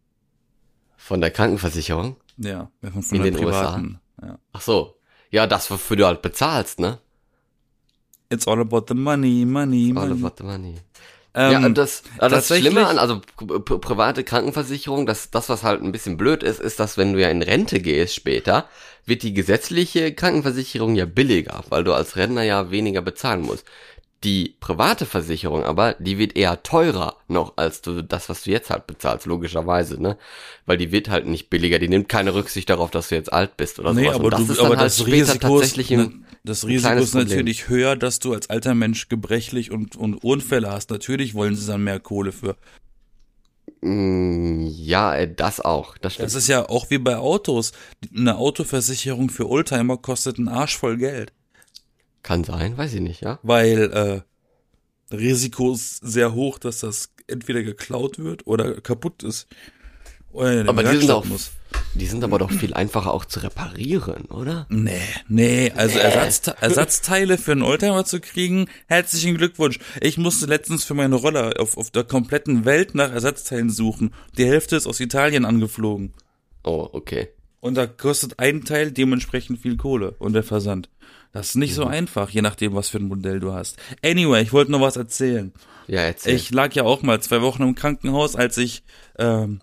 Von 0.97 1.20
der 1.20 1.31
Krankenversicherung? 1.31 2.16
Ja, 2.39 2.70
von, 2.83 3.03
von 3.03 3.16
In 3.18 3.22
den 3.25 3.35
USA? 3.37 3.45
privaten. 3.72 4.01
Ja. 4.22 4.39
Ach 4.53 4.61
so. 4.62 4.97
Ja, 5.31 5.47
das, 5.47 5.70
wofür 5.70 5.97
du 5.97 6.07
halt 6.07 6.22
bezahlst, 6.22 6.81
ne? 6.81 6.99
It's 8.31 8.49
all 8.49 8.61
about 8.61 8.87
the 8.89 8.95
money, 8.95 9.45
money, 9.45 9.93
All 9.95 10.09
money. 10.09 10.25
about 10.25 10.35
the 10.39 10.45
money. 10.45 10.75
Ähm, 11.37 11.53
ja, 11.53 11.66
und 11.66 11.76
das, 11.78 12.03
aber 12.18 12.28
das 12.28 12.47
Schlimme 12.47 12.87
an, 12.87 12.99
also 12.99 13.20
pri- 13.37 13.59
pri- 13.64 13.78
private 13.78 14.22
Krankenversicherung, 14.24 15.05
das, 15.07 15.30
das, 15.30 15.49
was 15.49 15.64
halt 15.64 15.82
ein 15.82 15.91
bisschen 15.93 16.16
blöd 16.16 16.43
ist, 16.45 16.61
ist, 16.61 16.78
dass 16.78 16.97
wenn 16.97 17.12
du 17.12 17.20
ja 17.20 17.28
in 17.28 17.43
Rente 17.43 17.80
gehst 17.80 18.14
später, 18.14 18.68
wird 19.05 19.22
die 19.22 19.35
gesetzliche 19.35 20.14
Krankenversicherung 20.14 20.95
ja 20.95 21.07
billiger, 21.07 21.64
weil 21.70 21.85
du 21.85 21.93
als 21.93 22.16
Rentner 22.16 22.43
ja 22.43 22.70
weniger 22.70 23.03
bezahlen 23.03 23.43
musst. 23.43 23.64
Die 24.22 24.57
private 24.59 25.05
Versicherung 25.05 25.64
aber, 25.64 25.97
die 25.99 26.16
wird 26.18 26.35
eher 26.35 26.62
teurer 26.62 27.16
noch 27.28 27.55
als 27.57 27.82
du 27.82 28.01
das, 28.03 28.30
was 28.30 28.43
du 28.45 28.51
jetzt 28.53 28.70
halt 28.70 28.87
bezahlst, 28.87 29.26
logischerweise, 29.26 30.01
ne? 30.01 30.16
Weil 30.64 30.78
die 30.78 30.93
wird 30.93 31.11
halt 31.11 31.26
nicht 31.26 31.51
billiger, 31.51 31.78
die 31.78 31.89
nimmt 31.89 32.09
keine 32.09 32.35
Rücksicht 32.35 32.70
darauf, 32.70 32.91
dass 32.91 33.09
du 33.11 33.16
jetzt 33.16 33.32
alt 33.32 33.59
bist 33.59 33.78
oder 33.78 33.93
Nee, 33.93 34.05
sowas. 34.05 34.14
aber, 34.14 34.24
Und 34.24 34.30
das 34.30 34.49
du, 34.49 34.53
ist 34.53 34.59
dann 34.62 34.66
aber 34.66 34.76
halt 34.76 34.87
das 34.87 35.01
später 35.01 35.35
Risiko 35.35 35.61
ist, 35.61 35.76
tatsächlich 35.76 35.91
ein, 35.93 35.99
ne, 35.99 36.24
das 36.45 36.67
Risiko 36.67 36.95
ist 36.95 37.15
natürlich 37.15 37.69
höher, 37.69 37.97
dass 37.97 38.19
du 38.19 38.35
als 38.35 38.51
alter 38.51 38.75
Mensch 38.75 39.09
gebrechlich 39.09 39.71
und, 39.71 39.97
und 39.97 40.23
Unfälle 40.23 40.71
hast. 40.71 40.91
Natürlich 40.91 41.35
wollen 41.35 41.57
sie 41.57 41.67
dann 41.67 41.83
mehr 41.83 42.01
Kohle 42.01 42.33
für. 42.33 42.57
Mm, 43.81 44.67
ja, 44.67 45.17
äh, 45.17 45.33
das 45.33 45.61
auch, 45.61 45.97
das 45.97 46.15
stimmt. 46.15 46.27
Das 46.27 46.35
ist 46.35 46.49
ja 46.49 46.69
auch 46.69 46.91
wie 46.91 46.99
bei 46.99 47.17
Autos. 47.17 47.73
Eine 48.15 48.37
Autoversicherung 48.37 49.31
für 49.31 49.49
Oldtimer 49.49 49.97
kostet 49.97 50.39
einen 50.39 50.49
Arsch 50.49 50.77
voll 50.77 50.99
Geld. 50.99 51.33
Kann 52.23 52.45
sein, 52.45 52.77
weiß 52.77 52.93
ich 52.93 53.01
nicht, 53.01 53.23
ja? 53.23 53.39
Weil 53.43 54.25
äh, 55.11 55.15
Risiko 55.15 55.73
ist 55.73 55.99
sehr 55.99 56.35
hoch, 56.35 56.59
dass 56.59 56.81
das 56.81 57.11
entweder 57.27 57.63
geklaut 57.63 58.19
wird 58.19 58.47
oder 58.47 58.81
kaputt 58.83 59.23
ist. 59.23 59.47
Den 60.35 60.68
Aber 60.68 60.82
die 60.82 60.97
sind, 60.97 61.11
auch, 61.12 61.24
muss. 61.24 61.53
die 61.95 62.07
sind 62.07 62.24
aber 62.24 62.41
doch 62.41 62.51
viel 62.51 62.74
einfacher 62.74 63.14
auch 63.14 63.24
zu 63.24 63.41
reparieren, 63.41 64.24
oder? 64.26 64.66
Nee, 64.68 64.99
nee, 65.28 65.72
also 65.76 65.99
Ersatzte 65.99 66.57
Ersatzteile 66.61 67.39
für 67.39 67.53
einen 67.53 67.62
Oldtimer 67.62 68.05
zu 68.05 68.20
kriegen, 68.20 68.66
herzlichen 68.87 69.37
Glückwunsch. 69.37 69.78
Ich 70.01 70.18
musste 70.18 70.47
letztens 70.47 70.85
für 70.85 70.95
meine 70.95 71.14
Roller 71.14 71.55
auf, 71.61 71.76
auf 71.76 71.91
der 71.93 72.03
kompletten 72.03 72.64
Welt 72.64 72.97
nach 72.97 73.12
Ersatzteilen 73.12 73.70
suchen. 73.70 74.12
Die 74.37 74.45
Hälfte 74.45 74.74
ist 74.74 74.89
aus 74.89 74.99
Italien 74.99 75.45
angeflogen. 75.45 76.14
Oh, 76.64 76.89
okay. 76.93 77.28
Und 77.61 77.76
da 77.76 77.87
kostet 77.87 78.41
ein 78.41 78.64
Teil 78.64 78.91
dementsprechend 78.91 79.61
viel 79.61 79.76
Kohle 79.76 80.16
und 80.18 80.32
der 80.32 80.43
Versand. 80.43 80.89
Das 81.32 81.51
ist 81.51 81.55
nicht 81.57 81.74
so 81.74 81.85
einfach, 81.85 82.28
je 82.30 82.43
nachdem, 82.43 82.74
was 82.74 82.89
für 82.89 82.99
ein 82.99 83.09
Modell 83.09 83.41
du 83.41 83.53
hast. 83.53 83.76
Anyway, 84.05 84.43
ich 84.43 84.53
wollte 84.53 84.70
noch 84.70 84.80
was 84.80 84.97
erzählen. 84.97 85.53
Ja, 85.87 86.01
erzähl. 86.03 86.35
Ich 86.35 86.51
lag 86.51 86.72
ja 86.74 86.82
auch 86.82 87.03
mal 87.03 87.20
zwei 87.22 87.41
Wochen 87.41 87.62
im 87.62 87.74
Krankenhaus, 87.74 88.37
als 88.37 88.59
ich 88.59 88.82
ähm, 89.18 89.61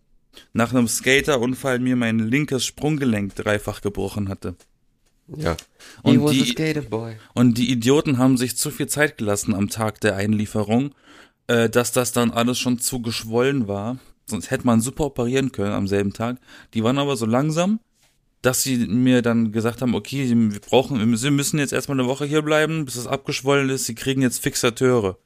nach 0.54 0.72
einem 0.74 0.88
Skaterunfall 0.88 1.80
mir 1.80 1.96
mein 1.96 2.20
linkes 2.20 2.66
Sprunggelenk 2.66 3.36
dreifach 3.36 3.82
gebrochen 3.82 4.30
hatte. 4.30 4.56
ja. 5.38 5.56
Und 6.04 6.14
He 6.14 6.22
was 6.24 6.32
die- 6.32 6.42
a 6.42 6.46
skater 6.46 6.82
boy. 6.82 7.16
Und 7.34 7.58
die 7.58 7.72
Idioten 7.72 8.18
haben 8.18 8.38
sich 8.38 8.58
zu 8.58 8.70
viel 8.72 8.88
Zeit 8.88 9.18
gelassen 9.18 9.54
am 9.54 9.70
Tag 9.70 10.02
der 10.02 10.16
Einlieferung, 10.16 10.94
äh, 11.48 11.70
dass 11.70 11.92
das 11.92 12.12
dann 12.12 12.32
alles 12.32 12.60
schon 12.60 12.80
zu 12.80 13.02
geschwollen 13.02 13.68
war. 13.68 13.98
Sonst 14.28 14.52
hätte 14.52 14.66
man 14.66 14.82
super 14.82 15.06
operieren 15.06 15.52
können 15.52 15.74
am 15.74 15.88
selben 15.88 16.14
Tag. 16.14 16.38
Die 16.74 16.84
waren 16.84 16.98
aber 16.98 17.16
so 17.18 17.26
langsam, 17.26 17.80
dass 18.42 18.64
sie 18.64 18.78
mir 18.78 19.22
dann 19.22 19.52
gesagt 19.52 19.82
haben, 19.82 19.94
okay, 19.94 20.30
wir 20.36 20.60
brauchen, 20.60 21.16
sie 21.18 21.32
müssen 21.32 21.60
jetzt 21.60 21.74
erstmal 21.74 22.00
eine 22.00 22.08
Woche 22.08 22.26
hier 22.26 22.42
bleiben, 22.42 22.86
bis 22.86 22.96
es 22.96 23.08
abgeschwollen 23.08 23.70
ist. 23.70 23.86
Sie 23.86 23.96
kriegen 23.96 24.22
jetzt 24.22 24.42
Fixateure. 24.42 25.18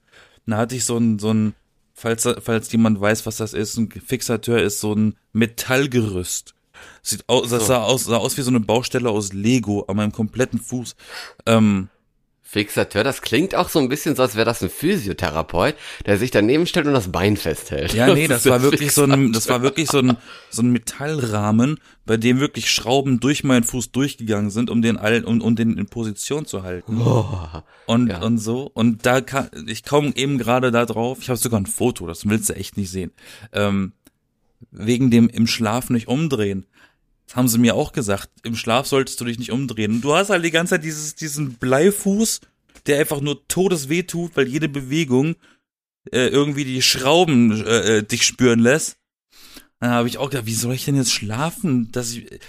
Da 0.47 0.58
hatte 0.58 0.76
ich 0.76 0.86
so 0.86 0.97
ein, 0.97 1.18
so 1.20 1.32
ein, 1.34 1.53
falls, 1.95 2.27
falls 2.43 2.71
jemand 2.71 3.01
weiß, 3.01 3.25
was 3.25 3.37
das 3.37 3.53
ist, 3.53 3.77
ein 3.77 3.89
Fixateur 3.89 4.61
ist 4.61 4.79
so 4.79 4.93
ein 4.93 5.15
Metallgerüst. 5.33 6.53
Sieht 7.01 7.27
aus, 7.27 7.49
das 7.49 7.67
sah 7.67 7.83
aus, 7.83 8.03
sah 8.03 8.17
aus 8.17 8.37
wie 8.37 8.41
so 8.41 8.49
eine 8.49 8.59
Baustelle 8.59 9.09
aus 9.09 9.31
Lego 9.33 9.85
an 9.87 9.95
meinem 9.95 10.11
kompletten 10.11 10.59
Fuß. 10.59 10.95
Ähm, 11.45 11.89
Fixateur, 12.47 13.03
das 13.03 13.23
klingt 13.23 13.55
auch 13.55 13.69
so 13.69 13.79
ein 13.79 13.89
bisschen 13.89 14.15
so, 14.15 14.21
als 14.21 14.35
wäre 14.35 14.45
das 14.45 14.61
ein 14.61 14.69
Physiotherapeut, 14.69 15.73
der 16.05 16.17
sich 16.19 16.29
daneben 16.29 16.67
stellt 16.67 16.85
und 16.85 16.93
das 16.93 17.11
Bein 17.11 17.37
festhält. 17.37 17.93
Ja, 17.95 18.13
nee, 18.13 18.27
das 18.27 18.45
ist 18.45 18.51
war 18.51 18.61
wirklich 18.61 18.91
so 18.91 19.03
ein, 19.03 19.33
das 19.33 19.49
war 19.49 19.63
wirklich 19.63 19.89
so 19.89 19.97
ein, 19.97 20.15
so 20.51 20.61
ein 20.61 20.71
Metallrahmen, 20.71 21.79
bei 22.05 22.17
dem 22.17 22.39
wirklich 22.39 22.69
Schrauben 22.69 23.19
durch 23.19 23.43
meinen 23.43 23.63
Fuß 23.63 23.91
durchgegangen 23.91 24.51
sind, 24.51 24.69
um 24.69 24.83
den 24.83 24.95
all, 24.97 25.25
um, 25.25 25.41
um 25.41 25.55
den 25.55 25.75
in 25.77 25.87
Position 25.87 26.45
zu 26.45 26.61
halten. 26.61 27.01
Oh, 27.01 27.25
Und, 27.87 28.09
Ja. 28.11 28.21
und 28.21 28.37
so. 28.37 28.69
Und 28.73 29.07
da 29.07 29.21
kann, 29.21 29.49
ich 29.65 29.83
komme 29.83 30.13
eben 30.15 30.37
gerade 30.37 30.69
da 30.71 30.85
drauf. 30.85 31.17
Ich 31.21 31.29
habe 31.29 31.37
sogar 31.37 31.59
ein 31.59 31.65
Foto, 31.65 32.05
das 32.05 32.29
willst 32.29 32.49
du 32.49 32.55
echt 32.55 32.77
nicht 32.77 32.91
sehen. 32.91 33.11
Ähm, 33.53 33.91
wegen 34.71 35.09
dem 35.09 35.29
im 35.29 35.47
Schlaf 35.47 35.89
nicht 35.89 36.07
umdrehen. 36.07 36.67
Haben 37.34 37.47
sie 37.47 37.57
mir 37.57 37.76
auch 37.76 37.91
gesagt. 37.91 38.30
Im 38.43 38.55
Schlaf 38.55 38.88
solltest 38.88 39.19
du 39.19 39.26
dich 39.26 39.39
nicht 39.39 39.51
umdrehen. 39.51 39.93
Und 39.93 40.01
du 40.01 40.13
hast 40.13 40.30
halt 40.30 40.45
die 40.45 40.51
ganze 40.51 40.71
Zeit 40.71 40.84
dieses, 40.84 41.15
diesen 41.15 41.53
Bleifuß, 41.55 42.41
der 42.86 42.99
einfach 42.99 43.21
nur 43.21 43.47
todesweh 43.47 44.03
tut, 44.03 44.36
weil 44.36 44.47
jede 44.47 44.69
Bewegung 44.69 45.36
äh, 46.11 46.28
irgendwie 46.28 46.65
die 46.65 46.82
Schrauben 46.82 47.65
äh, 47.65 47.97
äh, 47.97 48.03
dich 48.03 48.26
spüren 48.26 48.59
lässt. 48.59 48.97
Dann 49.80 49.89
habe 49.91 50.07
ich 50.07 50.17
auch 50.17 50.30
gedacht, 50.30 50.45
wie 50.45 50.53
soll 50.53 50.73
ich 50.73 50.86
denn 50.86 50.95
jetzt 50.95 51.11
schlafen? 51.11 51.91
Das 51.91 52.13
ich, 52.13 52.32
äh, 52.32 52.39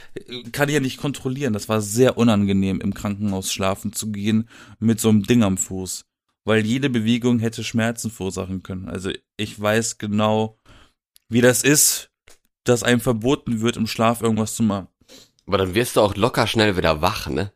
kann 0.53 0.68
ich 0.68 0.74
ja 0.74 0.81
nicht 0.81 0.99
kontrollieren. 0.99 1.53
Das 1.53 1.68
war 1.68 1.81
sehr 1.81 2.18
unangenehm, 2.18 2.81
im 2.81 2.95
Krankenhaus 2.95 3.53
schlafen 3.53 3.93
zu 3.93 4.12
gehen 4.12 4.49
mit 4.79 5.01
so 5.01 5.09
einem 5.09 5.22
Ding 5.22 5.43
am 5.43 5.59
Fuß. 5.59 6.05
Weil 6.45 6.64
jede 6.64 6.91
Bewegung 6.91 7.41
hätte 7.41 7.64
Schmerzen 7.64 8.11
verursachen 8.11 8.62
können. 8.62 8.89
Also 8.89 9.11
ich 9.37 9.61
weiß 9.61 9.99
genau, 9.99 10.59
wie 11.29 11.41
das 11.41 11.64
ist, 11.64 12.11
dass 12.69 12.83
einem 12.83 13.01
verboten 13.01 13.61
wird, 13.61 13.77
im 13.77 13.87
Schlaf 13.87 14.23
irgendwas 14.23 14.55
zu 14.55 14.62
machen. 14.62 14.89
aber 15.47 15.59
dann 15.59 15.75
wirst 15.75 15.97
du 15.97 16.01
auch 16.01 16.17
locker 16.17 16.47
schnell 16.47 16.77
wieder 16.77 17.01
wach, 17.03 17.29
ne? 17.29 17.53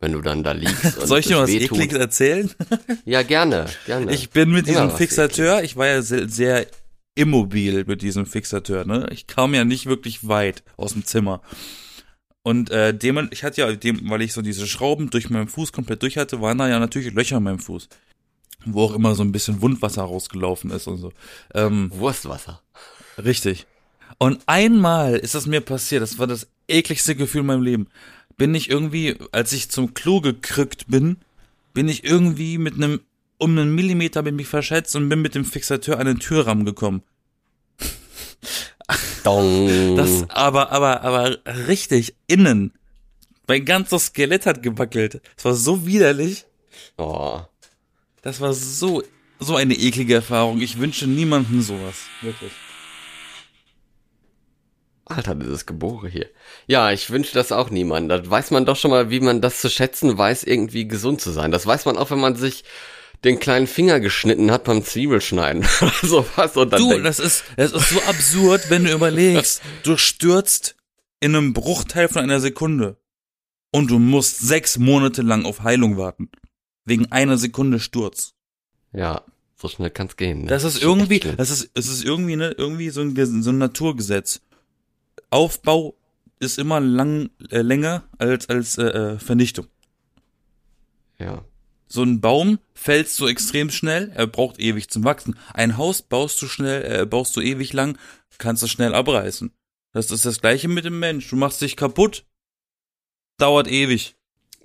Wenn 0.00 0.12
du 0.12 0.20
dann 0.20 0.44
da 0.44 0.52
liegst. 0.52 0.96
Und 0.98 1.06
Soll 1.08 1.18
ich 1.20 1.26
dir 1.26 1.38
was 1.38 1.50
wehtut. 1.50 1.78
Ekliges 1.78 1.98
erzählen? 1.98 2.50
Ja, 3.04 3.22
gerne, 3.22 3.66
gerne. 3.86 4.12
Ich 4.12 4.30
bin 4.30 4.50
mit 4.50 4.68
Immer 4.68 4.82
diesem 4.82 4.96
Fixateur, 4.96 5.62
ich 5.62 5.76
war 5.76 5.86
ja 5.86 6.02
sehr, 6.02 6.28
sehr 6.28 6.66
immobil 7.14 7.84
mit 7.84 8.02
diesem 8.02 8.26
Fixateur, 8.26 8.84
ne? 8.84 9.08
Ich 9.12 9.26
kam 9.26 9.54
ja 9.54 9.64
nicht 9.64 9.86
wirklich 9.86 10.28
weit 10.28 10.62
aus 10.76 10.92
dem 10.92 11.04
Zimmer. 11.04 11.40
Und 12.42 12.70
äh, 12.70 12.94
dem, 12.96 13.28
ich 13.32 13.42
hatte 13.44 13.60
ja, 13.60 13.72
dem, 13.72 14.08
weil 14.08 14.22
ich 14.22 14.32
so 14.32 14.40
diese 14.40 14.66
Schrauben 14.66 15.10
durch 15.10 15.28
meinen 15.28 15.48
Fuß 15.48 15.72
komplett 15.72 16.02
durch 16.02 16.16
hatte, 16.16 16.40
waren 16.40 16.58
da 16.58 16.68
ja 16.68 16.78
natürlich 16.78 17.12
Löcher 17.12 17.38
in 17.38 17.42
meinem 17.42 17.58
Fuß. 17.58 17.88
Wo 18.66 18.84
auch 18.84 18.94
immer 18.94 19.14
so 19.14 19.22
ein 19.22 19.32
bisschen 19.32 19.60
Wundwasser 19.60 20.02
rausgelaufen 20.02 20.70
ist 20.70 20.86
und 20.86 20.98
so. 20.98 21.12
Ähm, 21.54 21.90
Wurstwasser. 21.94 22.62
Richtig. 23.22 23.66
Und 24.18 24.40
einmal 24.46 25.14
ist 25.16 25.34
das 25.34 25.46
mir 25.46 25.60
passiert, 25.60 26.02
das 26.02 26.18
war 26.18 26.26
das 26.26 26.48
ekligste 26.66 27.14
Gefühl 27.14 27.42
in 27.42 27.46
meinem 27.46 27.62
Leben. 27.62 27.88
Bin 28.36 28.54
ich 28.54 28.68
irgendwie, 28.68 29.16
als 29.32 29.52
ich 29.52 29.70
zum 29.70 29.94
Klo 29.94 30.20
gekrückt 30.20 30.86
bin, 30.88 31.18
bin 31.72 31.88
ich 31.88 32.04
irgendwie 32.04 32.58
mit 32.58 32.74
einem, 32.74 33.00
um 33.38 33.56
einen 33.56 33.74
Millimeter 33.74 34.22
bin 34.22 34.38
ich 34.38 34.48
verschätzt 34.48 34.96
und 34.96 35.08
bin 35.08 35.22
mit 35.22 35.34
dem 35.34 35.44
Fixateur 35.44 35.98
an 35.98 36.06
den 36.06 36.18
Türrahmen 36.18 36.64
gekommen. 36.64 37.02
Dong. 39.24 39.96
Das 39.96 40.28
aber, 40.30 40.72
aber, 40.72 41.02
aber 41.02 41.38
richtig 41.68 42.14
innen. 42.26 42.72
Mein 43.46 43.64
ganzes 43.64 44.06
Skelett 44.06 44.46
hat 44.46 44.62
gewackelt. 44.62 45.20
Das 45.36 45.44
war 45.44 45.54
so 45.54 45.86
widerlich. 45.86 46.44
oh. 46.96 47.40
Das 48.22 48.40
war 48.40 48.52
so, 48.52 49.02
so 49.38 49.54
eine 49.54 49.74
eklige 49.74 50.14
Erfahrung. 50.14 50.60
Ich 50.60 50.78
wünsche 50.78 51.06
niemandem 51.06 51.62
sowas. 51.62 51.96
Wirklich. 52.20 52.50
Alter, 55.10 55.34
dieses 55.34 55.66
Gebore 55.66 56.08
hier. 56.08 56.26
Ja, 56.66 56.90
ich 56.92 57.10
wünsche 57.10 57.34
das 57.34 57.52
auch 57.52 57.70
niemandem. 57.70 58.22
Da 58.22 58.30
weiß 58.30 58.50
man 58.50 58.64
doch 58.66 58.76
schon 58.76 58.90
mal, 58.90 59.10
wie 59.10 59.20
man 59.20 59.40
das 59.40 59.60
zu 59.60 59.68
schätzen 59.70 60.16
weiß, 60.18 60.44
irgendwie 60.44 60.86
gesund 60.88 61.20
zu 61.20 61.30
sein. 61.30 61.50
Das 61.50 61.66
weiß 61.66 61.84
man 61.84 61.96
auch, 61.96 62.10
wenn 62.10 62.20
man 62.20 62.36
sich 62.36 62.64
den 63.24 63.40
kleinen 63.40 63.66
Finger 63.66 63.98
geschnitten 64.00 64.50
hat 64.50 64.64
beim 64.64 64.84
Zwiebelschneiden 64.84 65.66
oder 65.80 65.92
sowas. 66.02 66.56
Und 66.56 66.72
dann 66.72 66.80
Du, 66.80 66.90
denkt, 66.90 67.06
das 67.06 67.18
ist, 67.18 67.44
das 67.56 67.72
ist 67.72 67.90
so 67.90 68.00
absurd, 68.02 68.70
wenn 68.70 68.84
du 68.84 68.92
überlegst, 68.92 69.60
du 69.82 69.96
stürzt 69.96 70.76
in 71.20 71.34
einem 71.34 71.52
Bruchteil 71.52 72.08
von 72.08 72.22
einer 72.22 72.40
Sekunde 72.40 72.96
und 73.72 73.90
du 73.90 73.98
musst 73.98 74.38
sechs 74.40 74.78
Monate 74.78 75.22
lang 75.22 75.44
auf 75.46 75.62
Heilung 75.62 75.96
warten. 75.96 76.30
Wegen 76.84 77.10
einer 77.12 77.36
Sekunde 77.38 77.80
Sturz. 77.80 78.34
ja, 78.92 79.22
so 79.60 79.66
schnell 79.68 79.90
kann's 79.90 80.16
gehen. 80.16 80.42
Ne? 80.42 80.46
Das 80.46 80.62
ist 80.62 80.80
irgendwie, 80.80 81.18
das 81.18 81.50
ist, 81.50 81.70
es 81.74 81.88
ist 81.88 82.04
irgendwie, 82.04 82.36
ne, 82.36 82.54
irgendwie 82.56 82.90
so 82.90 83.00
ein, 83.00 83.42
so 83.42 83.50
ein 83.50 83.58
Naturgesetz. 83.58 84.40
Aufbau 85.30 85.96
ist 86.40 86.58
immer 86.58 86.80
lang, 86.80 87.30
äh, 87.50 87.62
länger 87.62 88.04
als, 88.18 88.48
als, 88.48 88.78
äh, 88.78 88.84
äh, 88.84 89.18
Vernichtung. 89.18 89.66
Ja. 91.18 91.44
So 91.88 92.02
ein 92.02 92.20
Baum 92.20 92.58
fällt 92.74 93.08
so 93.08 93.26
extrem 93.26 93.70
schnell, 93.70 94.12
er 94.14 94.26
braucht 94.26 94.60
ewig 94.60 94.90
zum 94.90 95.04
Wachsen. 95.04 95.38
Ein 95.54 95.78
Haus 95.78 96.02
baust 96.02 96.40
du 96.42 96.46
schnell, 96.46 96.84
äh, 96.84 97.06
baust 97.06 97.34
du 97.34 97.40
ewig 97.40 97.72
lang, 97.72 97.98
kannst 98.36 98.62
du 98.62 98.66
schnell 98.66 98.94
abreißen. 98.94 99.52
Das 99.92 100.10
ist 100.10 100.26
das 100.26 100.40
gleiche 100.40 100.68
mit 100.68 100.84
dem 100.84 100.98
Mensch. 100.98 101.28
Du 101.30 101.36
machst 101.36 101.62
dich 101.62 101.76
kaputt, 101.76 102.26
dauert 103.38 103.68
ewig. 103.68 104.17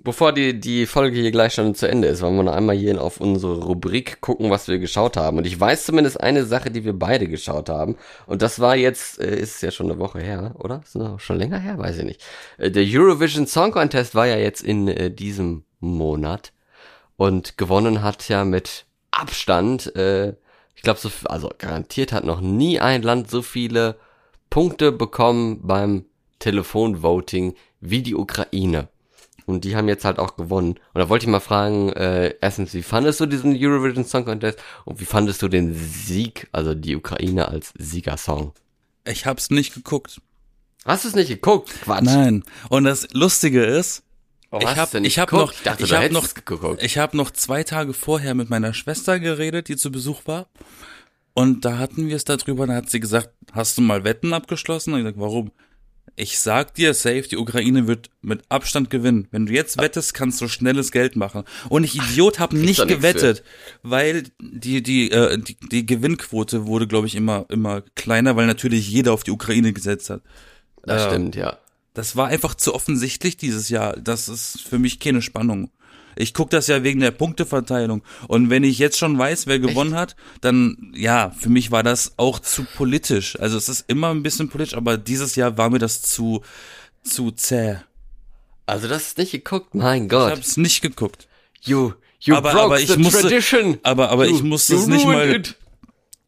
Bevor 0.04 0.32
die, 0.32 0.60
die 0.60 0.84
Folge 0.84 1.18
hier 1.18 1.30
gleich 1.30 1.54
schon 1.54 1.74
zu 1.74 1.88
Ende 1.88 2.08
ist, 2.08 2.20
wollen 2.20 2.36
wir 2.36 2.42
noch 2.42 2.52
einmal 2.52 2.76
hier 2.76 3.00
auf 3.00 3.22
unsere 3.22 3.64
Rubrik 3.64 4.20
gucken, 4.20 4.50
was 4.50 4.68
wir 4.68 4.78
geschaut 4.78 5.16
haben. 5.16 5.38
Und 5.38 5.46
ich 5.46 5.58
weiß 5.58 5.86
zumindest 5.86 6.20
eine 6.20 6.44
Sache, 6.44 6.70
die 6.70 6.84
wir 6.84 6.92
beide 6.92 7.26
geschaut 7.26 7.70
haben. 7.70 7.96
Und 8.26 8.42
das 8.42 8.60
war 8.60 8.76
jetzt, 8.76 9.18
äh, 9.18 9.34
ist 9.34 9.62
ja 9.62 9.70
schon 9.70 9.90
eine 9.90 9.98
Woche 9.98 10.20
her, 10.20 10.56
oder? 10.58 10.82
Ist 10.84 10.94
noch 10.94 11.20
schon 11.20 11.38
länger 11.38 11.58
her? 11.58 11.78
Weiß 11.78 11.96
ich 11.96 12.04
nicht. 12.04 12.22
Äh, 12.58 12.70
der 12.70 12.84
Eurovision 12.86 13.46
Song 13.46 13.72
Contest 13.72 14.14
war 14.14 14.26
ja 14.26 14.36
jetzt 14.36 14.60
in 14.60 14.88
äh, 14.88 15.10
diesem 15.10 15.64
Monat. 15.80 16.52
Und 17.16 17.56
gewonnen 17.56 18.02
hat 18.02 18.28
ja 18.28 18.44
mit 18.44 18.84
Abstand, 19.10 19.96
äh, 19.96 20.34
ich 20.76 20.82
glaube, 20.82 21.00
so, 21.00 21.10
also 21.24 21.50
garantiert 21.56 22.12
hat 22.12 22.24
noch 22.24 22.42
nie 22.42 22.78
ein 22.78 23.00
Land 23.00 23.30
so 23.30 23.40
viele 23.40 23.96
Punkte 24.50 24.92
bekommen 24.92 25.60
beim 25.62 26.04
Telefonvoting 26.40 27.54
wie 27.80 28.02
die 28.02 28.14
Ukraine. 28.14 28.88
Und 29.46 29.64
die 29.64 29.76
haben 29.76 29.88
jetzt 29.88 30.04
halt 30.04 30.18
auch 30.18 30.36
gewonnen. 30.36 30.74
Und 30.94 31.00
da 31.00 31.08
wollte 31.08 31.24
ich 31.26 31.30
mal 31.30 31.40
fragen, 31.40 31.92
äh, 31.92 32.34
erstens, 32.40 32.72
wie 32.74 32.82
fandest 32.82 33.20
du 33.20 33.26
diesen 33.26 33.54
Eurovision 33.58 34.04
Song 34.04 34.24
Contest 34.24 34.58
und 34.84 35.00
wie 35.00 35.04
fandest 35.04 35.42
du 35.42 35.48
den 35.48 35.74
Sieg, 35.74 36.48
also 36.52 36.74
die 36.74 36.96
Ukraine 36.96 37.48
als 37.48 37.72
Siegersong? 37.78 38.52
Ich 39.06 39.26
hab's 39.26 39.50
nicht 39.50 39.74
geguckt. 39.74 40.20
Hast 40.86 41.04
du 41.04 41.08
es 41.08 41.14
nicht 41.14 41.28
geguckt? 41.28 41.70
Quatsch. 41.82 42.04
Nein. 42.04 42.42
Und 42.70 42.84
das 42.84 43.08
Lustige 43.12 43.64
ist, 43.64 44.02
Oh, 44.50 44.58
ich 44.60 44.66
hast 44.68 44.76
hab, 44.76 44.90
du 44.92 45.00
nicht 45.00 45.12
ich 45.14 45.18
hab 45.18 45.30
geguckt? 45.30 45.48
noch, 45.48 45.52
ich 45.52 45.62
dachte, 45.62 45.82
ich 45.82 45.88
du 45.90 45.96
hab 45.96 46.02
hättest 46.04 46.36
noch, 46.62 46.78
ich 46.78 46.98
hab 46.98 47.14
noch 47.14 47.30
zwei 47.32 47.64
Tage 47.64 47.92
vorher 47.92 48.34
mit 48.34 48.50
meiner 48.50 48.72
Schwester 48.72 49.18
geredet, 49.18 49.66
die 49.66 49.76
zu 49.76 49.90
Besuch 49.90 50.22
war. 50.26 50.46
Und 51.32 51.64
da 51.64 51.78
hatten 51.78 52.06
wir 52.06 52.14
es 52.14 52.24
darüber, 52.24 52.68
da 52.68 52.74
hat 52.74 52.88
sie 52.88 53.00
gesagt, 53.00 53.30
hast 53.52 53.76
du 53.76 53.82
mal 53.82 54.04
Wetten 54.04 54.32
abgeschlossen? 54.32 54.92
Und 54.92 55.00
ich 55.00 55.04
gesagt, 55.06 55.18
warum? 55.20 55.50
Ich 56.16 56.38
sag 56.38 56.74
dir, 56.74 56.94
safe, 56.94 57.22
die 57.22 57.36
Ukraine 57.36 57.88
wird 57.88 58.10
mit 58.22 58.42
Abstand 58.48 58.88
gewinnen. 58.88 59.26
Wenn 59.32 59.46
du 59.46 59.52
jetzt 59.52 59.78
wettest, 59.78 60.14
kannst 60.14 60.40
du 60.40 60.46
schnelles 60.46 60.92
Geld 60.92 61.16
machen. 61.16 61.42
Und 61.68 61.82
ich 61.82 61.96
Idiot 61.96 62.38
habe 62.38 62.56
nicht 62.56 62.86
gewettet, 62.86 63.42
weil 63.82 64.24
die 64.40 64.82
die, 64.82 65.10
äh, 65.10 65.36
die 65.38 65.56
die 65.56 65.86
Gewinnquote 65.86 66.66
wurde, 66.66 66.86
glaube 66.86 67.08
ich, 67.08 67.16
immer 67.16 67.46
immer 67.48 67.82
kleiner, 67.96 68.36
weil 68.36 68.46
natürlich 68.46 68.88
jeder 68.88 69.12
auf 69.12 69.24
die 69.24 69.32
Ukraine 69.32 69.72
gesetzt 69.72 70.10
hat. 70.10 70.22
Das 70.82 71.06
äh, 71.06 71.08
stimmt, 71.08 71.34
ja. 71.34 71.58
Das 71.94 72.16
war 72.16 72.28
einfach 72.28 72.54
zu 72.54 72.74
offensichtlich 72.74 73.36
dieses 73.36 73.68
Jahr. 73.68 73.96
Das 73.96 74.28
ist 74.28 74.60
für 74.60 74.78
mich 74.78 75.00
keine 75.00 75.22
Spannung. 75.22 75.70
Ich 76.16 76.34
guck 76.34 76.50
das 76.50 76.66
ja 76.66 76.82
wegen 76.82 77.00
der 77.00 77.10
Punkteverteilung. 77.10 78.02
Und 78.28 78.50
wenn 78.50 78.64
ich 78.64 78.78
jetzt 78.78 78.98
schon 78.98 79.18
weiß, 79.18 79.46
wer 79.46 79.58
gewonnen 79.58 79.94
hat, 79.94 80.16
dann, 80.40 80.92
ja, 80.94 81.30
für 81.38 81.48
mich 81.48 81.70
war 81.70 81.82
das 81.82 82.14
auch 82.16 82.38
zu 82.38 82.64
politisch. 82.76 83.38
Also 83.40 83.56
es 83.56 83.68
ist 83.68 83.84
immer 83.88 84.10
ein 84.10 84.22
bisschen 84.22 84.48
politisch, 84.48 84.74
aber 84.76 84.96
dieses 84.96 85.36
Jahr 85.36 85.56
war 85.58 85.70
mir 85.70 85.78
das 85.78 86.02
zu, 86.02 86.42
zu 87.02 87.30
zäh. 87.30 87.76
Also 88.66 88.88
das 88.88 89.08
ist 89.08 89.18
nicht 89.18 89.32
geguckt, 89.32 89.74
mein 89.74 90.04
Ich 90.04 90.08
Gott. 90.10 90.32
hab's 90.32 90.56
nicht 90.56 90.80
geguckt. 90.80 91.28
You, 91.62 91.92
you 92.20 92.34
Aber- 92.34 92.50
broke 92.52 92.64
aber 92.64 92.80
ich 92.80 92.88
the 92.88 92.96
musste- 92.96 93.22
tradition. 93.22 93.78
Aber, 93.82 94.10
aber 94.10 94.26
You- 94.26 94.36
ich 94.36 94.42
musste 94.42 94.74
es 94.76 94.86
nicht 94.86 95.04
mal, 95.06 95.28
it. 95.34 95.56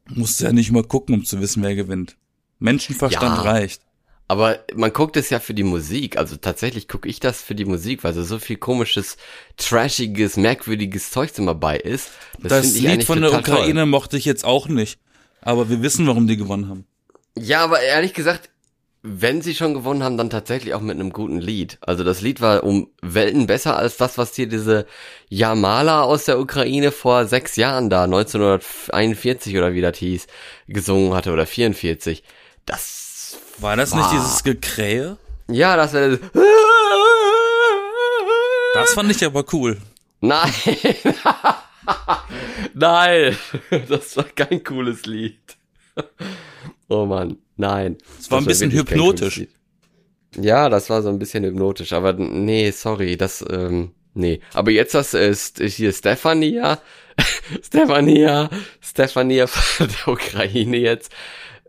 musste 0.08 0.44
ja 0.44 0.52
nicht 0.52 0.70
mal 0.72 0.82
gucken, 0.84 1.14
um 1.14 1.24
zu 1.24 1.40
wissen, 1.40 1.62
wer 1.62 1.74
gewinnt. 1.74 2.16
Menschenverstand 2.58 3.36
Ja. 3.38 3.42
reicht. 3.42 3.82
Aber 4.28 4.58
man 4.74 4.92
guckt 4.92 5.16
es 5.16 5.30
ja 5.30 5.38
für 5.38 5.54
die 5.54 5.62
Musik. 5.62 6.16
Also 6.16 6.36
tatsächlich 6.36 6.88
gucke 6.88 7.08
ich 7.08 7.20
das 7.20 7.40
für 7.40 7.54
die 7.54 7.64
Musik, 7.64 8.02
weil 8.02 8.12
so 8.12 8.38
viel 8.38 8.56
komisches, 8.56 9.16
trashiges, 9.56 10.36
merkwürdiges 10.36 11.10
Zeugs 11.10 11.38
immer 11.38 11.54
bei 11.54 11.76
ist. 11.76 12.10
Das, 12.40 12.74
ich 12.74 12.82
Lied 12.82 13.04
von 13.04 13.20
der 13.20 13.32
Ukraine 13.32 13.86
mochte 13.86 14.16
ich 14.16 14.24
jetzt 14.24 14.44
auch 14.44 14.68
nicht. 14.68 14.98
Aber 15.42 15.68
wir 15.68 15.80
wissen, 15.82 16.06
warum 16.08 16.26
die 16.26 16.36
gewonnen 16.36 16.68
haben. 16.68 16.86
Toll. 17.34 17.44
Ja, 17.44 17.62
aber 17.62 17.80
ehrlich 17.80 18.14
gesagt, 18.14 18.50
wenn 19.08 19.40
sie 19.42 19.54
schon 19.54 19.74
gewonnen 19.74 20.02
haben, 20.02 20.16
dann 20.16 20.30
tatsächlich 20.30 20.74
auch 20.74 20.80
mit 20.80 20.98
einem 20.98 21.12
guten 21.12 21.38
Lied. 21.38 21.78
Also 21.80 22.02
das 22.02 22.20
Lied 22.20 22.40
war 22.40 22.64
um 22.64 22.90
Welten 23.02 23.46
besser 23.46 23.76
als 23.76 23.96
das, 23.96 24.18
was 24.18 24.34
hier 24.34 24.48
diese 24.48 24.86
Jamala 25.28 26.02
aus 26.02 26.24
der 26.24 26.40
Ukraine 26.40 26.90
vor 26.90 27.26
sechs 27.26 27.54
Jahren 27.54 27.88
da, 27.88 28.04
1941 28.04 29.56
oder 29.56 29.74
wie 29.74 29.80
das 29.80 29.96
hieß, 29.98 30.26
gesungen 30.66 31.14
hatte 31.14 31.32
oder 31.32 31.46
44. 31.46 32.24
Das 32.64 33.06
War 33.58 33.76
das 33.76 33.92
War- 33.92 33.98
nicht 33.98 34.12
dieses 34.12 34.42
Gekrähe? 34.42 35.16
Ja, 35.48 35.76
das 35.76 35.92
wäre. 35.92 36.18
Das 38.74 38.94
fand 38.94 39.10
ich 39.10 39.24
aber 39.24 39.44
cool. 39.52 39.78
Nein. 40.20 40.52
nein. 42.74 43.36
Das 43.88 44.16
war 44.16 44.24
kein 44.24 44.62
cooles 44.62 45.06
Lied. 45.06 45.38
Oh 46.88 47.06
Mann, 47.06 47.38
nein. 47.56 47.96
Es 48.18 48.30
war 48.30 48.38
ein 48.38 48.44
bisschen 48.44 48.70
kein 48.70 48.80
hypnotisch. 48.80 49.42
Ja, 50.38 50.68
das 50.68 50.90
war 50.90 51.02
so 51.02 51.08
ein 51.08 51.18
bisschen 51.18 51.44
hypnotisch, 51.44 51.92
aber 51.92 52.12
nee, 52.12 52.70
sorry, 52.70 53.16
das, 53.16 53.44
ähm, 53.48 53.92
nee. 54.14 54.40
Aber 54.52 54.70
jetzt 54.70 54.94
das 54.94 55.14
ist 55.14 55.60
hier 55.60 55.92
Stefania, 55.92 56.80
Stefania, 57.62 58.50
Stefania 58.80 59.46
von 59.46 59.88
der 59.88 60.08
Ukraine 60.12 60.76
jetzt. 60.76 61.10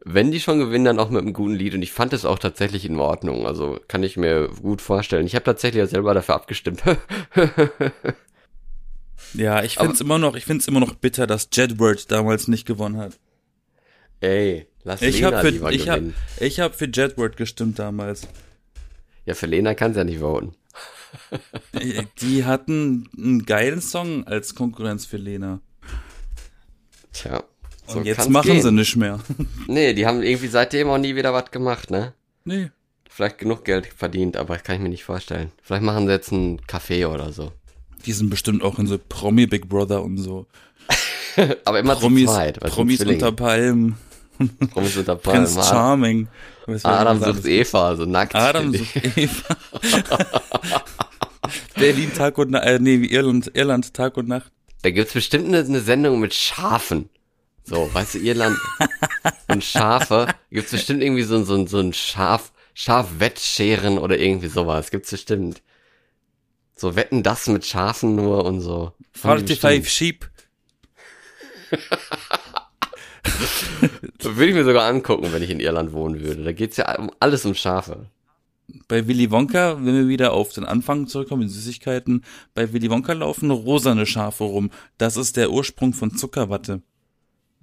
Wenn 0.09 0.31
die 0.31 0.39
schon 0.39 0.59
gewinnen, 0.59 0.85
dann 0.85 0.99
auch 0.99 1.09
mit 1.09 1.21
einem 1.21 1.33
guten 1.33 1.55
Lied. 1.55 1.73
Und 1.73 1.81
ich 1.81 1.91
fand 1.91 2.13
es 2.13 2.23
auch 2.23 2.39
tatsächlich 2.39 2.85
in 2.85 2.97
Ordnung. 2.97 3.45
Also 3.45 3.79
kann 3.87 4.03
ich 4.03 4.15
mir 4.15 4.47
gut 4.61 4.81
vorstellen. 4.81 5.25
Ich 5.25 5.35
habe 5.35 5.43
tatsächlich 5.43 5.83
auch 5.83 5.87
selber 5.87 6.13
dafür 6.13 6.35
abgestimmt. 6.35 6.81
Ja, 9.33 9.61
ich 9.63 9.75
find's 9.77 9.99
immer 10.01 10.17
noch, 10.19 10.35
ich 10.35 10.45
find's 10.45 10.67
immer 10.67 10.79
noch 10.79 10.93
bitter, 10.95 11.27
dass 11.27 11.49
Jedward 11.51 12.09
damals 12.11 12.47
nicht 12.47 12.65
gewonnen 12.65 12.97
hat. 12.97 13.19
Ey, 14.21 14.67
lass 14.83 15.01
Ich 15.01 15.15
Lena 15.19 15.27
habe 15.37 15.41
für, 15.41 15.49
lieber 15.49 15.71
ich 15.71 15.89
hab, 15.89 15.97
gewinnen. 15.99 16.15
ich 16.39 16.59
hab 16.59 16.75
für 16.75 16.85
Jedward 16.85 17.37
gestimmt 17.37 17.77
damals. 17.77 18.27
Ja, 19.25 19.33
für 19.33 19.45
Lena 19.45 19.73
kann's 19.75 19.97
ja 19.97 20.03
nicht 20.03 20.19
voten. 20.19 20.55
Die 22.21 22.45
hatten 22.45 23.09
einen 23.17 23.45
geilen 23.45 23.81
Song 23.81 24.25
als 24.25 24.55
Konkurrenz 24.55 25.05
für 25.05 25.17
Lena. 25.17 25.59
Tja. 27.11 27.43
Und 27.95 28.05
jetzt 28.05 28.29
machen 28.29 28.51
gehen. 28.51 28.61
sie 28.61 28.71
nicht 28.71 28.95
mehr. 28.95 29.19
Nee, 29.67 29.93
die 29.93 30.05
haben 30.05 30.21
irgendwie 30.21 30.47
seitdem 30.47 30.89
auch 30.89 30.97
nie 30.97 31.15
wieder 31.15 31.33
was 31.33 31.51
gemacht, 31.51 31.91
ne? 31.91 32.13
nee. 32.43 32.71
Vielleicht 33.09 33.39
genug 33.39 33.65
Geld 33.65 33.87
verdient, 33.87 34.37
aber 34.37 34.53
das 34.53 34.63
kann 34.63 34.75
ich 34.75 34.81
mir 34.81 34.89
nicht 34.89 35.03
vorstellen. 35.03 35.51
Vielleicht 35.63 35.81
machen 35.81 36.05
sie 36.05 36.13
jetzt 36.13 36.31
einen 36.31 36.61
Café 36.61 37.07
oder 37.07 37.31
so. 37.31 37.51
Die 38.05 38.11
sind 38.11 38.29
bestimmt 38.29 38.61
auch 38.63 38.77
in 38.77 38.85
so 38.85 38.99
Promi 39.09 39.47
Big 39.47 39.67
Brother 39.67 40.03
und 40.03 40.17
so. 40.17 40.45
Aber 41.65 41.79
immer 41.79 41.95
Promis, 41.95 42.27
zu 42.27 42.33
zweit. 42.33 42.59
Promis 42.59 43.03
unter 43.03 43.31
Palmen. 43.31 43.97
Promis 44.71 44.97
unter 44.97 45.15
Prinz 45.15 45.55
Palmen. 45.55 45.69
Charming. 45.69 46.27
Was 46.67 46.83
will 46.83 46.91
Adam 46.91 47.19
sucht? 47.23 47.45
Eva, 47.47 47.95
so 47.95 48.05
nackt. 48.05 48.35
Adam 48.35 48.71
sucht 48.71 49.17
Eva. 49.17 49.55
Berlin 51.75 52.13
Tag 52.13 52.37
und 52.37 52.51
Nacht, 52.51 52.65
äh, 52.65 52.79
nee, 52.79 52.95
Irland, 53.05 53.51
Irland 53.55 53.93
Tag 53.93 54.17
und 54.17 54.27
Nacht. 54.27 54.51
Da 54.83 54.91
gibt's 54.91 55.13
bestimmt 55.13 55.47
eine, 55.47 55.59
eine 55.59 55.79
Sendung 55.79 56.19
mit 56.19 56.33
Schafen. 56.33 57.09
So, 57.67 57.89
weißt 57.93 58.15
du, 58.15 58.19
Irland 58.19 58.57
und 59.49 59.63
Schafe. 59.63 60.27
Gibt's 60.49 60.71
bestimmt 60.71 61.03
irgendwie 61.03 61.23
so, 61.23 61.43
so, 61.43 61.55
ein- 61.55 61.67
so 61.67 61.79
ein 61.79 61.91
Schaf, 61.93 62.51
Schafwettscheren 62.73 63.97
oder 63.97 64.17
irgendwie 64.17 64.47
sowas. 64.47 64.89
Gibt's 64.89 65.11
bestimmt. 65.11 65.61
So 66.75 66.95
wetten 66.95 67.23
das 67.23 67.47
mit 67.47 67.65
Schafen 67.65 68.15
nur 68.15 68.45
und 68.45 68.61
so. 68.61 68.93
Haben 69.23 69.45
die 69.45 69.55
45 69.55 69.91
Sheep. 69.91 70.29
Würde 74.21 74.45
ich 74.47 74.55
mir 74.55 74.63
sogar 74.63 74.87
angucken, 74.87 75.27
wenn 75.31 75.43
ich 75.43 75.49
in 75.49 75.59
Irland 75.59 75.91
wohnen 75.93 76.21
würde. 76.21 76.43
Da 76.43 76.51
geht's 76.53 76.77
ja 76.77 76.97
um 76.97 77.11
alles 77.19 77.45
um 77.45 77.53
Schafe. 77.55 78.07
Bei 78.87 79.07
Willy 79.07 79.31
Wonka, 79.31 79.77
wenn 79.77 79.95
wir 79.95 80.07
wieder 80.07 80.33
auf 80.33 80.51
den 80.53 80.65
Anfang 80.65 81.07
zurückkommen, 81.07 81.43
in 81.43 81.49
Süßigkeiten, 81.49 82.23
bei 82.53 82.71
Willy 82.73 82.89
Wonka 82.89 83.13
laufen 83.13 83.49
rosane 83.51 84.05
Schafe 84.05 84.43
rum. 84.43 84.71
Das 84.97 85.17
ist 85.17 85.37
der 85.37 85.51
Ursprung 85.51 85.93
von 85.93 86.15
Zuckerwatte. 86.15 86.81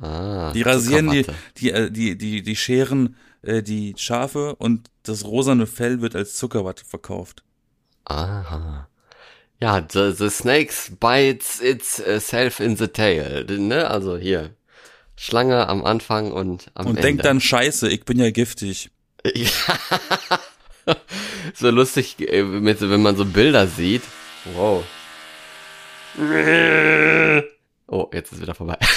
Ah. 0.00 0.52
Die 0.52 0.62
rasieren 0.62 1.10
die, 1.10 1.24
die, 1.56 1.70
äh, 1.70 1.90
die, 1.90 2.16
die, 2.18 2.42
die 2.42 2.56
scheren 2.56 3.16
äh, 3.42 3.62
die 3.62 3.94
Schafe 3.96 4.54
und 4.56 4.90
das 5.02 5.24
rosane 5.24 5.66
Fell 5.66 6.00
wird 6.00 6.16
als 6.16 6.36
Zuckerwatte 6.36 6.84
verkauft. 6.84 7.42
Aha. 8.04 8.88
Ja, 9.60 9.86
the, 9.90 10.12
the 10.12 10.30
snakes 10.30 10.92
bites 10.98 11.60
itself 11.60 12.60
in 12.60 12.76
the 12.76 12.88
tail. 12.88 13.44
Ne? 13.44 13.88
Also 13.88 14.16
hier. 14.16 14.50
Schlange 15.16 15.68
am 15.68 15.84
Anfang 15.84 16.32
und 16.32 16.70
am 16.74 16.86
Und 16.86 16.96
Ende. 16.96 17.02
denkt 17.02 17.24
dann, 17.24 17.40
scheiße, 17.40 17.88
ich 17.88 18.04
bin 18.04 18.18
ja 18.18 18.30
giftig. 18.30 18.90
Ja. 19.24 19.48
so 21.54 21.70
lustig, 21.70 22.20
äh, 22.20 22.44
wenn 22.44 23.02
man 23.02 23.16
so 23.16 23.24
Bilder 23.24 23.68
sieht. 23.68 24.02
Wow. 24.54 24.84
Oh, 27.86 28.10
jetzt 28.12 28.32
ist 28.32 28.40
wieder 28.40 28.54
vorbei. 28.54 28.76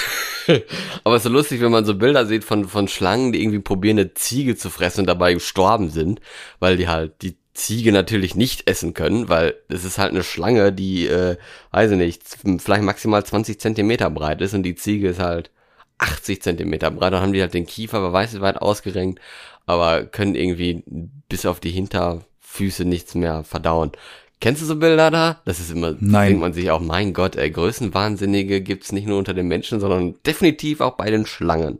Aber 1.03 1.15
es 1.15 1.21
ist 1.21 1.23
so 1.23 1.29
lustig, 1.29 1.61
wenn 1.61 1.71
man 1.71 1.85
so 1.85 1.95
Bilder 1.95 2.25
sieht 2.25 2.43
von, 2.43 2.65
von 2.65 2.87
Schlangen, 2.87 3.31
die 3.31 3.41
irgendwie 3.41 3.59
probieren, 3.59 3.99
eine 3.99 4.13
Ziege 4.13 4.55
zu 4.55 4.69
fressen 4.69 5.01
und 5.01 5.07
dabei 5.07 5.33
gestorben 5.33 5.89
sind, 5.89 6.21
weil 6.59 6.77
die 6.77 6.87
halt, 6.87 7.21
die 7.21 7.37
Ziege 7.53 7.91
natürlich 7.91 8.35
nicht 8.35 8.69
essen 8.69 8.93
können, 8.93 9.29
weil 9.29 9.55
es 9.67 9.83
ist 9.83 9.97
halt 9.97 10.11
eine 10.11 10.23
Schlange, 10.23 10.71
die, 10.71 11.07
äh, 11.07 11.37
weiß 11.71 11.91
ich 11.91 11.97
nicht, 11.97 12.23
vielleicht 12.59 12.83
maximal 12.83 13.25
20 13.25 13.59
Zentimeter 13.59 14.09
breit 14.11 14.41
ist 14.41 14.53
und 14.53 14.63
die 14.63 14.75
Ziege 14.75 15.09
ist 15.09 15.19
halt 15.19 15.49
80 15.97 16.41
Zentimeter 16.43 16.91
breit. 16.91 17.13
Dann 17.13 17.21
haben 17.21 17.33
die 17.33 17.41
halt 17.41 17.55
den 17.55 17.65
Kiefer 17.65 17.97
aber 17.97 18.13
weiß 18.13 18.39
weit 18.41 18.57
ausgerenkt, 18.61 19.19
aber 19.65 20.05
können 20.05 20.35
irgendwie 20.35 20.83
bis 21.29 21.47
auf 21.47 21.59
die 21.59 21.71
Hinterfüße 21.71 22.85
nichts 22.85 23.15
mehr 23.15 23.43
verdauen. 23.43 23.91
Kennst 24.39 24.61
du 24.61 24.65
so 24.65 24.75
Bilder 24.75 25.09
da? 25.09 25.41
Das 25.45 25.59
ist 25.59 25.71
immer, 25.71 25.95
Nein. 25.99 26.27
denkt 26.29 26.41
man 26.41 26.53
sich 26.53 26.69
auch, 26.69 26.79
mein 26.79 27.13
Gott, 27.13 27.35
ey, 27.35 27.49
Größenwahnsinnige 27.49 28.61
gibt's 28.61 28.91
nicht 28.91 29.07
nur 29.07 29.17
unter 29.17 29.33
den 29.33 29.47
Menschen, 29.47 29.79
sondern 29.79 30.15
definitiv 30.25 30.79
auch 30.81 30.95
bei 30.95 31.09
den 31.09 31.25
Schlangen. 31.25 31.79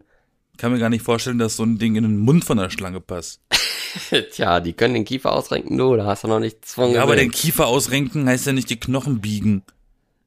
Kann 0.58 0.72
mir 0.72 0.80
gar 0.80 0.90
nicht 0.90 1.04
vorstellen, 1.04 1.38
dass 1.38 1.56
so 1.58 1.64
ein 1.64 1.78
Ding 1.78 1.96
in 1.96 2.04
den 2.04 2.18
Mund 2.18 2.44
von 2.44 2.58
der 2.58 2.72
Schlange 2.72 3.00
passt. 3.00 3.42
Tja, 4.32 4.60
die 4.60 4.74
können 4.74 4.96
den 4.96 5.06
Kiefer 5.06 5.32
ausrenken, 5.34 5.78
du, 5.78 5.96
da 5.96 6.06
hast 6.06 6.24
du 6.24 6.28
noch 6.28 6.40
nichts 6.40 6.74
von 6.74 6.92
Ja, 6.92 7.04
aber 7.04 7.16
den 7.16 7.30
Kiefer 7.32 7.68
ausrenken 7.68 8.28
heißt 8.28 8.48
ja 8.48 8.54
nicht 8.54 8.70
die 8.72 8.80
Knochen 8.80 9.22
biegen. 9.22 9.62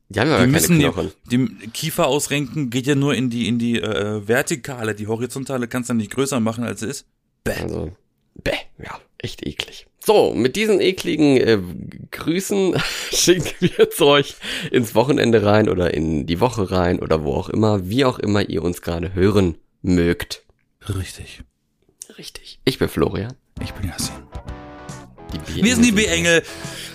Die 0.08 0.18
haben 0.20 0.28
ja 0.28 0.36
Die 0.36 0.40
keine 0.42 0.52
müssen 0.52 0.78
Knochen. 0.78 1.10
die 1.30 1.46
Kiefer 1.72 2.06
ausrenken 2.06 2.70
geht 2.70 2.86
ja 2.86 2.94
nur 2.94 3.14
in 3.14 3.30
die 3.30 3.48
in 3.48 3.58
die 3.58 3.80
äh, 3.80 4.26
vertikale, 4.26 4.94
die 4.94 5.06
horizontale 5.08 5.66
kannst 5.68 5.90
du 5.90 5.94
nicht 5.94 6.10
größer 6.12 6.40
machen 6.40 6.64
als 6.64 6.82
es 6.82 6.90
ist. 7.00 7.06
Bäh. 7.44 7.60
Also, 7.62 7.92
bäh, 8.42 8.52
ja, 8.82 8.98
echt 9.22 9.46
eklig. 9.46 9.86
So, 10.04 10.32
mit 10.32 10.56
diesen 10.56 10.80
ekligen 10.80 11.36
äh, 11.36 11.58
Grüßen 12.10 12.74
schicken 13.10 13.52
wir 13.60 13.70
jetzt 13.78 14.00
euch 14.00 14.36
ins 14.70 14.94
Wochenende 14.94 15.44
rein 15.44 15.68
oder 15.68 15.92
in 15.92 16.26
die 16.26 16.40
Woche 16.40 16.70
rein 16.70 16.98
oder 17.00 17.22
wo 17.24 17.34
auch 17.34 17.48
immer, 17.48 17.88
wie 17.88 18.04
auch 18.04 18.18
immer 18.18 18.48
ihr 18.48 18.62
uns 18.62 18.82
gerade 18.82 19.14
hören 19.14 19.56
mögt. 19.82 20.44
Richtig. 20.88 21.42
Richtig. 22.18 22.60
Ich 22.64 22.78
bin 22.78 22.88
Florian. 22.88 23.34
Ich 23.62 23.72
bin 23.72 23.88
Yassin. 23.88 24.14
Wir 25.54 25.74
sind 25.74 25.84
die 25.84 25.92
B-Engel. 25.92 26.42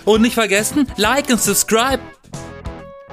Und 0.04 0.22
nicht 0.22 0.34
vergessen, 0.34 0.86
like 0.96 1.28
und 1.30 1.40
subscribe. 1.40 2.00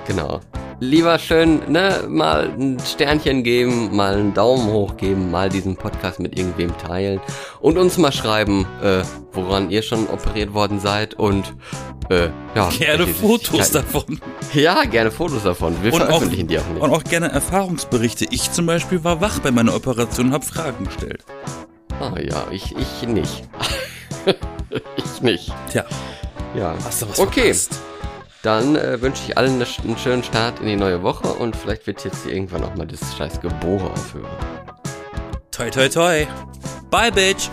Genau. 0.05 0.41
Lieber 0.83 1.17
schön, 1.17 1.61
ne, 1.71 2.03
mal 2.09 2.49
ein 2.59 2.77
Sternchen 2.85 3.43
geben, 3.43 3.95
mal 3.95 4.15
einen 4.15 4.33
Daumen 4.33 4.67
hoch 4.67 4.97
geben, 4.97 5.31
mal 5.31 5.47
diesen 5.47 5.77
Podcast 5.77 6.19
mit 6.19 6.37
irgendwem 6.37 6.77
teilen 6.77 7.21
und 7.61 7.77
uns 7.77 7.97
mal 7.97 8.11
schreiben, 8.11 8.65
äh, 8.83 9.01
woran 9.31 9.69
ihr 9.69 9.81
schon 9.81 10.07
operiert 10.07 10.53
worden 10.53 10.81
seid 10.81 11.13
und 11.13 11.53
äh, 12.09 12.27
ja. 12.53 12.69
Gerne 12.69 12.99
welche 13.07 13.13
Fotos 13.13 13.49
Süßigkeiten- 13.69 13.73
davon. 13.73 14.19
Ja, 14.53 14.83
gerne 14.83 15.09
Fotos 15.09 15.43
davon. 15.43 15.77
Wir 15.81 15.93
Und 15.93 16.01
auch, 16.01 16.07
veröffentlichen 16.07 16.47
die 16.49 16.59
auch 16.59 16.67
nicht. 16.67 16.81
und 16.81 16.91
auch 16.91 17.03
gerne 17.05 17.31
Erfahrungsberichte. 17.31 18.25
Ich 18.31 18.51
zum 18.51 18.65
Beispiel 18.65 19.05
war 19.05 19.21
wach 19.21 19.39
bei 19.39 19.51
meiner 19.51 19.73
Operation 19.73 20.27
und 20.27 20.33
habe 20.33 20.45
Fragen 20.45 20.83
gestellt. 20.83 21.23
Ah 22.01 22.11
ja, 22.19 22.43
ich, 22.51 22.75
ich 22.77 23.07
nicht. 23.07 23.43
ich 24.97 25.21
nicht. 25.21 25.53
Tja, 25.71 25.85
Ja. 26.57 26.75
hast 26.83 27.03
du 27.03 27.09
was 27.09 27.19
Okay. 27.19 27.53
verpasst? 27.53 27.79
Dann 28.43 28.75
äh, 28.75 29.01
wünsche 29.01 29.23
ich 29.25 29.37
allen 29.37 29.53
eine, 29.55 29.65
einen 29.83 29.97
schönen 29.97 30.23
Start 30.23 30.59
in 30.59 30.67
die 30.67 30.75
neue 30.75 31.01
Woche 31.01 31.29
und 31.29 31.55
vielleicht 31.55 31.87
wird 31.87 32.03
jetzt 32.03 32.23
hier 32.23 32.33
irgendwann 32.33 32.63
auch 32.65 32.75
mal 32.75 32.85
das 32.85 33.15
scheiß 33.17 33.39
Gebohre 33.39 33.89
aufhören. 33.89 34.27
Toi, 35.49 35.69
toi, 35.69 35.87
toi. 35.87 36.27
Bye, 36.91 37.11
Bitch. 37.11 37.49